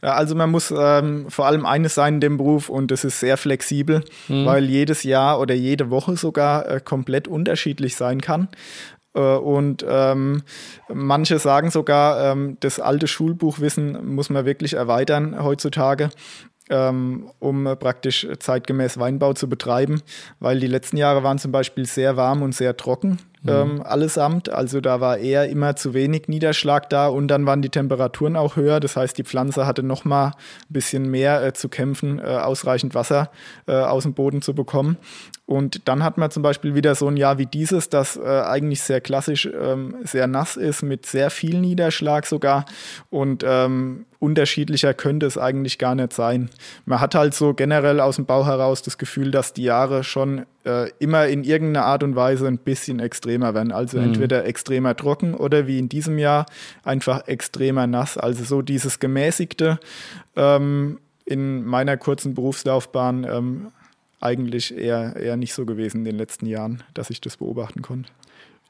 Also 0.00 0.34
man 0.34 0.50
muss 0.50 0.72
ähm, 0.76 1.26
vor 1.28 1.46
allem 1.46 1.66
eines 1.66 1.94
sein 1.94 2.14
in 2.14 2.20
dem 2.20 2.36
Beruf 2.36 2.68
und 2.68 2.92
es 2.92 3.04
ist 3.04 3.20
sehr 3.20 3.36
flexibel, 3.36 4.04
mhm. 4.28 4.46
weil 4.46 4.64
jedes 4.64 5.02
Jahr 5.02 5.40
oder 5.40 5.54
jede 5.54 5.90
Woche 5.90 6.16
sogar 6.16 6.68
äh, 6.68 6.80
komplett 6.80 7.28
unterschiedlich 7.28 7.96
sein 7.96 8.20
kann. 8.20 8.48
Äh, 9.14 9.20
und 9.20 9.84
ähm, 9.88 10.42
manche 10.88 11.38
sagen 11.38 11.70
sogar, 11.70 12.32
ähm, 12.32 12.56
das 12.60 12.80
alte 12.80 13.06
Schulbuchwissen 13.06 14.14
muss 14.14 14.30
man 14.30 14.44
wirklich 14.44 14.74
erweitern 14.74 15.42
heutzutage 15.42 16.10
ähm, 16.70 17.30
um 17.38 17.64
praktisch 17.78 18.26
zeitgemäß 18.38 18.98
Weinbau 18.98 19.32
zu 19.32 19.48
betreiben, 19.48 20.02
weil 20.40 20.60
die 20.60 20.66
letzten 20.66 20.96
Jahre 20.96 21.22
waren 21.22 21.38
zum 21.38 21.52
Beispiel 21.52 21.86
sehr 21.86 22.16
warm 22.16 22.42
und 22.42 22.54
sehr 22.54 22.76
trocken. 22.76 23.18
Mhm. 23.42 23.50
Ähm, 23.50 23.82
allesamt. 23.82 24.48
Also 24.48 24.80
da 24.80 25.00
war 25.00 25.18
eher 25.18 25.48
immer 25.48 25.76
zu 25.76 25.94
wenig 25.94 26.28
Niederschlag 26.28 26.90
da 26.90 27.08
und 27.08 27.28
dann 27.28 27.46
waren 27.46 27.62
die 27.62 27.68
Temperaturen 27.68 28.36
auch 28.36 28.56
höher. 28.56 28.80
Das 28.80 28.96
heißt, 28.96 29.16
die 29.16 29.24
Pflanze 29.24 29.66
hatte 29.66 29.82
noch 29.82 30.04
mal 30.04 30.28
ein 30.28 30.32
bisschen 30.68 31.10
mehr 31.10 31.44
äh, 31.44 31.52
zu 31.52 31.68
kämpfen, 31.68 32.18
äh, 32.18 32.22
ausreichend 32.22 32.94
Wasser 32.94 33.30
äh, 33.66 33.72
aus 33.72 34.02
dem 34.02 34.14
Boden 34.14 34.42
zu 34.42 34.54
bekommen. 34.54 34.96
Und 35.46 35.88
dann 35.88 36.04
hat 36.04 36.18
man 36.18 36.30
zum 36.30 36.42
Beispiel 36.42 36.74
wieder 36.74 36.94
so 36.94 37.08
ein 37.08 37.16
Jahr 37.16 37.38
wie 37.38 37.46
dieses, 37.46 37.88
das 37.88 38.16
äh, 38.16 38.20
eigentlich 38.20 38.82
sehr 38.82 39.00
klassisch, 39.00 39.46
ähm, 39.46 39.96
sehr 40.04 40.26
nass 40.26 40.56
ist, 40.56 40.82
mit 40.82 41.06
sehr 41.06 41.30
viel 41.30 41.58
Niederschlag 41.58 42.26
sogar. 42.26 42.66
Und 43.08 43.44
ähm, 43.46 44.04
unterschiedlicher 44.20 44.94
könnte 44.94 45.26
es 45.26 45.38
eigentlich 45.38 45.78
gar 45.78 45.94
nicht 45.94 46.12
sein. 46.12 46.50
Man 46.86 47.00
hat 47.00 47.14
halt 47.14 47.34
so 47.34 47.54
generell 47.54 48.00
aus 48.00 48.16
dem 48.16 48.26
Bau 48.26 48.46
heraus 48.46 48.82
das 48.82 48.98
Gefühl, 48.98 49.30
dass 49.30 49.52
die 49.52 49.62
Jahre 49.62 50.02
schon 50.02 50.44
äh, 50.64 50.90
immer 50.98 51.28
in 51.28 51.44
irgendeiner 51.44 51.86
Art 51.86 52.02
und 52.02 52.16
Weise 52.16 52.46
ein 52.46 52.58
bisschen 52.58 52.98
extremer 52.98 53.54
werden. 53.54 53.72
Also 53.72 53.98
mhm. 53.98 54.04
entweder 54.04 54.44
extremer 54.44 54.96
trocken 54.96 55.34
oder 55.34 55.66
wie 55.66 55.78
in 55.78 55.88
diesem 55.88 56.18
Jahr 56.18 56.46
einfach 56.82 57.28
extremer 57.28 57.86
nass. 57.86 58.18
Also 58.18 58.44
so 58.44 58.62
dieses 58.62 58.98
gemäßigte 58.98 59.78
ähm, 60.36 60.98
in 61.24 61.64
meiner 61.64 61.96
kurzen 61.96 62.34
Berufslaufbahn 62.34 63.24
ähm, 63.24 63.68
eigentlich 64.20 64.76
eher, 64.76 65.14
eher 65.16 65.36
nicht 65.36 65.54
so 65.54 65.64
gewesen 65.64 65.98
in 65.98 66.04
den 66.04 66.16
letzten 66.16 66.46
Jahren, 66.46 66.82
dass 66.94 67.10
ich 67.10 67.20
das 67.20 67.36
beobachten 67.36 67.82
konnte. 67.82 68.10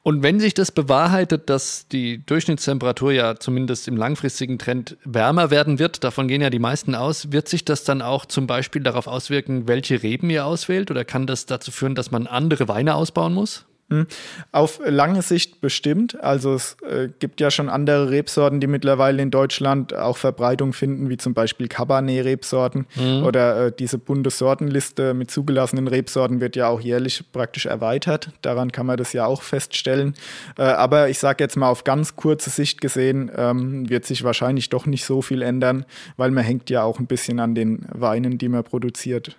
Und 0.01 0.23
wenn 0.23 0.39
sich 0.39 0.53
das 0.53 0.71
bewahrheitet, 0.71 1.49
dass 1.49 1.87
die 1.87 2.25
Durchschnittstemperatur 2.25 3.11
ja 3.11 3.35
zumindest 3.35 3.87
im 3.87 3.97
langfristigen 3.97 4.57
Trend 4.57 4.97
wärmer 5.03 5.51
werden 5.51 5.77
wird, 5.77 6.03
davon 6.03 6.27
gehen 6.27 6.41
ja 6.41 6.49
die 6.49 6.59
meisten 6.59 6.95
aus, 6.95 7.31
wird 7.31 7.49
sich 7.49 7.65
das 7.65 7.83
dann 7.83 8.01
auch 8.01 8.25
zum 8.25 8.47
Beispiel 8.47 8.81
darauf 8.81 9.07
auswirken, 9.07 9.67
welche 9.67 10.01
Reben 10.01 10.29
ihr 10.29 10.45
auswählt? 10.45 10.89
Oder 10.89 11.03
kann 11.03 11.27
das 11.27 11.45
dazu 11.45 11.71
führen, 11.71 11.95
dass 11.95 12.11
man 12.11 12.27
andere 12.27 12.67
Weine 12.67 12.95
ausbauen 12.95 13.33
muss? 13.33 13.65
Hm. 13.89 14.05
Auf 14.51 14.79
lange 14.85 15.23
Sicht 15.23 15.61
bestimmt. 15.61 16.21
Also 16.23 16.53
es 16.53 16.77
äh, 16.87 17.09
gibt 17.19 17.41
ja 17.41 17.49
schon 17.49 17.69
andere 17.69 18.11
Rebsorten, 18.11 18.59
die 18.59 18.67
mittlerweile 18.67 19.21
in 19.21 19.31
Deutschland 19.31 19.95
auch 19.95 20.17
Verbreitung 20.17 20.73
finden, 20.73 21.09
wie 21.09 21.17
zum 21.17 21.33
Beispiel 21.33 21.67
Cabernet-Rebsorten 21.67 22.85
mhm. 22.95 23.23
oder 23.23 23.65
äh, 23.67 23.71
diese 23.71 23.97
bunte 23.97 24.29
Sortenliste 24.29 25.15
mit 25.15 25.31
zugelassenen 25.31 25.87
Rebsorten 25.87 26.39
wird 26.39 26.55
ja 26.55 26.67
auch 26.67 26.81
jährlich 26.81 27.23
praktisch 27.31 27.65
erweitert. 27.65 28.29
Daran 28.43 28.71
kann 28.71 28.85
man 28.85 28.97
das 28.97 29.13
ja 29.13 29.25
auch 29.25 29.41
feststellen. 29.41 30.13
Äh, 30.57 30.63
aber 30.63 31.09
ich 31.09 31.17
sage 31.17 31.43
jetzt 31.43 31.57
mal 31.57 31.69
auf 31.69 31.83
ganz 31.83 32.15
kurze 32.15 32.51
Sicht 32.51 32.81
gesehen, 32.81 33.31
ähm, 33.35 33.89
wird 33.89 34.05
sich 34.05 34.23
wahrscheinlich 34.23 34.69
doch 34.69 34.85
nicht 34.85 35.03
so 35.03 35.23
viel 35.23 35.41
ändern, 35.41 35.85
weil 36.15 36.29
man 36.29 36.43
hängt 36.43 36.69
ja 36.69 36.83
auch 36.83 36.99
ein 36.99 37.07
bisschen 37.07 37.39
an 37.39 37.55
den 37.55 37.87
Weinen, 37.91 38.37
die 38.37 38.49
man 38.49 38.63
produziert. 38.63 39.35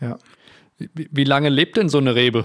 Ja. 0.00 0.18
Wie, 0.78 1.08
wie 1.10 1.24
lange 1.24 1.48
lebt 1.48 1.76
denn 1.76 1.88
so 1.88 1.98
eine 1.98 2.14
Rebe? 2.14 2.44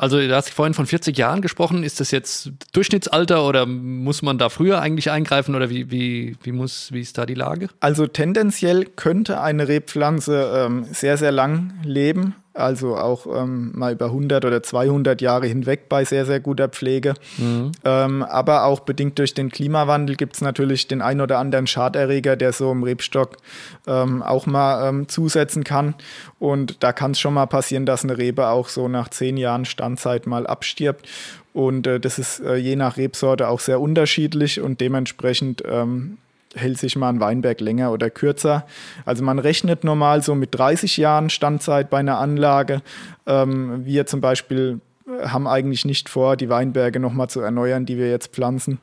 Also 0.00 0.18
du 0.18 0.34
hast 0.34 0.48
vorhin 0.48 0.72
von 0.72 0.86
40 0.86 1.18
Jahren 1.18 1.42
gesprochen. 1.42 1.84
Ist 1.84 2.00
das 2.00 2.10
jetzt 2.10 2.52
Durchschnittsalter 2.72 3.46
oder 3.46 3.66
muss 3.66 4.22
man 4.22 4.38
da 4.38 4.48
früher 4.48 4.80
eigentlich 4.80 5.10
eingreifen 5.10 5.54
oder 5.54 5.68
wie, 5.68 5.90
wie, 5.90 6.36
wie, 6.42 6.52
muss, 6.52 6.90
wie 6.90 7.02
ist 7.02 7.18
da 7.18 7.26
die 7.26 7.34
Lage? 7.34 7.68
Also 7.80 8.06
tendenziell 8.06 8.86
könnte 8.86 9.42
eine 9.42 9.68
Rebpflanze 9.68 10.66
ähm, 10.66 10.86
sehr, 10.90 11.18
sehr 11.18 11.32
lang 11.32 11.74
leben 11.84 12.34
also 12.52 12.96
auch 12.96 13.26
ähm, 13.26 13.70
mal 13.74 13.92
über 13.92 14.06
100 14.06 14.44
oder 14.44 14.62
200 14.62 15.20
Jahre 15.20 15.46
hinweg 15.46 15.88
bei 15.88 16.04
sehr, 16.04 16.26
sehr 16.26 16.40
guter 16.40 16.68
Pflege. 16.68 17.14
Mhm. 17.38 17.72
Ähm, 17.84 18.22
aber 18.22 18.64
auch 18.64 18.80
bedingt 18.80 19.18
durch 19.18 19.34
den 19.34 19.50
Klimawandel 19.50 20.16
gibt 20.16 20.34
es 20.34 20.40
natürlich 20.40 20.88
den 20.88 21.00
ein 21.00 21.20
oder 21.20 21.38
anderen 21.38 21.66
Schaderreger, 21.66 22.36
der 22.36 22.52
so 22.52 22.72
im 22.72 22.82
Rebstock 22.82 23.36
ähm, 23.86 24.22
auch 24.22 24.46
mal 24.46 24.88
ähm, 24.88 25.08
zusetzen 25.08 25.62
kann. 25.62 25.94
Und 26.38 26.82
da 26.82 26.92
kann 26.92 27.12
es 27.12 27.20
schon 27.20 27.34
mal 27.34 27.46
passieren, 27.46 27.86
dass 27.86 28.02
eine 28.02 28.18
Rebe 28.18 28.48
auch 28.48 28.68
so 28.68 28.88
nach 28.88 29.08
zehn 29.08 29.36
Jahren 29.36 29.64
Standzeit 29.64 30.26
mal 30.26 30.46
abstirbt. 30.46 31.06
Und 31.52 31.86
äh, 31.86 32.00
das 32.00 32.18
ist 32.18 32.40
äh, 32.40 32.56
je 32.56 32.76
nach 32.76 32.96
Rebsorte 32.96 33.48
auch 33.48 33.60
sehr 33.60 33.80
unterschiedlich 33.80 34.60
und 34.60 34.80
dementsprechend 34.80 35.62
ähm, 35.66 36.18
hält 36.54 36.78
sich 36.78 36.96
mal 36.96 37.08
ein 37.08 37.20
Weinberg 37.20 37.60
länger 37.60 37.92
oder 37.92 38.10
kürzer. 38.10 38.66
Also 39.04 39.22
man 39.22 39.38
rechnet 39.38 39.84
normal 39.84 40.22
so 40.22 40.34
mit 40.34 40.54
30 40.54 40.96
Jahren 40.96 41.30
Standzeit 41.30 41.90
bei 41.90 41.98
einer 41.98 42.18
Anlage. 42.18 42.82
Ähm, 43.26 43.84
wir 43.84 44.06
zum 44.06 44.20
Beispiel 44.20 44.80
äh, 45.06 45.28
haben 45.28 45.46
eigentlich 45.46 45.84
nicht 45.84 46.08
vor, 46.08 46.36
die 46.36 46.48
Weinberge 46.48 46.98
nochmal 47.00 47.28
zu 47.30 47.40
erneuern, 47.40 47.86
die 47.86 47.98
wir 47.98 48.10
jetzt 48.10 48.32
pflanzen, 48.32 48.78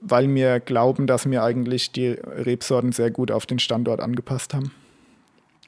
weil 0.00 0.32
wir 0.34 0.60
glauben, 0.60 1.06
dass 1.06 1.30
wir 1.30 1.42
eigentlich 1.42 1.92
die 1.92 2.08
Rebsorten 2.08 2.92
sehr 2.92 3.10
gut 3.10 3.30
auf 3.30 3.46
den 3.46 3.58
Standort 3.58 4.00
angepasst 4.00 4.54
haben. 4.54 4.72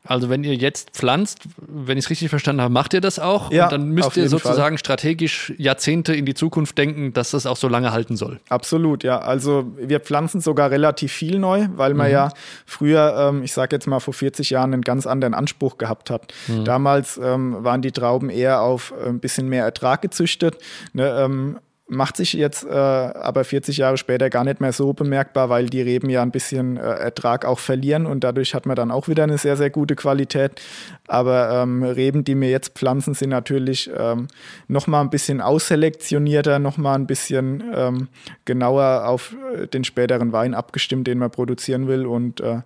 Also 0.04 0.30
wenn 0.30 0.44
ihr 0.44 0.54
jetzt 0.54 0.90
pflanzt, 0.90 1.40
wenn 1.58 1.98
ich 1.98 2.04
es 2.04 2.10
richtig 2.10 2.30
verstanden 2.30 2.62
habe, 2.62 2.72
macht 2.72 2.94
ihr 2.94 3.00
das 3.00 3.18
auch? 3.18 3.50
Ja, 3.50 3.64
und 3.64 3.72
dann 3.72 3.88
müsst 3.90 4.16
ihr 4.16 4.28
sozusagen 4.28 4.76
Fall. 4.76 4.78
strategisch 4.78 5.52
Jahrzehnte 5.58 6.14
in 6.14 6.24
die 6.24 6.34
Zukunft 6.34 6.78
denken, 6.78 7.12
dass 7.12 7.32
das 7.32 7.46
auch 7.46 7.56
so 7.56 7.68
lange 7.68 7.92
halten 7.92 8.16
soll. 8.16 8.40
Absolut, 8.48 9.04
ja. 9.04 9.18
Also 9.18 9.66
wir 9.76 10.00
pflanzen 10.00 10.40
sogar 10.40 10.70
relativ 10.70 11.12
viel 11.12 11.38
neu, 11.38 11.68
weil 11.76 11.94
man 11.94 12.08
mhm. 12.08 12.12
ja 12.12 12.28
früher, 12.64 13.28
ähm, 13.28 13.42
ich 13.42 13.52
sage 13.52 13.76
jetzt 13.76 13.86
mal 13.86 14.00
vor 14.00 14.14
40 14.14 14.50
Jahren, 14.50 14.72
einen 14.72 14.82
ganz 14.82 15.06
anderen 15.06 15.34
Anspruch 15.34 15.78
gehabt 15.78 16.10
hat. 16.10 16.32
Mhm. 16.46 16.64
Damals 16.64 17.18
ähm, 17.22 17.56
waren 17.64 17.82
die 17.82 17.92
Trauben 17.92 18.30
eher 18.30 18.62
auf 18.62 18.92
äh, 18.92 19.08
ein 19.08 19.20
bisschen 19.20 19.48
mehr 19.48 19.64
Ertrag 19.64 20.02
gezüchtet. 20.02 20.58
Ne, 20.92 21.08
ähm, 21.18 21.58
macht 21.88 22.18
sich 22.18 22.34
jetzt 22.34 22.64
äh, 22.64 22.68
aber 22.70 23.44
40 23.44 23.78
Jahre 23.78 23.96
später 23.96 24.28
gar 24.28 24.44
nicht 24.44 24.60
mehr 24.60 24.72
so 24.72 24.92
bemerkbar, 24.92 25.48
weil 25.48 25.66
die 25.66 25.80
Reben 25.80 26.10
ja 26.10 26.22
ein 26.22 26.30
bisschen 26.30 26.76
äh, 26.76 26.80
Ertrag 26.80 27.46
auch 27.46 27.58
verlieren 27.58 28.06
und 28.06 28.24
dadurch 28.24 28.54
hat 28.54 28.66
man 28.66 28.76
dann 28.76 28.90
auch 28.90 29.08
wieder 29.08 29.22
eine 29.22 29.38
sehr, 29.38 29.56
sehr 29.56 29.70
gute 29.70 29.96
Qualität. 29.96 30.60
Aber 31.06 31.50
ähm, 31.50 31.82
Reben, 31.82 32.24
die 32.24 32.38
wir 32.38 32.50
jetzt 32.50 32.74
pflanzen, 32.74 33.14
sind 33.14 33.30
natürlich 33.30 33.90
ähm, 33.96 34.28
nochmal 34.68 35.00
ein 35.02 35.10
bisschen 35.10 35.40
ausselektionierter, 35.40 36.58
nochmal 36.58 36.96
ein 36.96 37.06
bisschen 37.06 37.64
ähm, 37.74 38.08
genauer 38.44 39.06
auf 39.06 39.34
äh, 39.54 39.66
den 39.66 39.84
späteren 39.84 40.32
Wein 40.32 40.54
abgestimmt, 40.54 41.06
den 41.06 41.18
man 41.18 41.30
produzieren 41.30 41.88
will 41.88 42.04
und 42.06 42.40
äh, 42.40 42.60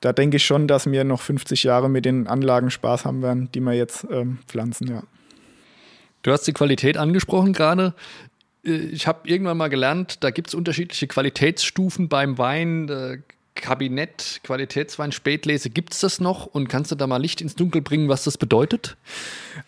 da 0.00 0.12
denke 0.12 0.36
ich 0.36 0.44
schon, 0.44 0.68
dass 0.68 0.90
wir 0.90 1.02
noch 1.04 1.22
50 1.22 1.62
Jahre 1.62 1.88
mit 1.88 2.04
den 2.04 2.26
Anlagen 2.26 2.70
Spaß 2.70 3.06
haben 3.06 3.22
werden, 3.22 3.48
die 3.54 3.60
wir 3.60 3.72
jetzt 3.72 4.06
ähm, 4.10 4.38
pflanzen, 4.46 4.88
ja. 4.88 5.02
Du 6.24 6.32
hast 6.32 6.46
die 6.46 6.52
Qualität 6.54 6.96
angesprochen 6.96 7.52
gerade. 7.52 7.94
Äh, 8.64 8.70
ich 8.70 9.06
habe 9.06 9.28
irgendwann 9.28 9.56
mal 9.56 9.68
gelernt, 9.68 10.22
da 10.24 10.30
gibt 10.30 10.48
es 10.48 10.54
unterschiedliche 10.54 11.06
Qualitätsstufen 11.06 12.08
beim 12.08 12.38
Wein. 12.38 12.86
Da 12.86 13.16
Kabinett, 13.54 14.40
Qualitätswein, 14.42 15.12
Spätlese, 15.12 15.70
gibt 15.70 15.94
es 15.94 16.00
das 16.00 16.20
noch? 16.20 16.46
Und 16.46 16.68
kannst 16.68 16.90
du 16.90 16.96
da 16.96 17.06
mal 17.06 17.18
Licht 17.18 17.40
ins 17.40 17.54
Dunkel 17.54 17.82
bringen, 17.82 18.08
was 18.08 18.24
das 18.24 18.36
bedeutet? 18.36 18.96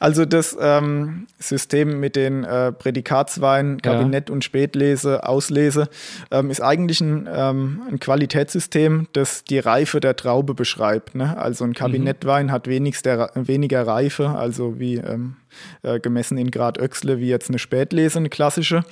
Also 0.01 0.25
das 0.25 0.57
ähm, 0.61 1.29
System 1.39 2.01
mit 2.01 2.17
den 2.17 2.43
äh, 2.43 2.73
Prädikatsweinen, 2.73 3.81
Kabinett 3.81 4.29
ja. 4.29 4.35
und 4.35 4.43
Spätlese, 4.43 5.27
Auslese, 5.27 5.89
ähm, 6.33 6.51
ist 6.51 6.61
eigentlich 6.61 7.01
ein, 7.01 7.29
ähm, 7.33 7.83
ein, 7.89 8.01
Qualitätssystem, 8.01 9.07
das 9.13 9.45
die 9.45 9.61
Reife 9.61 10.01
der 10.01 10.17
Traube 10.17 10.55
beschreibt. 10.55 11.15
Ne? 11.15 11.39
Also 11.39 11.65
ein 11.65 11.73
Kabinettwein 11.73 12.47
mhm. 12.47 12.53
hat 12.53 12.67
der, 12.67 13.31
weniger 13.35 13.87
Reife, 13.87 14.31
also 14.31 14.81
wie 14.81 14.97
ähm, 14.97 15.37
äh, 15.83 16.01
gemessen 16.01 16.39
in 16.39 16.51
Grad 16.51 16.79
Öxle, 16.79 17.21
wie 17.21 17.29
jetzt 17.29 17.49
eine 17.49 17.61
Spätlese, 17.61 18.19
eine 18.19 18.31
klassische. 18.31 18.85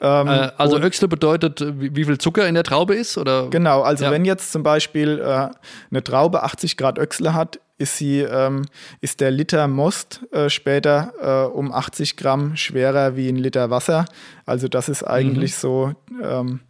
Ähm, 0.00 0.28
äh, 0.28 0.50
also 0.58 0.78
Öxle 0.78 1.08
bedeutet, 1.08 1.64
wie, 1.80 1.94
wie, 1.96 2.04
viel 2.04 2.18
Zucker 2.18 2.46
in 2.46 2.54
der 2.54 2.64
Traube 2.64 2.94
ist? 2.94 3.16
Oder? 3.16 3.48
Genau, 3.48 3.82
also 3.82 4.04
ja. 4.04 4.10
wenn 4.10 4.24
jetzt 4.24 4.52
zum 4.52 4.62
Beispiel 4.62 5.18
äh, 5.18 5.48
eine 5.90 6.04
Traube 6.04 6.42
80 6.42 6.76
Grad 6.76 6.98
Öxle 6.98 7.34
hat, 7.34 7.60
ist 7.78 7.96
sie, 7.96 8.20
ähm, 8.20 8.66
ist 9.00 9.20
der 9.20 9.30
Liter 9.30 9.68
Most 9.68 10.20
äh, 10.32 10.48
später 10.48 11.12
äh, 11.20 11.54
um 11.54 11.72
80 11.72 12.16
Gramm 12.16 12.56
schwerer 12.56 13.16
wie 13.16 13.28
ein 13.28 13.36
Liter 13.36 13.70
Wasser. 13.70 14.06
Also 14.44 14.68
das 14.68 14.88
ist 14.88 15.02
eigentlich 15.02 15.52
mhm. 15.52 15.60
so 15.60 15.92
ähm, 16.22 16.60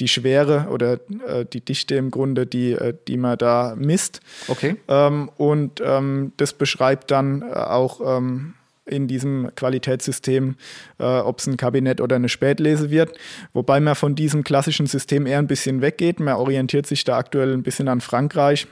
die 0.00 0.08
Schwere 0.08 0.68
oder 0.70 0.94
äh, 1.26 1.44
die 1.44 1.64
Dichte 1.64 1.94
im 1.94 2.10
Grunde, 2.10 2.46
die, 2.46 2.72
äh, 2.72 2.94
die 3.06 3.16
man 3.16 3.38
da 3.38 3.74
misst. 3.76 4.20
Okay. 4.48 4.76
Ähm, 4.88 5.30
und 5.36 5.80
ähm, 5.84 6.32
das 6.36 6.52
beschreibt 6.52 7.10
dann 7.10 7.42
auch 7.42 8.00
ähm, 8.04 8.54
in 8.90 9.08
diesem 9.08 9.50
Qualitätssystem, 9.54 10.56
äh, 10.98 11.04
ob 11.04 11.38
es 11.38 11.46
ein 11.46 11.56
Kabinett 11.56 12.00
oder 12.00 12.16
eine 12.16 12.28
Spätlese 12.28 12.90
wird. 12.90 13.16
Wobei 13.52 13.80
man 13.80 13.94
von 13.94 14.14
diesem 14.14 14.44
klassischen 14.44 14.86
System 14.86 15.26
eher 15.26 15.38
ein 15.38 15.46
bisschen 15.46 15.80
weggeht. 15.80 16.20
Man 16.20 16.34
orientiert 16.34 16.86
sich 16.86 17.04
da 17.04 17.18
aktuell 17.18 17.52
ein 17.52 17.62
bisschen 17.62 17.88
an 17.88 18.00
Frankreich 18.00 18.66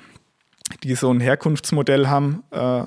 die 0.83 0.95
so 0.95 1.11
ein 1.11 1.21
Herkunftsmodell 1.21 2.09
haben, 2.09 2.43
äh, 2.51 2.83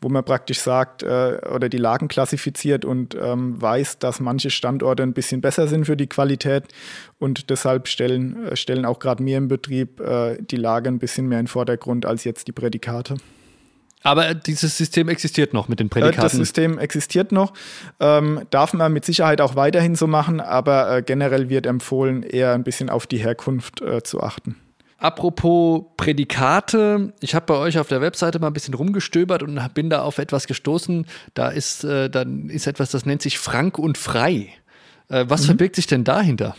wo 0.00 0.08
man 0.08 0.24
praktisch 0.24 0.60
sagt 0.60 1.02
äh, 1.02 1.40
oder 1.52 1.68
die 1.68 1.78
Lagen 1.78 2.08
klassifiziert 2.08 2.84
und 2.84 3.16
ähm, 3.20 3.60
weiß, 3.60 3.98
dass 3.98 4.20
manche 4.20 4.50
Standorte 4.50 5.02
ein 5.02 5.12
bisschen 5.12 5.40
besser 5.40 5.66
sind 5.66 5.86
für 5.86 5.96
die 5.96 6.06
Qualität 6.06 6.64
und 7.18 7.50
deshalb 7.50 7.88
stellen, 7.88 8.46
äh, 8.46 8.56
stellen 8.56 8.84
auch 8.84 8.98
gerade 8.98 9.22
mir 9.22 9.38
im 9.38 9.48
Betrieb 9.48 10.00
äh, 10.00 10.38
die 10.40 10.56
Lage 10.56 10.88
ein 10.88 10.98
bisschen 10.98 11.26
mehr 11.26 11.40
in 11.40 11.46
den 11.46 11.50
Vordergrund 11.50 12.06
als 12.06 12.24
jetzt 12.24 12.46
die 12.46 12.52
Prädikate. 12.52 13.16
Aber 14.04 14.34
dieses 14.34 14.76
System 14.76 15.08
existiert 15.08 15.54
noch 15.54 15.68
mit 15.68 15.80
den 15.80 15.88
Prädikaten. 15.88 16.20
Das 16.20 16.32
System 16.32 16.78
existiert 16.78 17.32
noch, 17.32 17.54
ähm, 18.00 18.42
darf 18.50 18.74
man 18.74 18.92
mit 18.92 19.06
Sicherheit 19.06 19.40
auch 19.40 19.56
weiterhin 19.56 19.96
so 19.96 20.06
machen, 20.06 20.40
aber 20.40 20.98
äh, 20.98 21.02
generell 21.02 21.48
wird 21.48 21.64
empfohlen, 21.64 22.22
eher 22.22 22.52
ein 22.52 22.64
bisschen 22.64 22.90
auf 22.90 23.06
die 23.06 23.16
Herkunft 23.16 23.80
äh, 23.80 24.02
zu 24.02 24.22
achten. 24.22 24.56
Apropos 24.98 25.84
Prädikate, 25.96 27.14
ich 27.20 27.34
habe 27.34 27.46
bei 27.46 27.54
euch 27.54 27.78
auf 27.78 27.88
der 27.88 28.02
Webseite 28.02 28.38
mal 28.38 28.48
ein 28.48 28.52
bisschen 28.52 28.74
rumgestöbert 28.74 29.42
und 29.42 29.58
bin 29.72 29.88
da 29.88 30.02
auf 30.02 30.18
etwas 30.18 30.46
gestoßen. 30.46 31.06
Da 31.32 31.48
ist, 31.48 31.84
äh, 31.84 32.10
dann 32.10 32.50
ist 32.50 32.66
etwas, 32.66 32.90
das 32.90 33.06
nennt 33.06 33.22
sich 33.22 33.38
Frank 33.38 33.78
und 33.78 33.96
Frei. 33.96 34.50
Äh, 35.08 35.24
was 35.28 35.42
mhm. 35.42 35.46
verbirgt 35.46 35.76
sich 35.76 35.86
denn 35.86 36.04
dahinter? 36.04 36.54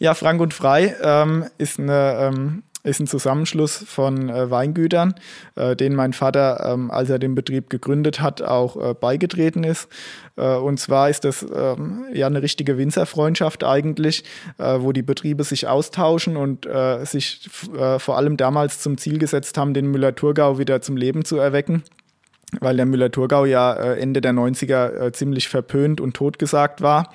Ja, 0.00 0.12
Frank 0.12 0.40
und 0.42 0.52
Frei 0.52 0.94
ähm, 1.02 1.46
ist 1.56 1.78
eine 1.78 2.32
ähm, 2.34 2.62
ist 2.84 3.00
ein 3.00 3.06
Zusammenschluss 3.06 3.76
von 3.76 4.28
äh, 4.28 4.50
Weingütern, 4.50 5.14
äh, 5.56 5.74
denen 5.74 5.96
mein 5.96 6.12
Vater, 6.12 6.70
ähm, 6.72 6.90
als 6.90 7.10
er 7.10 7.18
den 7.18 7.34
Betrieb 7.34 7.70
gegründet 7.70 8.20
hat, 8.20 8.42
auch 8.42 8.76
äh, 8.76 8.94
beigetreten 8.94 9.64
ist. 9.64 9.88
Äh, 10.36 10.54
und 10.56 10.78
zwar 10.78 11.08
ist 11.08 11.24
das 11.24 11.44
ähm, 11.54 12.04
ja 12.12 12.26
eine 12.26 12.42
richtige 12.42 12.78
Winzerfreundschaft 12.78 13.64
eigentlich, 13.64 14.24
äh, 14.58 14.78
wo 14.80 14.92
die 14.92 15.02
Betriebe 15.02 15.44
sich 15.44 15.66
austauschen 15.66 16.36
und 16.36 16.66
äh, 16.66 17.04
sich 17.04 17.48
vor 17.98 18.16
allem 18.16 18.36
damals 18.36 18.80
zum 18.80 18.98
Ziel 18.98 19.18
gesetzt 19.18 19.56
haben, 19.58 19.74
den 19.74 19.86
Müller-Thurgau 19.90 20.58
wieder 20.58 20.80
zum 20.80 20.96
Leben 20.96 21.24
zu 21.24 21.38
erwecken 21.38 21.82
weil 22.60 22.76
der 22.76 22.86
Müller-Thurgau 22.86 23.44
ja 23.44 23.72
äh, 23.72 24.00
Ende 24.00 24.20
der 24.20 24.32
90er 24.32 25.06
äh, 25.06 25.12
ziemlich 25.12 25.48
verpönt 25.48 26.00
und 26.00 26.14
totgesagt 26.14 26.80
war. 26.80 27.12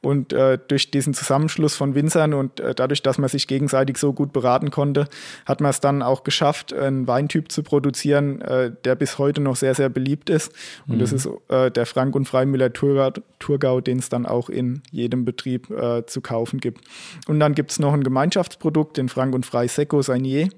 Und 0.00 0.32
äh, 0.32 0.58
durch 0.66 0.90
diesen 0.90 1.14
Zusammenschluss 1.14 1.76
von 1.76 1.94
Winzern 1.94 2.34
und 2.34 2.60
dadurch, 2.76 3.02
dass 3.02 3.18
man 3.18 3.28
sich 3.28 3.46
gegenseitig 3.46 3.98
so 3.98 4.12
gut 4.12 4.32
beraten 4.32 4.70
konnte, 4.70 5.06
hat 5.46 5.60
man 5.60 5.70
es 5.70 5.80
dann 5.80 6.02
auch 6.02 6.24
geschafft, 6.24 6.72
einen 6.72 7.06
Weintyp 7.06 7.52
zu 7.52 7.62
produzieren, 7.62 8.42
der 8.84 8.94
bis 8.96 9.18
heute 9.18 9.40
noch 9.40 9.56
sehr, 9.56 9.74
sehr 9.74 9.88
beliebt 9.88 10.28
ist. 10.28 10.52
Und 10.88 10.96
mhm. 10.96 11.00
das 11.00 11.12
ist 11.12 11.28
der 11.50 11.86
Frank 11.86 12.16
und 12.16 12.26
Frei 12.26 12.46
Müller-Thurgau, 12.46 13.80
den 13.80 13.98
es 13.98 14.08
dann 14.08 14.26
auch 14.26 14.48
in 14.48 14.82
jedem 14.90 15.24
Betrieb 15.24 15.68
zu 16.06 16.20
kaufen 16.20 16.58
gibt. 16.58 16.82
Und 17.28 17.38
dann 17.38 17.54
gibt 17.54 17.70
es 17.70 17.78
noch 17.78 17.92
ein 17.92 18.02
Gemeinschaftsprodukt, 18.02 18.96
den 18.96 19.08
Frank 19.08 19.34
und 19.34 19.46
Frei 19.46 19.68
Secco 19.68 20.02
Sainier 20.02 20.48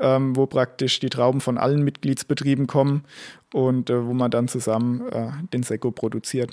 ähm, 0.00 0.34
wo 0.34 0.46
praktisch 0.46 0.98
die 0.98 1.10
Trauben 1.10 1.40
von 1.40 1.58
allen 1.58 1.84
Mitgliedsbetrieben 1.84 2.66
kommen 2.66 3.04
und 3.52 3.90
äh, 3.90 4.06
wo 4.06 4.12
man 4.12 4.30
dann 4.30 4.48
zusammen 4.48 5.08
äh, 5.10 5.30
den 5.52 5.62
Sekko 5.62 5.90
produziert. 5.90 6.50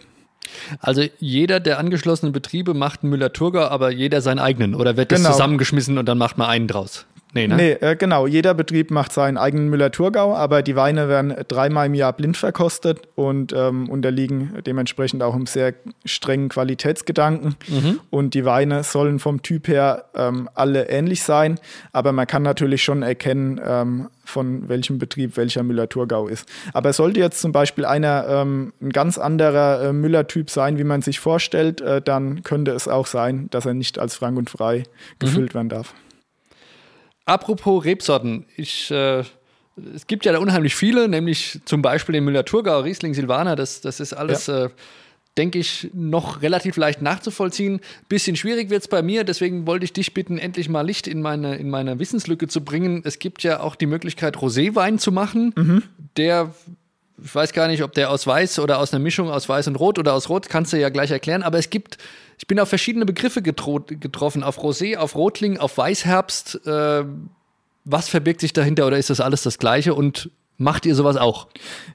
Also 0.79 1.03
jeder 1.19 1.59
der 1.59 1.79
angeschlossenen 1.79 2.31
Betriebe 2.31 2.73
macht 2.73 3.03
einen 3.03 3.09
Müller-Thurgau, 3.09 3.65
aber 3.65 3.91
jeder 3.91 4.21
seinen 4.21 4.39
eigenen 4.39 4.75
oder 4.75 4.95
wird 4.97 5.11
das 5.11 5.19
genau. 5.19 5.31
zusammengeschmissen 5.31 5.97
und 5.97 6.05
dann 6.07 6.17
macht 6.17 6.37
man 6.37 6.49
einen 6.49 6.67
draus? 6.67 7.05
Nee, 7.33 7.47
ne? 7.47 7.55
nee 7.55 7.71
äh, 7.73 7.95
genau. 7.95 8.25
Jeder 8.25 8.53
Betrieb 8.53 8.89
macht 8.89 9.11
seinen 9.11 9.37
eigenen 9.37 9.69
Müller-Thurgau, 9.69 10.35
aber 10.35 10.61
die 10.61 10.75
Weine 10.75 11.09
werden 11.09 11.35
dreimal 11.47 11.87
im 11.87 11.93
Jahr 11.93 12.13
blind 12.13 12.37
verkostet 12.37 13.01
und 13.15 13.53
ähm, 13.53 13.89
unterliegen 13.89 14.53
dementsprechend 14.65 15.21
auch 15.21 15.35
einem 15.35 15.45
sehr 15.45 15.73
strengen 16.05 16.49
Qualitätsgedanken. 16.49 17.55
Mhm. 17.67 17.99
Und 18.09 18.33
die 18.33 18.45
Weine 18.45 18.83
sollen 18.83 19.19
vom 19.19 19.41
Typ 19.41 19.67
her 19.67 20.05
ähm, 20.15 20.49
alle 20.53 20.89
ähnlich 20.89 21.23
sein, 21.23 21.59
aber 21.91 22.11
man 22.13 22.27
kann 22.27 22.43
natürlich 22.43 22.83
schon 22.83 23.03
erkennen, 23.03 23.59
ähm, 23.63 24.07
von 24.23 24.67
welchem 24.67 24.97
Betrieb 24.97 25.37
welcher 25.37 25.63
Müller-Thurgau 25.63 26.27
ist. 26.27 26.47
Aber 26.73 26.91
sollte 26.93 27.19
jetzt 27.19 27.39
zum 27.41 27.51
Beispiel 27.51 27.85
einer 27.85 28.25
ähm, 28.27 28.73
ein 28.81 28.91
ganz 28.91 29.17
anderer 29.17 29.83
äh, 29.83 29.93
Müller-Typ 29.93 30.49
sein, 30.49 30.77
wie 30.77 30.83
man 30.83 31.01
sich 31.01 31.19
vorstellt, 31.19 31.81
äh, 31.81 32.01
dann 32.01 32.43
könnte 32.43 32.71
es 32.71 32.87
auch 32.87 33.07
sein, 33.07 33.47
dass 33.51 33.65
er 33.65 33.73
nicht 33.73 33.99
als 33.99 34.15
frank 34.15 34.37
und 34.37 34.49
frei 34.49 34.83
gefüllt 35.19 35.53
mhm. 35.53 35.55
werden 35.55 35.69
darf. 35.69 35.93
Apropos 37.27 37.83
Rebsorten, 37.83 38.45
ich, 38.55 38.89
äh, 38.89 39.19
es 39.93 40.07
gibt 40.07 40.25
ja 40.25 40.31
da 40.31 40.39
unheimlich 40.39 40.75
viele, 40.75 41.09
nämlich 41.09 41.59
zum 41.65 41.81
Beispiel 41.81 42.13
den 42.13 42.23
Müller-Thurgau, 42.23 42.79
Riesling, 42.79 43.13
Silvaner, 43.13 43.57
das, 43.57 43.81
das 43.81 43.99
ist 43.99 44.13
alles, 44.13 44.47
ja. 44.47 44.65
äh, 44.65 44.69
denke 45.37 45.59
ich, 45.59 45.89
noch 45.93 46.41
relativ 46.41 46.77
leicht 46.77 47.01
nachzuvollziehen. 47.01 47.81
Bisschen 48.07 48.37
schwierig 48.37 48.69
wird 48.69 48.83
es 48.83 48.87
bei 48.87 49.01
mir, 49.01 49.25
deswegen 49.25 49.67
wollte 49.67 49.83
ich 49.83 49.91
dich 49.91 50.13
bitten, 50.13 50.37
endlich 50.37 50.69
mal 50.69 50.83
Licht 50.83 51.05
in 51.05 51.21
meine, 51.21 51.57
in 51.57 51.69
meine 51.69 51.99
Wissenslücke 51.99 52.47
zu 52.47 52.63
bringen. 52.63 53.01
Es 53.03 53.19
gibt 53.19 53.43
ja 53.43 53.59
auch 53.59 53.75
die 53.75 53.87
Möglichkeit, 53.87 54.37
Roséwein 54.37 54.97
zu 54.97 55.11
machen, 55.11 55.53
mhm. 55.53 55.83
der 56.15 56.53
ich 57.23 57.33
weiß 57.33 57.53
gar 57.53 57.67
nicht, 57.67 57.83
ob 57.83 57.93
der 57.93 58.11
aus 58.11 58.27
Weiß 58.27 58.59
oder 58.59 58.79
aus 58.79 58.93
einer 58.93 59.01
Mischung 59.01 59.29
aus 59.29 59.49
Weiß 59.49 59.67
und 59.67 59.75
Rot 59.75 59.97
oder 59.97 60.13
aus 60.13 60.29
Rot, 60.29 60.49
kannst 60.49 60.73
du 60.73 60.77
ja 60.77 60.89
gleich 60.89 61.11
erklären. 61.11 61.43
Aber 61.43 61.57
es 61.57 61.69
gibt, 61.69 61.97
ich 62.37 62.47
bin 62.47 62.59
auf 62.59 62.69
verschiedene 62.69 63.05
Begriffe 63.05 63.41
getroffen, 63.41 64.43
auf 64.43 64.59
Rosé, 64.59 64.97
auf 64.97 65.15
Rotling, 65.15 65.57
auf 65.57 65.77
Weißherbst. 65.77 66.67
Äh, 66.67 67.05
was 67.85 68.09
verbirgt 68.09 68.41
sich 68.41 68.53
dahinter 68.53 68.85
oder 68.85 68.97
ist 68.97 69.09
das 69.09 69.21
alles 69.21 69.43
das 69.43 69.57
Gleiche? 69.57 69.93
Und 69.93 70.29
Macht 70.59 70.87
ihr 70.87 70.95
sowas 70.95 71.17
auch? 71.17 71.47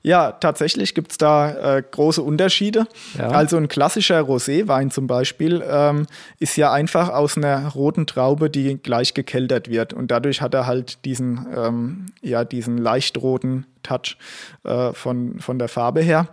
Ja, 0.02 0.30
tatsächlich 0.32 0.94
gibt 0.94 1.10
es 1.10 1.18
da 1.18 1.76
äh, 1.78 1.82
große 1.82 2.22
Unterschiede. 2.22 2.86
Ja. 3.18 3.28
Also 3.28 3.56
ein 3.56 3.66
klassischer 3.66 4.20
Roséwein 4.20 4.90
zum 4.90 5.08
Beispiel 5.08 5.64
ähm, 5.68 6.06
ist 6.38 6.56
ja 6.56 6.72
einfach 6.72 7.08
aus 7.08 7.36
einer 7.36 7.66
roten 7.68 8.06
Traube, 8.06 8.50
die 8.50 8.78
gleich 8.78 9.14
gekeltert 9.14 9.68
wird. 9.68 9.92
Und 9.92 10.12
dadurch 10.12 10.42
hat 10.42 10.54
er 10.54 10.66
halt 10.66 11.04
diesen, 11.04 11.46
ähm, 11.56 12.06
ja, 12.20 12.44
diesen 12.44 12.78
leicht 12.78 13.18
roten 13.18 13.66
Touch 13.82 14.16
äh, 14.62 14.92
von, 14.92 15.40
von 15.40 15.58
der 15.58 15.68
Farbe 15.68 16.00
her. 16.00 16.28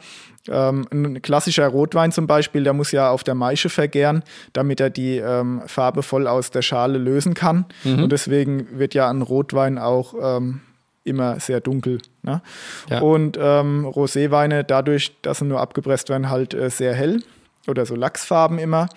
Ähm, 0.47 0.87
ein 0.91 1.21
klassischer 1.23 1.67
Rotwein 1.67 2.11
zum 2.11 2.27
Beispiel, 2.27 2.63
der 2.63 2.73
muss 2.73 2.91
ja 2.91 3.09
auf 3.09 3.23
der 3.23 3.35
Maische 3.35 3.69
vergären, 3.69 4.23
damit 4.53 4.79
er 4.79 4.91
die 4.91 5.17
ähm, 5.17 5.61
Farbe 5.65 6.03
voll 6.03 6.27
aus 6.27 6.51
der 6.51 6.61
Schale 6.61 6.99
lösen 6.99 7.33
kann. 7.33 7.65
Mhm. 7.83 8.03
Und 8.03 8.11
deswegen 8.11 8.79
wird 8.79 8.93
ja 8.93 9.09
ein 9.09 9.23
Rotwein 9.23 9.79
auch 9.79 10.13
ähm, 10.21 10.61
immer 11.03 11.39
sehr 11.39 11.61
dunkel. 11.61 11.99
Ne? 12.23 12.41
Ja. 12.89 13.01
Und 13.01 13.37
ähm, 13.39 13.85
Roséweine, 13.85 14.63
dadurch, 14.63 15.19
dass 15.21 15.39
sie 15.39 15.45
nur 15.45 15.59
abgepresst 15.59 16.09
werden, 16.09 16.29
halt 16.29 16.53
äh, 16.53 16.69
sehr 16.69 16.93
hell 16.93 17.23
oder 17.67 17.85
so 17.85 17.95
Lachsfarben 17.95 18.59
immer. 18.59 18.89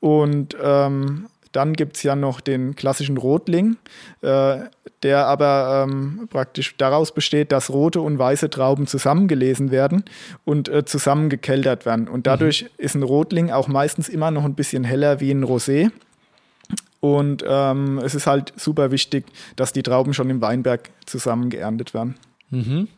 Und 0.00 0.56
ähm, 0.62 1.26
dann 1.52 1.72
gibt 1.72 1.96
es 1.96 2.02
ja 2.02 2.14
noch 2.14 2.40
den 2.40 2.76
klassischen 2.76 3.16
Rotling, 3.16 3.76
äh, 4.20 4.58
der 5.02 5.26
aber 5.26 5.86
ähm, 5.88 6.28
praktisch 6.30 6.76
daraus 6.76 7.12
besteht, 7.12 7.52
dass 7.52 7.70
rote 7.70 8.00
und 8.00 8.18
weiße 8.18 8.50
Trauben 8.50 8.86
zusammengelesen 8.86 9.70
werden 9.70 10.04
und 10.44 10.68
äh, 10.68 10.84
zusammen 10.84 11.30
gekeltert 11.30 11.86
werden. 11.86 12.08
Und 12.08 12.26
dadurch 12.26 12.64
mhm. 12.64 12.68
ist 12.78 12.94
ein 12.94 13.02
Rotling 13.02 13.50
auch 13.50 13.68
meistens 13.68 14.08
immer 14.08 14.30
noch 14.30 14.44
ein 14.44 14.54
bisschen 14.54 14.84
heller 14.84 15.20
wie 15.20 15.30
ein 15.30 15.44
Rosé. 15.44 15.90
Und 17.00 17.44
ähm, 17.46 17.98
es 17.98 18.14
ist 18.14 18.26
halt 18.26 18.52
super 18.56 18.90
wichtig, 18.90 19.26
dass 19.56 19.72
die 19.72 19.82
Trauben 19.82 20.14
schon 20.14 20.30
im 20.30 20.40
Weinberg 20.40 20.90
zusammen 21.06 21.48
geerntet 21.50 21.94
werden. 21.94 22.16
Mhm. 22.50 22.88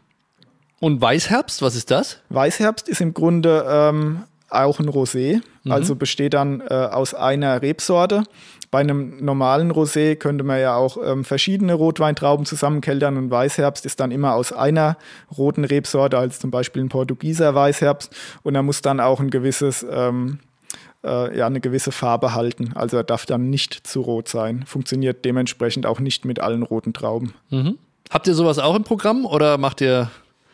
Und 0.81 1.01
Weißherbst, 1.03 1.61
was 1.61 1.75
ist 1.75 1.91
das? 1.91 2.21
Weißherbst 2.31 2.89
ist 2.89 3.03
im 3.03 3.13
Grunde 3.13 3.67
ähm, 3.69 4.23
auch 4.49 4.81
ein 4.81 4.89
Rosé, 4.89 5.43
mhm. 5.65 5.73
also 5.73 5.95
besteht 5.95 6.35
dann 6.35 6.61
äh, 6.63 6.73
aus 6.73 7.15
einer 7.15 7.61
Rebsorte. 7.61 8.25
Bei 8.71 8.79
einem 8.79 9.23
normalen 9.23 9.73
Rosé 9.73 10.15
könnte 10.15 10.45
man 10.45 10.61
ja 10.61 10.77
auch 10.77 10.97
ähm, 11.05 11.25
verschiedene 11.25 11.75
Rotweintrauben 11.75 12.47
zusammenkeltern 12.47 13.17
und 13.17 13.31
Weißherbst 13.31 13.85
ist 13.85 13.99
dann 13.99 14.13
immer 14.13 14.35
aus 14.35 14.53
einer 14.53 14.97
roten 15.37 15.65
Rebsorte, 15.65 16.17
als 16.17 16.39
zum 16.39 16.53
Beispiel 16.53 16.83
ein 16.83 16.89
Portugieser 16.89 17.55
Weißherbst. 17.55 18.15
Und 18.43 18.55
er 18.55 18.63
muss 18.63 18.81
dann 18.81 19.01
auch 19.01 19.19
ein 19.19 19.31
gewisses, 19.31 19.85
ähm, 19.91 20.39
äh, 21.05 21.37
ja, 21.37 21.47
eine 21.47 21.61
gewisse 21.61 21.93
Farbe 21.93 22.35
halten. 22.35 22.73
Also 22.75 22.97
er 22.97 23.05
darf 23.05 23.27
dann 23.27 23.51
nicht 23.51 23.87
zu 23.87 24.01
rot 24.01 24.29
sein. 24.29 24.65
Funktioniert 24.67 25.25
dementsprechend 25.25 25.87
auch 25.87 26.01
nicht 26.01 26.25
mit 26.25 26.41
allen 26.41 26.63
roten 26.63 26.93
Trauben. 26.93 27.35
Mhm. 27.51 27.79
Habt 28.11 28.27
ihr 28.27 28.35
sowas 28.35 28.59
auch 28.59 28.75
im 28.75 28.85
Programm 28.85 29.25
oder 29.25 29.59
macht 29.59 29.81
ihr 29.81 30.11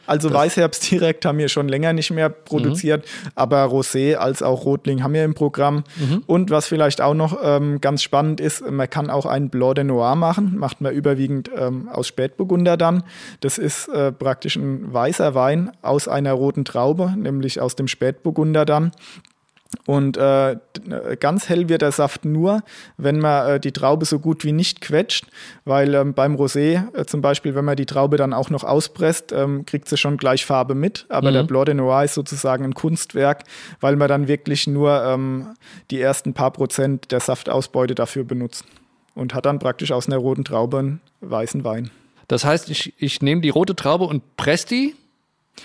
also 0.07 0.33
Weißherbst 0.33 0.91
direkt 0.91 1.25
haben 1.25 1.39
wir 1.39 1.49
schon 1.49 1.69
länger 1.69 1.93
nicht 1.93 2.11
mehr 2.11 2.29
produziert, 2.29 3.05
mhm. 3.05 3.31
aber 3.35 3.65
Rosé 3.65 4.15
als 4.15 4.43
auch 4.43 4.65
Rotling 4.65 5.03
haben 5.03 5.15
wir 5.15 5.25
im 5.25 5.35
Programm. 5.35 5.85
Mhm. 5.97 6.23
Und 6.27 6.51
was 6.51 6.67
vielleicht 6.67 7.01
auch 7.01 7.15
noch 7.15 7.39
ähm, 7.43 7.81
ganz 7.81 8.03
spannend 8.03 8.41
ist, 8.41 8.69
man 8.71 8.89
kann 8.89 9.11
auch 9.11 9.27
einen 9.27 9.51
Blanc 9.51 9.75
de 9.77 9.85
Noir 9.85 10.15
machen, 10.15 10.57
macht 10.57 10.81
man 10.81 10.95
überwiegend 10.95 11.51
ähm, 11.57 11.89
aus 11.89 12.07
Spätburgunder 12.07 12.77
dann. 12.77 13.03
Das 13.41 13.59
ist 13.59 13.89
äh, 13.89 14.13
praktisch 14.13 14.57
ein 14.57 14.93
weißer 14.93 15.35
Wein 15.35 15.73
aus 15.83 16.09
einer 16.09 16.33
roten 16.33 16.65
Traube, 16.65 17.15
nämlich 17.17 17.61
aus 17.61 17.75
dem 17.75 17.89
Spätburgunder 17.89 18.65
dann. 18.65 18.93
Und 19.85 20.16
äh, 20.16 20.57
ganz 21.20 21.48
hell 21.48 21.68
wird 21.68 21.83
der 21.83 21.92
Saft 21.92 22.24
nur, 22.24 22.62
wenn 22.96 23.18
man 23.18 23.48
äh, 23.48 23.61
die 23.61 23.72
Traube 23.72 24.05
so 24.05 24.18
gut 24.18 24.44
wie 24.44 24.52
nicht 24.52 24.81
quetscht, 24.81 25.26
weil 25.64 25.94
ähm, 25.94 26.14
beim 26.14 26.37
Rosé 26.37 26.85
äh, 26.94 27.05
zum 27.05 27.20
Beispiel, 27.20 27.55
wenn 27.55 27.64
man 27.64 27.76
die 27.76 27.87
Traube 27.87 28.16
dann 28.16 28.33
auch 28.33 28.50
noch 28.50 28.64
auspresst, 28.64 29.33
ähm, 29.33 29.66
kriegt 29.66 29.88
sie 29.88 29.96
schon 29.96 30.16
gleich 30.16 30.46
Farbe 30.46 30.74
mit. 30.74 31.07
Aber 31.09 31.31
mhm. 31.31 31.35
der 31.35 31.42
Blanc 31.44 31.66
de 31.66 31.74
Noir 31.74 32.05
ist 32.05 32.14
sozusagen 32.14 32.64
ein 32.64 32.74
Kunstwerk, 32.74 33.44
weil 33.81 33.96
man 33.96 34.09
dann 34.09 34.29
wirklich 34.29 34.66
nur 34.66 35.05
ähm, 35.05 35.55
die 35.90 36.00
ersten 36.00 36.33
paar 36.33 36.52
Prozent 36.52 37.11
der 37.12 37.20
Saftausbeute 37.20 37.94
dafür 37.94 38.24
benutzt 38.24 38.64
und 39.14 39.35
hat 39.35 39.46
dann 39.46 39.59
praktisch 39.59 39.92
aus 39.92 40.07
einer 40.07 40.18
roten 40.18 40.44
Traube 40.44 40.79
einen 40.79 41.00
weißen 41.20 41.64
Wein. 41.64 41.90
Das 42.29 42.44
heißt, 42.44 42.70
ich, 42.70 42.94
ich 42.98 43.22
nehme 43.22 43.40
die 43.40 43.50
rote 43.50 43.76
Traube 43.76 44.05
und 44.05 44.37
presse 44.37 44.66
die 44.68 44.94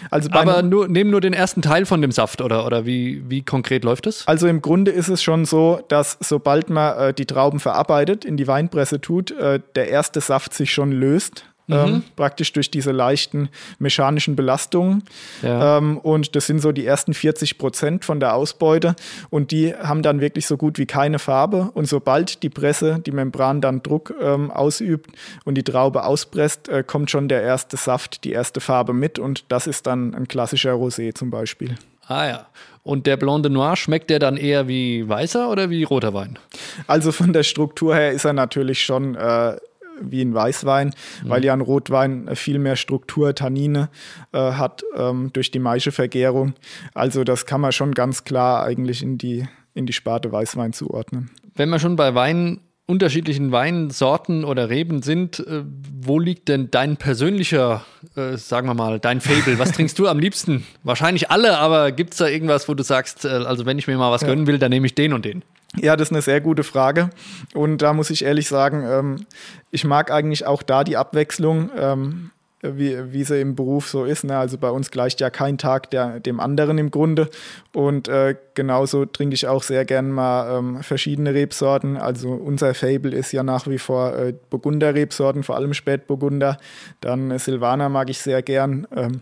also 0.09 0.29
Aber 0.31 0.61
nur, 0.61 0.87
nehmen 0.87 1.09
nur 1.09 1.21
den 1.21 1.33
ersten 1.33 1.61
Teil 1.61 1.85
von 1.85 2.01
dem 2.01 2.11
Saft 2.11 2.41
oder, 2.41 2.65
oder 2.65 2.85
wie, 2.85 3.23
wie 3.29 3.43
konkret 3.43 3.83
läuft 3.83 4.05
das? 4.05 4.27
Also 4.27 4.47
im 4.47 4.61
Grunde 4.61 4.91
ist 4.91 5.09
es 5.09 5.21
schon 5.21 5.45
so, 5.45 5.81
dass 5.87 6.17
sobald 6.19 6.69
man 6.69 6.97
äh, 6.97 7.13
die 7.13 7.25
Trauben 7.25 7.59
verarbeitet, 7.59 8.25
in 8.25 8.37
die 8.37 8.47
Weinpresse 8.47 9.01
tut, 9.01 9.31
äh, 9.31 9.59
der 9.75 9.89
erste 9.89 10.21
Saft 10.21 10.53
sich 10.53 10.71
schon 10.71 10.91
löst 10.91 11.45
ähm, 11.69 11.91
mhm. 11.91 12.03
praktisch 12.15 12.51
durch 12.53 12.71
diese 12.71 12.91
leichten 12.91 13.49
mechanischen 13.79 14.35
Belastungen. 14.35 15.03
Ja. 15.41 15.77
Ähm, 15.77 15.97
und 15.97 16.35
das 16.35 16.47
sind 16.47 16.59
so 16.59 16.71
die 16.71 16.85
ersten 16.85 17.13
40 17.13 17.57
Prozent 17.57 18.05
von 18.05 18.19
der 18.19 18.35
Ausbeute. 18.35 18.95
Und 19.29 19.51
die 19.51 19.73
haben 19.75 20.01
dann 20.01 20.21
wirklich 20.21 20.47
so 20.47 20.57
gut 20.57 20.77
wie 20.77 20.85
keine 20.85 21.19
Farbe. 21.19 21.71
Und 21.73 21.85
sobald 21.85 22.43
die 22.43 22.49
Presse, 22.49 22.99
die 23.05 23.11
Membran 23.11 23.61
dann 23.61 23.83
Druck 23.83 24.13
ähm, 24.21 24.51
ausübt 24.51 25.11
und 25.45 25.55
die 25.55 25.63
Traube 25.63 26.03
auspresst, 26.03 26.69
äh, 26.69 26.83
kommt 26.83 27.11
schon 27.11 27.27
der 27.27 27.41
erste 27.41 27.77
Saft, 27.77 28.23
die 28.23 28.31
erste 28.31 28.59
Farbe 28.59 28.93
mit. 28.93 29.19
Und 29.19 29.45
das 29.49 29.67
ist 29.67 29.87
dann 29.87 30.13
ein 30.13 30.27
klassischer 30.27 30.73
Rosé 30.73 31.13
zum 31.13 31.29
Beispiel. 31.29 31.75
Ah 32.07 32.27
ja. 32.27 32.47
Und 32.83 33.05
der 33.05 33.15
Blanc 33.15 33.43
de 33.43 33.51
Noir, 33.51 33.75
schmeckt 33.75 34.09
der 34.09 34.19
dann 34.19 34.37
eher 34.37 34.67
wie 34.67 35.07
weißer 35.07 35.49
oder 35.49 35.69
wie 35.69 35.83
roter 35.83 36.13
Wein? 36.13 36.39
Also 36.87 37.11
von 37.11 37.31
der 37.31 37.43
Struktur 37.43 37.95
her 37.95 38.11
ist 38.11 38.25
er 38.25 38.33
natürlich 38.33 38.83
schon 38.83 39.15
äh, 39.15 39.55
wie 40.01 40.21
ein 40.21 40.33
Weißwein, 40.33 40.93
mhm. 41.23 41.29
weil 41.29 41.43
ja 41.43 41.53
ein 41.53 41.61
Rotwein 41.61 42.35
viel 42.35 42.59
mehr 42.59 42.75
Struktur, 42.75 43.35
Tannine 43.35 43.89
äh, 44.33 44.37
hat 44.37 44.83
ähm, 44.95 45.31
durch 45.33 45.51
die 45.51 45.59
Maischevergärung. 45.59 46.53
Also 46.93 47.23
das 47.23 47.45
kann 47.45 47.61
man 47.61 47.71
schon 47.71 47.93
ganz 47.93 48.23
klar 48.23 48.63
eigentlich 48.63 49.01
in 49.03 49.17
die, 49.17 49.47
in 49.73 49.85
die 49.85 49.93
Sparte 49.93 50.31
Weißwein 50.31 50.73
zuordnen. 50.73 51.31
Wenn 51.55 51.69
wir 51.69 51.79
schon 51.79 51.95
bei 51.95 52.15
Weinen 52.15 52.61
unterschiedlichen 52.91 53.51
Weinsorten 53.51 54.43
oder 54.43 54.69
Reben 54.69 55.01
sind, 55.01 55.39
äh, 55.39 55.63
wo 56.01 56.19
liegt 56.19 56.49
denn 56.49 56.69
dein 56.71 56.97
persönlicher, 56.97 57.85
äh, 58.15 58.37
sagen 58.37 58.67
wir 58.67 58.73
mal, 58.73 58.99
dein 58.99 59.21
Fable? 59.21 59.57
Was 59.59 59.71
trinkst 59.71 59.97
du 59.97 60.07
am 60.07 60.19
liebsten? 60.19 60.65
Wahrscheinlich 60.83 61.31
alle, 61.31 61.57
aber 61.57 61.91
gibt 61.91 62.11
es 62.11 62.17
da 62.17 62.27
irgendwas, 62.27 62.67
wo 62.67 62.73
du 62.73 62.83
sagst, 62.83 63.25
äh, 63.25 63.29
also 63.29 63.65
wenn 63.65 63.79
ich 63.79 63.87
mir 63.87 63.97
mal 63.97 64.11
was 64.11 64.21
gönnen 64.21 64.45
will, 64.45 64.59
dann 64.59 64.71
nehme 64.71 64.85
ich 64.85 64.93
den 64.93 65.13
und 65.13 65.25
den? 65.25 65.43
Ja, 65.77 65.95
das 65.95 66.09
ist 66.09 66.11
eine 66.11 66.21
sehr 66.21 66.41
gute 66.41 66.63
Frage. 66.63 67.09
Und 67.53 67.81
da 67.81 67.93
muss 67.93 68.09
ich 68.09 68.25
ehrlich 68.25 68.47
sagen, 68.47 68.83
ähm, 68.85 69.25
ich 69.71 69.85
mag 69.85 70.11
eigentlich 70.11 70.45
auch 70.45 70.63
da 70.63 70.83
die 70.83 70.97
Abwechslung. 70.97 71.69
Ähm, 71.77 72.31
wie, 72.61 73.11
wie 73.11 73.23
sie 73.23 73.41
im 73.41 73.55
Beruf 73.55 73.89
so 73.89 74.05
ist. 74.05 74.23
Ne? 74.23 74.37
Also 74.37 74.57
bei 74.57 74.69
uns 74.69 74.91
gleicht 74.91 75.19
ja 75.19 75.29
kein 75.29 75.57
Tag 75.57 75.89
der, 75.91 76.19
dem 76.19 76.39
anderen 76.39 76.77
im 76.77 76.91
Grunde. 76.91 77.29
Und 77.73 78.07
äh, 78.07 78.35
genauso 78.53 79.05
trinke 79.05 79.33
ich 79.33 79.47
auch 79.47 79.63
sehr 79.63 79.85
gern 79.85 80.11
mal 80.11 80.57
ähm, 80.57 80.83
verschiedene 80.83 81.33
Rebsorten. 81.33 81.97
Also 81.97 82.29
unser 82.29 82.73
Fable 82.73 83.15
ist 83.15 83.31
ja 83.31 83.43
nach 83.43 83.67
wie 83.67 83.77
vor 83.77 84.15
äh, 84.15 84.33
Burgunder-Rebsorten, 84.49 85.43
vor 85.43 85.55
allem 85.55 85.73
Spätburgunder. 85.73 86.57
Dann 86.99 87.31
äh, 87.31 87.39
Silvaner 87.39 87.89
mag 87.89 88.09
ich 88.09 88.19
sehr 88.19 88.41
gern. 88.41 88.87
Ähm, 88.95 89.21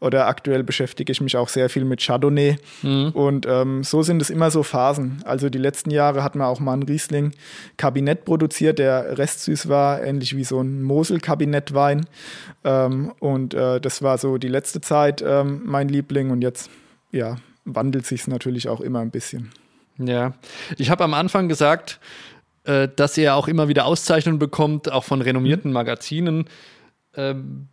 oder 0.00 0.26
aktuell 0.26 0.64
beschäftige 0.64 1.12
ich 1.12 1.20
mich 1.20 1.36
auch 1.36 1.48
sehr 1.48 1.68
viel 1.68 1.84
mit 1.84 2.00
Chardonnay. 2.00 2.56
Mhm. 2.82 3.10
Und 3.10 3.46
ähm, 3.46 3.84
so 3.84 4.02
sind 4.02 4.22
es 4.22 4.30
immer 4.30 4.50
so 4.50 4.62
Phasen. 4.62 5.22
Also 5.24 5.50
die 5.50 5.58
letzten 5.58 5.90
Jahre 5.90 6.24
hat 6.24 6.34
man 6.34 6.46
auch 6.46 6.60
mal 6.60 6.74
ein 6.74 6.82
Riesling-Kabinett 6.82 8.24
produziert, 8.24 8.78
der 8.78 9.18
restsüß 9.18 9.68
war, 9.68 10.02
ähnlich 10.02 10.36
wie 10.36 10.44
so 10.44 10.60
ein 10.60 10.82
Mosel-Kabinettwein. 10.82 12.06
Ähm, 12.86 13.12
und 13.20 13.54
äh, 13.54 13.80
das 13.80 14.02
war 14.02 14.18
so 14.18 14.38
die 14.38 14.48
letzte 14.48 14.80
Zeit 14.80 15.22
ähm, 15.26 15.62
mein 15.64 15.88
Liebling. 15.88 16.30
Und 16.30 16.42
jetzt, 16.42 16.70
ja, 17.12 17.36
wandelt 17.64 18.06
sich 18.06 18.22
es 18.22 18.26
natürlich 18.28 18.68
auch 18.68 18.80
immer 18.80 19.00
ein 19.00 19.10
bisschen. 19.10 19.50
Ja, 19.98 20.34
ich 20.78 20.90
habe 20.90 21.04
am 21.04 21.14
Anfang 21.14 21.48
gesagt, 21.48 22.00
äh, 22.64 22.88
dass 22.94 23.16
ihr 23.18 23.34
auch 23.34 23.48
immer 23.48 23.68
wieder 23.68 23.84
Auszeichnungen 23.84 24.38
bekommt, 24.38 24.90
auch 24.90 25.04
von 25.04 25.20
renommierten 25.20 25.72
Magazinen. 25.72 26.46
Ähm, 27.16 27.68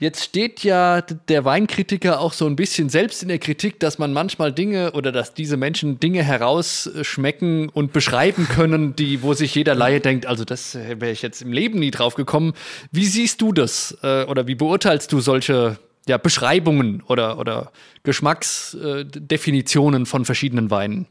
Jetzt 0.00 0.22
steht 0.22 0.62
ja 0.62 1.00
der 1.00 1.44
Weinkritiker 1.44 2.20
auch 2.20 2.32
so 2.32 2.46
ein 2.46 2.54
bisschen 2.54 2.88
selbst 2.88 3.20
in 3.22 3.28
der 3.28 3.40
Kritik, 3.40 3.80
dass 3.80 3.98
man 3.98 4.12
manchmal 4.12 4.52
Dinge 4.52 4.92
oder 4.92 5.10
dass 5.10 5.34
diese 5.34 5.56
Menschen 5.56 5.98
Dinge 5.98 6.22
herausschmecken 6.22 7.68
und 7.68 7.92
beschreiben 7.92 8.46
können, 8.48 8.94
die, 8.94 9.22
wo 9.22 9.34
sich 9.34 9.52
jeder 9.56 9.74
Laie 9.74 9.98
denkt, 9.98 10.26
also 10.26 10.44
das 10.44 10.76
wäre 10.76 11.10
ich 11.10 11.22
jetzt 11.22 11.42
im 11.42 11.52
Leben 11.52 11.80
nie 11.80 11.90
drauf 11.90 12.14
gekommen. 12.14 12.52
Wie 12.92 13.06
siehst 13.06 13.40
du 13.40 13.52
das 13.52 13.98
äh, 14.04 14.22
oder 14.24 14.46
wie 14.46 14.54
beurteilst 14.54 15.10
du 15.10 15.18
solche 15.18 15.78
ja, 16.06 16.16
Beschreibungen 16.16 17.02
oder, 17.08 17.40
oder 17.40 17.72
Geschmacksdefinitionen 18.04 20.06
von 20.06 20.24
verschiedenen 20.24 20.70
Weinen? 20.70 21.06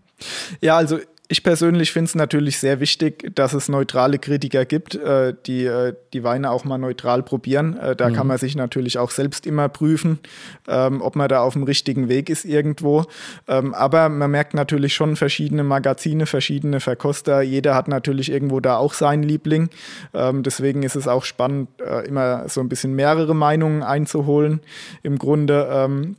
Ja, 0.61 0.77
also 0.77 0.99
ich 1.29 1.43
persönlich 1.43 1.91
finde 1.91 2.05
es 2.05 2.15
natürlich 2.15 2.57
sehr 2.57 2.79
wichtig, 2.79 3.35
dass 3.35 3.53
es 3.53 3.67
neutrale 3.67 4.17
Kritiker 4.17 4.65
gibt, 4.65 4.95
äh, 4.95 5.33
die 5.45 5.65
äh, 5.65 5.93
die 6.13 6.23
Weine 6.23 6.51
auch 6.51 6.63
mal 6.63 6.77
neutral 6.77 7.21
probieren. 7.21 7.77
Äh, 7.77 7.95
da 7.95 8.09
mhm. 8.09 8.13
kann 8.13 8.27
man 8.27 8.37
sich 8.37 8.55
natürlich 8.55 8.97
auch 8.97 9.11
selbst 9.11 9.45
immer 9.45 9.67
prüfen, 9.67 10.19
ähm, 10.67 11.01
ob 11.01 11.17
man 11.17 11.27
da 11.27 11.41
auf 11.41 11.53
dem 11.53 11.63
richtigen 11.63 12.07
Weg 12.07 12.29
ist 12.29 12.45
irgendwo. 12.45 13.05
Ähm, 13.47 13.73
aber 13.73 14.07
man 14.07 14.31
merkt 14.31 14.53
natürlich 14.53 14.93
schon 14.93 15.17
verschiedene 15.17 15.63
Magazine, 15.63 16.27
verschiedene 16.27 16.79
Verkoster. 16.79 17.41
Jeder 17.41 17.75
hat 17.75 17.89
natürlich 17.89 18.31
irgendwo 18.31 18.61
da 18.61 18.77
auch 18.77 18.93
seinen 18.93 19.23
Liebling. 19.23 19.69
Ähm, 20.13 20.43
deswegen 20.43 20.83
ist 20.83 20.95
es 20.95 21.09
auch 21.09 21.25
spannend, 21.25 21.69
äh, 21.81 22.07
immer 22.07 22.47
so 22.47 22.61
ein 22.61 22.69
bisschen 22.69 22.93
mehrere 22.93 23.35
Meinungen 23.35 23.83
einzuholen. 23.83 24.61
Im 25.03 25.17
Grunde 25.19 25.67
ähm, 25.69 26.15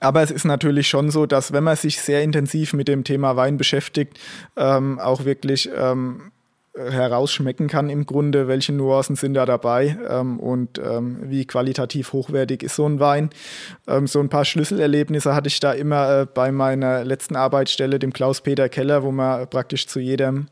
aber 0.00 0.22
es 0.22 0.30
ist 0.30 0.44
natürlich 0.44 0.88
schon 0.88 1.10
so, 1.10 1.26
dass 1.26 1.52
wenn 1.52 1.64
man 1.64 1.76
sich 1.76 2.00
sehr 2.00 2.22
intensiv 2.22 2.72
mit 2.72 2.88
dem 2.88 3.04
Thema 3.04 3.36
Wein 3.36 3.56
beschäftigt, 3.56 4.18
ähm, 4.56 4.98
auch 4.98 5.24
wirklich 5.24 5.68
ähm, 5.76 6.30
herausschmecken 6.78 7.68
kann 7.68 7.90
im 7.90 8.06
Grunde, 8.06 8.48
welche 8.48 8.72
Nuancen 8.72 9.16
sind 9.16 9.34
da 9.34 9.46
dabei 9.46 9.98
ähm, 10.08 10.38
und 10.38 10.78
ähm, 10.78 11.18
wie 11.22 11.44
qualitativ 11.44 12.12
hochwertig 12.12 12.62
ist 12.62 12.76
so 12.76 12.86
ein 12.86 13.00
Wein. 13.00 13.30
Ähm, 13.86 14.06
so 14.06 14.20
ein 14.20 14.28
paar 14.28 14.44
Schlüsselerlebnisse 14.44 15.34
hatte 15.34 15.48
ich 15.48 15.60
da 15.60 15.72
immer 15.72 16.20
äh, 16.20 16.26
bei 16.26 16.52
meiner 16.52 17.04
letzten 17.04 17.36
Arbeitsstelle, 17.36 17.98
dem 17.98 18.12
Klaus-Peter 18.12 18.68
Keller, 18.68 19.02
wo 19.02 19.10
wir 19.10 19.46
praktisch 19.46 19.86
zu 19.86 20.00
jedem 20.00 20.46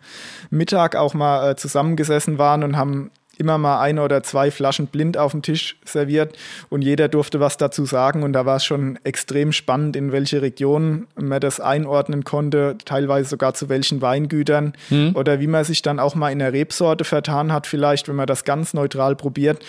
Mittag 0.50 0.96
auch 0.96 1.14
mal 1.14 1.50
äh, 1.50 1.56
zusammengesessen 1.56 2.38
waren 2.38 2.64
und 2.64 2.76
haben 2.76 3.10
immer 3.38 3.58
mal 3.58 3.80
eine 3.80 4.02
oder 4.02 4.22
zwei 4.22 4.50
Flaschen 4.50 4.86
blind 4.86 5.16
auf 5.16 5.32
dem 5.32 5.42
Tisch 5.42 5.76
serviert 5.84 6.36
und 6.68 6.82
jeder 6.82 7.08
durfte 7.08 7.40
was 7.40 7.56
dazu 7.56 7.84
sagen 7.84 8.22
und 8.22 8.32
da 8.32 8.46
war 8.46 8.56
es 8.56 8.64
schon 8.64 8.98
extrem 9.04 9.52
spannend, 9.52 9.96
in 9.96 10.12
welche 10.12 10.42
Regionen 10.42 11.06
man 11.14 11.40
das 11.40 11.60
einordnen 11.60 12.24
konnte, 12.24 12.76
teilweise 12.84 13.30
sogar 13.30 13.54
zu 13.54 13.68
welchen 13.68 14.00
Weingütern 14.02 14.74
mhm. 14.90 15.12
oder 15.14 15.40
wie 15.40 15.46
man 15.46 15.64
sich 15.64 15.82
dann 15.82 15.98
auch 15.98 16.14
mal 16.14 16.30
in 16.30 16.38
der 16.38 16.52
Rebsorte 16.52 17.04
vertan 17.04 17.52
hat, 17.52 17.66
vielleicht, 17.66 18.08
wenn 18.08 18.16
man 18.16 18.26
das 18.26 18.44
ganz 18.44 18.74
neutral 18.74 19.16
probiert. 19.16 19.64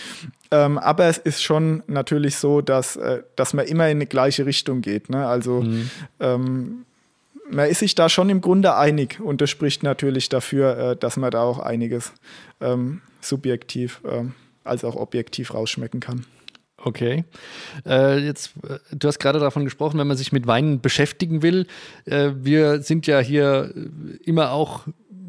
Ähm, 0.50 0.78
aber 0.78 1.04
es 1.04 1.18
ist 1.18 1.42
schon 1.42 1.82
natürlich 1.86 2.36
so, 2.36 2.62
dass, 2.62 2.96
äh, 2.96 3.22
dass 3.36 3.52
man 3.52 3.66
immer 3.66 3.88
in 3.88 4.00
die 4.00 4.06
gleiche 4.06 4.46
Richtung 4.46 4.80
geht. 4.80 5.10
Ne? 5.10 5.26
Also 5.26 5.60
mhm. 5.60 5.90
ähm, 6.20 6.84
man 7.50 7.68
ist 7.68 7.80
sich 7.80 7.94
da 7.94 8.08
schon 8.08 8.30
im 8.30 8.40
Grunde 8.40 8.76
einig 8.76 9.20
und 9.20 9.40
das 9.40 9.50
spricht 9.50 9.82
natürlich 9.82 10.28
dafür, 10.28 10.78
äh, 10.78 10.96
dass 10.96 11.16
man 11.16 11.30
da 11.30 11.42
auch 11.42 11.58
einiges 11.58 12.12
ähm, 12.60 13.02
subjektiv 13.20 14.00
äh, 14.04 14.24
als 14.64 14.84
auch 14.84 14.96
objektiv 14.96 15.54
rausschmecken 15.54 16.00
kann. 16.00 16.24
Okay. 16.80 17.24
Äh, 17.84 18.18
jetzt, 18.18 18.52
äh, 18.68 18.78
du 18.92 19.08
hast 19.08 19.18
gerade 19.18 19.40
davon 19.40 19.64
gesprochen, 19.64 19.98
wenn 19.98 20.06
man 20.06 20.16
sich 20.16 20.32
mit 20.32 20.46
Weinen 20.46 20.80
beschäftigen 20.80 21.42
will. 21.42 21.66
Äh, 22.04 22.30
wir 22.36 22.82
sind 22.82 23.06
ja 23.06 23.18
hier 23.18 23.74
immer 24.24 24.52
auch 24.52 24.86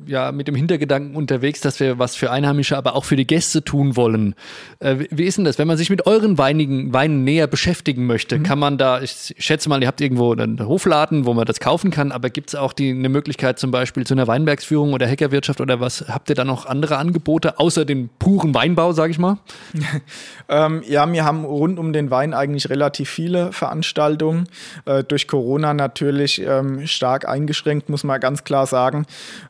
ja 0.10 0.32
mit 0.32 0.48
dem 0.48 0.56
Hintergedanken 0.56 1.16
unterwegs, 1.16 1.62
dass 1.62 1.80
wir 1.80 2.00
was 2.00 2.16
für 2.16 2.32
Einheimische, 2.32 2.78
aber 2.78 2.96
auch 2.96 3.06
für 3.06 3.16
die 3.16 3.28
Gäste 3.28 3.64
tun 3.64 3.96
wollen. 3.96 4.36
Äh, 4.80 5.06
wie 5.12 5.24
ist 5.24 5.38
denn 5.38 5.46
das, 5.46 5.58
wenn 5.58 5.68
man 5.68 5.78
sich 5.78 5.90
mit 5.90 6.06
euren 6.06 6.38
Weinigen, 6.38 6.94
Weinen 6.94 7.24
näher 7.24 7.48
beschäftigen 7.48 8.06
möchte? 8.06 8.40
Mhm. 8.40 8.44
Kann 8.44 8.60
man 8.60 8.78
da, 8.78 9.02
ich 9.02 9.36
schätze 9.38 9.70
mal, 9.70 9.82
ihr 9.82 9.88
habt 9.88 10.02
irgendwo 10.02 10.34
einen 10.34 10.66
Hofladen, 10.68 11.26
wo 11.26 11.34
man 11.34 11.46
das 11.46 11.60
kaufen 11.60 11.92
kann, 11.92 12.12
aber 12.12 12.30
gibt 12.30 12.50
es 12.50 12.56
auch 12.56 12.74
die, 12.74 12.90
eine 12.90 13.10
Möglichkeit 13.10 13.60
zum 13.60 13.72
Beispiel 13.72 14.06
zu 14.06 14.14
einer 14.14 14.28
Weinbergsführung 14.28 14.94
oder 14.94 15.08
Hackerwirtschaft 15.08 15.62
oder 15.62 15.80
was? 15.80 16.06
Habt 16.08 16.30
ihr 16.30 16.36
da 16.36 16.44
noch 16.44 16.66
andere 16.66 16.98
Angebote 16.98 17.60
außer 17.60 17.86
den 17.86 18.10
puren 18.20 18.54
Weinbau, 18.54 18.94
sage 18.94 19.12
ich 19.12 19.20
mal? 19.20 19.38
ähm, 20.50 20.84
ja, 20.88 21.12
wir 21.12 21.24
haben 21.24 21.46
rund 21.46 21.80
um 21.80 21.94
den 21.94 22.12
Wein 22.12 22.34
eigentlich 22.34 22.70
relativ 22.70 23.10
viele 23.10 23.52
Veranstaltungen. 23.52 24.48
Äh, 24.86 25.04
durch 25.04 25.28
Corona 25.28 25.74
natürlich 25.74 26.42
ähm, 26.42 26.88
stark 26.88 27.28
eingeschränkt, 27.28 27.90
muss 27.90 28.04
man 28.04 28.20
ganz 28.20 28.44
klar 28.44 28.66
sagen. 28.66 29.06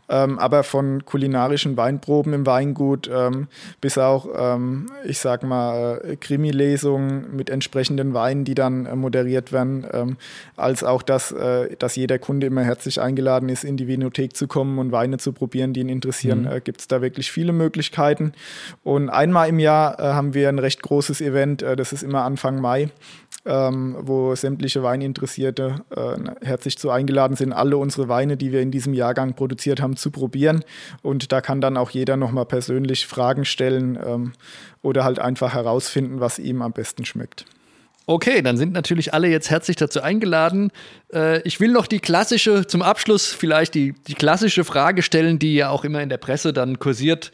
Ähm, 0.09 0.39
aber 0.39 0.63
von 0.63 1.05
kulinarischen 1.05 1.77
Weinproben 1.77 2.33
im 2.33 2.45
Weingut 2.45 3.09
ähm, 3.13 3.47
bis 3.79 3.97
auch, 3.97 4.27
ähm, 4.35 4.87
ich 5.05 5.19
sag 5.19 5.43
mal, 5.43 6.01
äh, 6.03 6.15
Krimi-Lesungen 6.15 7.35
mit 7.35 7.49
entsprechenden 7.49 8.13
Weinen, 8.13 8.43
die 8.43 8.55
dann 8.55 8.87
äh, 8.87 8.95
moderiert 8.95 9.51
werden, 9.51 9.85
ähm, 9.91 10.17
als 10.55 10.83
auch, 10.83 11.03
dass, 11.03 11.31
äh, 11.31 11.75
dass 11.77 11.95
jeder 11.95 12.17
Kunde 12.17 12.47
immer 12.47 12.63
herzlich 12.63 12.99
eingeladen 12.99 13.49
ist, 13.49 13.63
in 13.63 13.77
die 13.77 13.87
Vinothek 13.87 14.35
zu 14.35 14.47
kommen 14.47 14.79
und 14.79 14.91
Weine 14.91 15.19
zu 15.19 15.31
probieren, 15.31 15.73
die 15.73 15.81
ihn 15.81 15.89
interessieren, 15.89 16.41
mhm. 16.41 16.51
äh, 16.51 16.61
gibt 16.61 16.81
es 16.81 16.87
da 16.87 17.01
wirklich 17.01 17.31
viele 17.31 17.53
Möglichkeiten. 17.53 18.33
Und 18.83 19.09
einmal 19.09 19.49
im 19.49 19.59
Jahr 19.59 19.99
äh, 19.99 20.03
haben 20.03 20.33
wir 20.33 20.49
ein 20.49 20.59
recht 20.59 20.81
großes 20.81 21.21
Event, 21.21 21.61
das 21.61 21.93
ist 21.93 22.03
immer 22.03 22.23
Anfang 22.23 22.61
Mai 22.61 22.89
ähm, 23.45 23.95
wo 23.99 24.35
sämtliche 24.35 24.83
Weininteressierte 24.83 25.81
äh, 25.95 26.45
herzlich 26.45 26.77
zu 26.77 26.89
eingeladen 26.89 27.35
sind, 27.35 27.53
alle 27.53 27.77
unsere 27.77 28.09
Weine, 28.09 28.37
die 28.37 28.51
wir 28.51 28.61
in 28.61 28.71
diesem 28.71 28.93
Jahrgang 28.93 29.33
produziert 29.35 29.81
haben, 29.81 29.95
zu 29.95 30.11
probieren. 30.11 30.63
Und 31.01 31.31
da 31.31 31.41
kann 31.41 31.61
dann 31.61 31.77
auch 31.77 31.89
jeder 31.89 32.17
nochmal 32.17 32.45
persönlich 32.45 33.07
Fragen 33.07 33.45
stellen 33.45 33.97
ähm, 34.03 34.33
oder 34.81 35.03
halt 35.03 35.19
einfach 35.19 35.53
herausfinden, 35.53 36.19
was 36.19 36.39
ihm 36.39 36.61
am 36.61 36.73
besten 36.73 37.05
schmeckt. 37.05 37.45
Okay, 38.05 38.41
dann 38.41 38.57
sind 38.57 38.73
natürlich 38.73 39.13
alle 39.13 39.27
jetzt 39.27 39.51
herzlich 39.51 39.75
dazu 39.75 40.01
eingeladen. 40.01 40.71
Äh, 41.13 41.41
ich 41.43 41.59
will 41.59 41.71
noch 41.71 41.85
die 41.85 41.99
klassische, 41.99 42.65
zum 42.65 42.81
Abschluss 42.81 43.27
vielleicht 43.27 43.75
die, 43.75 43.93
die 44.07 44.15
klassische 44.15 44.63
Frage 44.63 45.03
stellen, 45.03 45.37
die 45.37 45.53
ja 45.53 45.69
auch 45.69 45.83
immer 45.83 46.01
in 46.01 46.09
der 46.09 46.17
Presse 46.17 46.51
dann 46.51 46.79
kursiert. 46.79 47.31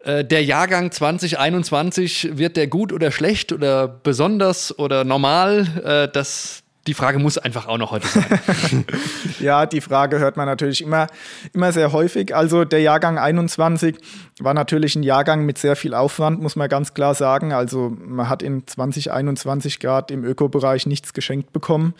Äh, 0.00 0.24
der 0.24 0.44
Jahrgang 0.44 0.90
2021, 0.90 2.38
wird 2.38 2.56
der 2.56 2.68
gut 2.68 2.92
oder 2.92 3.10
schlecht 3.10 3.52
oder 3.52 3.88
besonders 3.88 4.78
oder 4.78 5.04
normal? 5.04 5.66
Äh, 6.08 6.12
das, 6.12 6.62
die 6.88 6.94
Frage 6.94 7.18
muss 7.18 7.36
einfach 7.36 7.68
auch 7.68 7.76
noch 7.76 7.90
heute 7.90 8.06
sein. 8.06 8.84
ja, 9.40 9.66
die 9.66 9.82
Frage 9.82 10.18
hört 10.18 10.38
man 10.38 10.46
natürlich 10.46 10.82
immer, 10.82 11.06
immer 11.52 11.70
sehr 11.70 11.92
häufig. 11.92 12.34
Also 12.34 12.64
der 12.64 12.80
Jahrgang 12.80 13.18
21 13.18 13.96
war 14.40 14.54
natürlich 14.54 14.96
ein 14.96 15.02
Jahrgang 15.02 15.44
mit 15.44 15.58
sehr 15.58 15.76
viel 15.76 15.92
Aufwand, 15.92 16.40
muss 16.40 16.56
man 16.56 16.66
ganz 16.70 16.94
klar 16.94 17.14
sagen. 17.14 17.52
Also 17.52 17.94
man 18.00 18.30
hat 18.30 18.42
in 18.42 18.66
2021 18.66 19.80
gerade 19.80 20.14
im 20.14 20.24
Ökobereich 20.24 20.86
nichts 20.86 21.12
geschenkt 21.12 21.52
bekommen. 21.52 21.92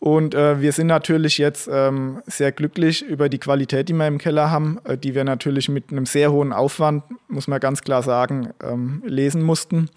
Und 0.00 0.34
äh, 0.34 0.60
wir 0.60 0.72
sind 0.72 0.88
natürlich 0.88 1.38
jetzt 1.38 1.68
ähm, 1.72 2.20
sehr 2.26 2.50
glücklich 2.50 3.02
über 3.02 3.28
die 3.28 3.38
Qualität, 3.38 3.88
die 3.88 3.94
wir 3.94 4.08
im 4.08 4.18
Keller 4.18 4.50
haben, 4.50 4.80
äh, 4.82 4.98
die 4.98 5.14
wir 5.14 5.22
natürlich 5.22 5.68
mit 5.68 5.92
einem 5.92 6.06
sehr 6.06 6.32
hohen 6.32 6.52
Aufwand, 6.52 7.04
muss 7.28 7.46
man 7.46 7.60
ganz 7.60 7.82
klar 7.82 8.02
sagen, 8.02 8.50
ähm, 8.62 9.00
lesen 9.06 9.42
mussten. 9.42 9.90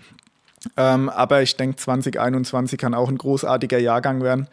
Ähm, 0.76 1.10
aber 1.10 1.42
ich 1.42 1.56
denke, 1.56 1.78
2021 1.78 2.80
kann 2.80 2.94
auch 2.94 3.10
ein 3.10 3.18
großartiger 3.18 3.78
Jahrgang 3.78 4.22
werden. 4.22 4.48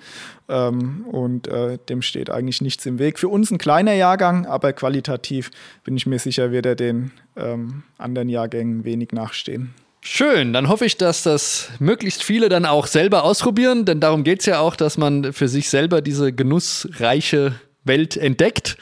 Ähm, 0.49 1.05
und 1.11 1.49
äh, 1.49 1.79
dem 1.89 2.03
steht 2.03 2.31
eigentlich 2.31 2.61
nichts 2.61 2.87
im 2.87 2.99
Weg. 2.99 3.19
Für 3.19 3.29
uns 3.29 3.51
ein 3.51 3.59
kleiner 3.59 3.95
Jahrgang, 3.95 4.47
aber 4.47 4.73
qualitativ 4.73 5.51
bin 5.85 5.97
ich 5.97 6.07
mir 6.07 6.19
sicher, 6.19 6.53
wird 6.53 6.67
er 6.67 6.75
den 6.77 7.13
ähm, 7.37 7.83
anderen 7.99 8.29
Jahrgängen 8.29 8.85
wenig 8.85 9.13
nachstehen. 9.13 9.75
Schön, 10.07 10.53
dann 10.53 10.69
hoffe 10.69 10.85
ich, 10.85 10.99
dass 10.99 11.23
das 11.23 11.71
möglichst 11.79 12.23
viele 12.23 12.51
dann 12.51 12.67
auch 12.67 12.87
selber 12.87 13.25
ausprobieren, 13.25 13.87
denn 13.87 14.01
darum 14.01 14.23
geht 14.23 14.41
es 14.41 14.47
ja 14.47 14.61
auch, 14.61 14.77
dass 14.77 14.99
man 14.99 15.33
für 15.33 15.49
sich 15.49 15.71
selber 15.71 16.03
diese 16.03 16.31
genussreiche 16.31 17.55
Welt 17.85 18.19
entdeckt. 18.19 18.77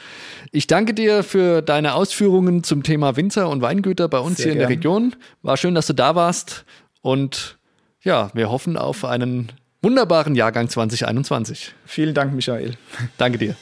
Ich 0.51 0.67
danke 0.67 0.93
dir 0.93 1.23
für 1.23 1.61
deine 1.61 1.95
Ausführungen 1.95 2.63
zum 2.63 2.83
Thema 2.83 3.15
Winzer 3.15 3.49
und 3.49 3.61
Weingüter 3.61 4.09
bei 4.09 4.19
uns 4.19 4.37
Sehr 4.37 4.45
hier 4.45 4.53
in 4.53 4.59
der 4.59 4.69
Region. 4.69 5.15
War 5.41 5.55
schön, 5.55 5.75
dass 5.75 5.87
du 5.87 5.93
da 5.93 6.13
warst 6.13 6.65
und 7.03 7.59
ja, 8.01 8.31
wir 8.33 8.49
hoffen 8.49 8.75
auf 8.77 9.05
einen 9.05 9.51
wunderbaren 9.83 10.33
Jahrgang 10.33 10.69
2021. 10.69 11.75
Vielen 11.85 12.15
Dank, 12.15 12.33
Michael. 12.33 12.77
Danke 13.17 13.37
dir. 13.37 13.55